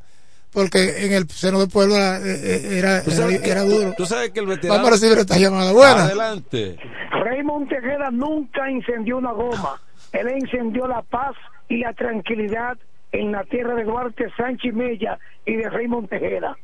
[0.51, 3.93] Porque en el seno del pueblo era, eh, era, ¿Tú era, sabes que- era duro.
[3.95, 5.71] tú sabes que el veterano Vamos a recibir esta llamada.
[5.71, 6.03] Buena.
[6.05, 6.75] adelante
[7.11, 9.79] Raymond Tejeda nunca incendió una goma.
[10.11, 11.35] Él encendió la paz
[11.67, 12.77] y la tranquilidad
[13.11, 16.55] en la tierra de Duarte Sánchez Mella y de Raymond Tejeda.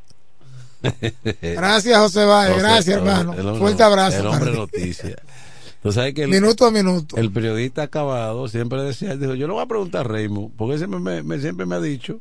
[1.42, 2.58] Gracias, José Valle.
[2.60, 3.34] Gracias, el- hermano.
[3.34, 4.20] el hombre- Fuerte abrazo.
[4.20, 5.16] el hombre noticia
[5.82, 7.16] tú sabes que el, Minuto a minuto.
[7.18, 11.00] el periodista acabado siempre decía, dijo, yo le voy a preguntar a Raymond, porque siempre
[11.00, 12.20] me, me- siempre me ha dicho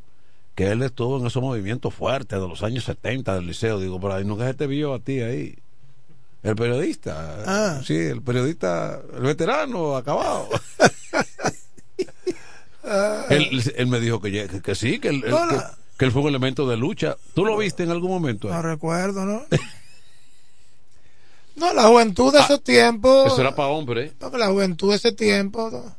[0.55, 3.79] que él estuvo en esos movimientos fuertes de los años 70 del liceo.
[3.81, 5.59] Digo, pero ahí nunca se te vio a ti ahí.
[6.43, 7.43] El periodista.
[7.47, 7.81] Ah.
[7.85, 10.49] Sí, el periodista, el veterano, acabado.
[12.85, 13.25] Ah.
[13.31, 15.63] él, él me dijo que, que, que sí, que No, que, no.
[15.99, 17.17] que él fue un elemento de lucha.
[17.35, 18.49] ¿Tú lo viste en algún momento?
[18.49, 19.43] No recuerdo, ¿no?
[21.57, 23.23] No, la juventud de ese tiempo.
[23.25, 24.13] Ah, Eso era para hombre.
[24.19, 25.97] Porque la juventud de ese tiempo, ¿no?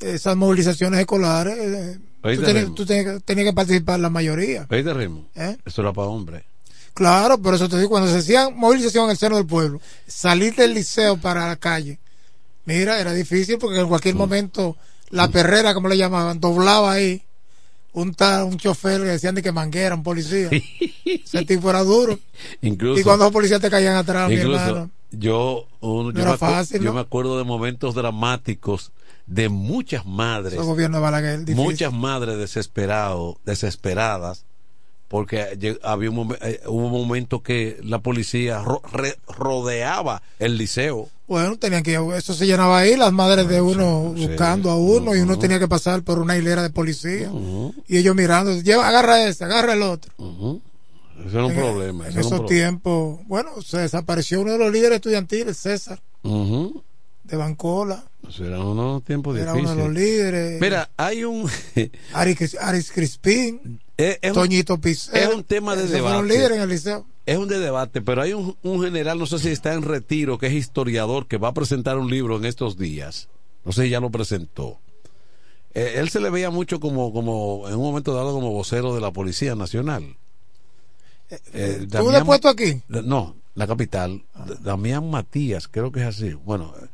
[0.00, 4.66] Esas movilizaciones escolares, eh, tú, te tenías, tú tenías- tenías que participar la mayoría.
[4.68, 5.26] ¿Veis ritmo?
[5.34, 5.56] ¿Eh?
[5.64, 6.44] Eso era para hombre.
[6.94, 10.54] Claro, por eso te digo, cuando se hacían movilización en el seno del pueblo, salir
[10.54, 11.98] del liceo para la calle,
[12.64, 13.88] mira, era difícil porque en Mm.
[13.88, 14.76] cualquier momento
[15.10, 17.22] la perrera, como le llamaban, doblaba ahí
[17.92, 20.48] un tal, un chofer que decían de que manguera, un policía.
[21.04, 22.18] Ese tipo era duro.
[22.62, 24.90] Incluso, y cuando los policías te caían atrás, mi incluso hermano.
[25.10, 26.36] yo, un- No
[26.80, 28.92] yo, me acuerdo de momentos dramáticos
[29.30, 30.54] de muchas madres.
[30.54, 34.44] Ese gobierno de Balaguer, muchas madres desesperado, desesperadas
[35.08, 40.56] porque había un momen- eh, hubo un momento que la policía ro- re- rodeaba el
[40.56, 41.08] liceo.
[41.26, 45.20] Bueno, tenían que eso se llenaba ahí, las madres de uno buscando a uno y
[45.20, 47.30] uno tenía que pasar por una hilera de policía.
[47.88, 50.12] Y ellos mirando, lleva, agarra ese, agarra el otro.
[50.18, 50.60] eso
[51.32, 54.96] era un En- problema En eso esos tiempos, bueno, se desapareció uno de los líderes
[54.96, 56.82] estudiantiles, César, Ujú.
[57.30, 60.60] De Bancola, Eso eran unos tiempos era uno de los líderes.
[60.60, 61.48] mira hay un
[62.12, 65.18] Aris, Aris Crispín, es, es un, Toñito Pizarro.
[65.18, 66.34] es un tema de esos fueron debate.
[66.34, 67.06] líderes en el liceo.
[67.26, 70.38] es un de debate pero hay un, un general no sé si está en retiro
[70.38, 73.28] que es historiador que va a presentar un libro en estos días
[73.64, 74.78] no sé si ya lo presentó
[75.72, 79.00] Eh, él se le veía mucho como, como, en un momento dado, como vocero de
[79.00, 80.16] la Policía Nacional.
[81.52, 82.82] Eh, ¿Tú le has puesto aquí?
[82.88, 84.24] No, la capital.
[84.46, 86.32] D- Damián Matías, creo que es así.
[86.34, 86.86] Bueno, eh,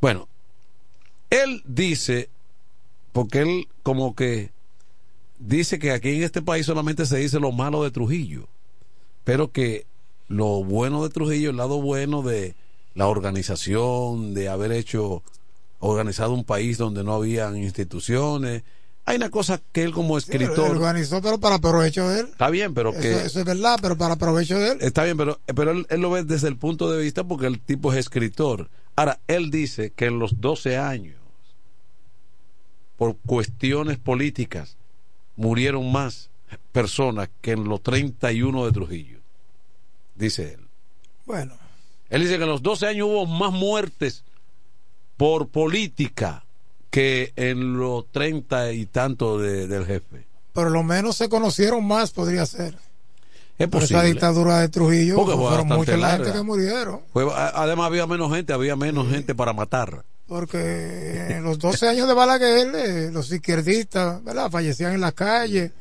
[0.00, 0.28] bueno,
[1.30, 2.28] él dice,
[3.12, 4.50] porque él como que
[5.38, 8.48] dice que aquí en este país solamente se dice lo malo de Trujillo,
[9.24, 9.86] pero que
[10.28, 12.54] lo bueno de Trujillo, el lado bueno de
[12.94, 15.22] la organización, de haber hecho,
[15.80, 18.62] organizado un país donde no habían instituciones.
[19.10, 20.70] Hay una cosa que él como escritor...
[20.70, 22.26] organizó, pero para provecho de él.
[22.26, 23.12] Está bien, pero Eso, que...
[23.26, 24.78] eso es verdad, pero para provecho de él.
[24.80, 27.60] Está bien, pero, pero él, él lo ve desde el punto de vista porque el
[27.60, 28.70] tipo es escritor.
[28.96, 31.16] Ahora, él dice que en los 12 años,
[32.96, 34.76] por cuestiones políticas,
[35.36, 36.30] murieron más
[36.72, 39.18] personas que en los 31 de Trujillo.
[40.14, 40.66] Dice él.
[41.24, 41.54] Bueno,
[42.10, 44.24] Él dice que en los 12 años hubo más muertes
[45.16, 46.44] por política
[46.90, 50.26] que en los 30 y tanto de- del jefe.
[50.52, 52.76] por lo menos se conocieron más, podría ser.
[53.58, 54.12] Es Por esa posible.
[54.14, 57.00] dictadura de Trujillo, Porque fue fueron mucha la gente que murieron.
[57.12, 60.02] Fue- además había menos gente, había menos gente para matar.
[60.26, 64.50] Porque en los 12 años de Balaguer, eh, los izquierdistas, ¿verdad?
[64.50, 65.72] Fallecían en la calle.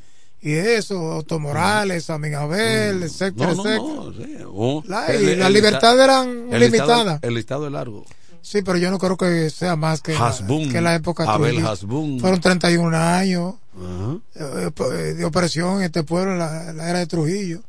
[0.42, 3.54] Y eso, Otto Morales, Amin Abel, etcétera.
[3.54, 4.44] No, no, etcétera.
[4.46, 7.20] no, sí, La- y las libertades eran limitadas.
[7.24, 8.06] el listado es largo.
[8.42, 10.36] Sí, pero yo no creo que sea más que, la,
[10.72, 11.66] que la época Abel.
[11.66, 12.20] Hasbun.
[12.20, 14.18] Fueron 31 años Ajá.
[14.36, 17.62] eh, eh, de opresión en este pueblo en la, era de Trujillo.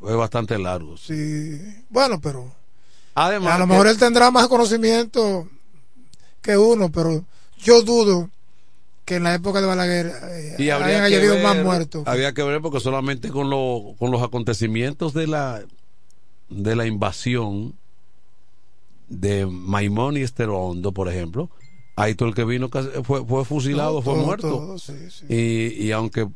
[0.00, 0.96] Fue bastante largo.
[0.96, 1.60] Sí.
[1.90, 2.50] Bueno, pero
[3.14, 5.48] Además, a lo mejor él tendrá más conocimiento
[6.40, 7.24] que uno, pero
[7.58, 8.30] yo dudo
[9.04, 12.06] que en la época de Balaguer eh, y habido más muertos.
[12.06, 15.62] Había que ver porque solamente con, lo, con los acontecimientos de la
[16.50, 17.74] de la invasión
[19.08, 21.50] de Maimón y Esterondo, por ejemplo,
[21.96, 22.68] ahí todo el que vino
[23.04, 24.48] fue, fue fusilado, Todo, fue todo, muerto.
[24.50, 25.24] todo, sí, sí.
[25.28, 26.28] Y, y aunque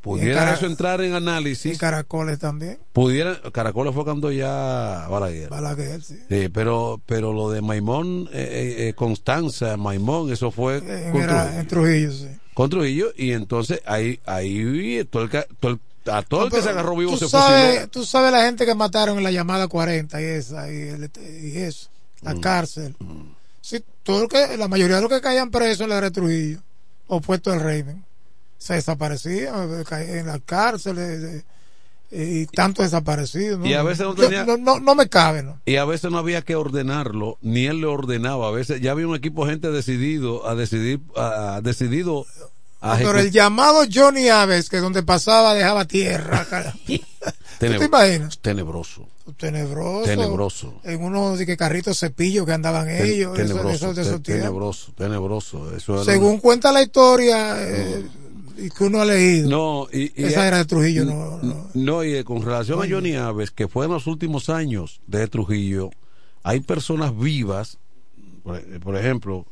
[0.00, 2.78] pudiera eso entrar en análisis, Y Caracoles también.
[2.92, 5.48] pudiera, Caracoles fue cuando ya Balaguer.
[5.50, 6.18] Balaguer, sí.
[6.28, 11.22] Sí, pero, pero lo de Maimón, eh, eh, eh, Constanza, Maimón, eso fue En, con
[11.22, 11.60] era- Trujillo.
[11.60, 12.28] en Trujillo, sí.
[12.54, 15.30] Con Trujillo, y entonces ahí, ahí todo el,
[15.60, 15.80] todo el-
[16.10, 17.88] a todo el que se agarró vivo tú se sabes, fusiló.
[17.88, 21.10] tú sabes la gente que mataron en la llamada 40 y esa y, el-
[21.44, 21.88] y eso,
[22.26, 22.40] la Mm.
[22.40, 22.96] cárcel.
[23.60, 26.60] Sí, todo el que, la mayoría de los que caían presos en la de Trujillo,
[27.06, 28.04] opuesto al régimen,
[28.58, 31.42] se desaparecían, caían en la cárcel eh,
[32.10, 33.58] eh, y tanto desaparecidos.
[33.60, 33.66] ¿no?
[33.66, 35.60] Y a veces no tenía- no, no, no me cabe, ¿no?
[35.66, 38.48] Y a veces no había que ordenarlo, ni él le ordenaba.
[38.48, 42.24] A veces ya había un equipo de gente decidido a decidir, a, a- decidido
[42.80, 46.72] Pero el ejecu- llamado Johnny Aves, que donde pasaba dejaba tierra, cara.
[46.86, 46.94] ¿Tú
[47.66, 48.38] Teneb- te imaginas?
[48.38, 49.08] Tenebroso.
[49.38, 50.04] Tenebroso.
[50.04, 50.80] Tenebroso.
[50.84, 53.36] En unos de que carritos cepillos que andaban Ten- ellos.
[53.38, 55.76] eso- tenebroso, eso de esos tenebroso, tenebroso.
[55.76, 58.06] Eso era Según cuenta la historia eh,
[58.58, 59.48] y que uno ha leído.
[59.48, 61.40] No, y, y- Esa era de Trujillo, no,
[61.74, 65.26] No, y eh, con relación a Johnny Aves, que fue en los últimos años de
[65.26, 65.90] Trujillo,
[66.44, 67.78] hay personas vivas,
[68.44, 69.46] por, por ejemplo,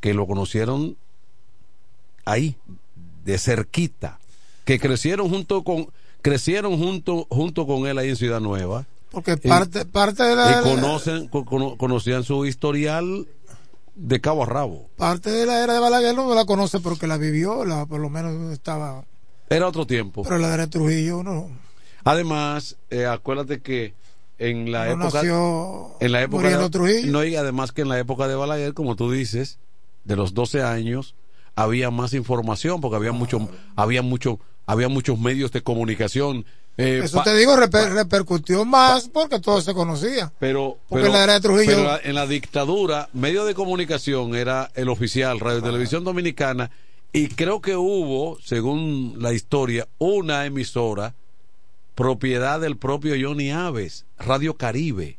[0.00, 0.96] que lo conocieron
[2.24, 2.56] ahí,
[3.24, 4.18] de cerquita.
[4.64, 5.88] que crecieron junto con
[6.22, 8.86] crecieron junto junto con él ahí en Ciudad Nueva.
[9.10, 10.60] Porque parte, parte de la.
[10.60, 13.26] Y conocen, cono- conocían su historial
[13.94, 14.88] de cabo a rabo.
[14.96, 18.10] Parte de la era de Balaguer no la conoce porque la vivió, la, por lo
[18.10, 19.04] menos estaba.
[19.50, 20.22] Era otro tiempo.
[20.22, 21.48] Pero la de Trujillo no.
[22.04, 23.94] Además, eh, acuérdate que
[24.38, 27.12] en la No época nació en la época de, Trujillo.
[27.12, 29.58] no y además que en la época de Balaguer, como tú dices,
[30.04, 31.14] de los 12 años
[31.56, 36.44] había más información porque había mucho había mucho había muchos medios de comunicación
[36.76, 40.32] eh, Eso te digo, reper- repercutió más porque todo se conocía.
[40.40, 43.54] pero, Porque pero- en la era de Trujillo- pero la- en la dictadura, medio de
[43.54, 46.72] comunicación era el oficial, Radio Televisión Dominicana,
[47.12, 51.14] y creo que hubo, según la historia, una emisora
[51.94, 55.18] propiedad del propio Johnny Aves, Radio Caribe,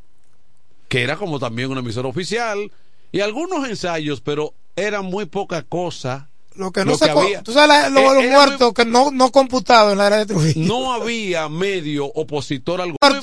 [0.89, 2.69] que era como también una emisora oficial,
[3.13, 6.29] y algunos ensayos, pero era muy poca cosa.
[6.55, 7.03] Lo que no se.
[7.05, 7.43] que había.
[7.43, 10.25] Tú sabes, lo- Eh, los era muertos que no, no computados en la era de
[10.25, 10.65] Trujillo.
[10.73, 12.97] No había medio opositor alguno.
[13.01, 13.21] Muertos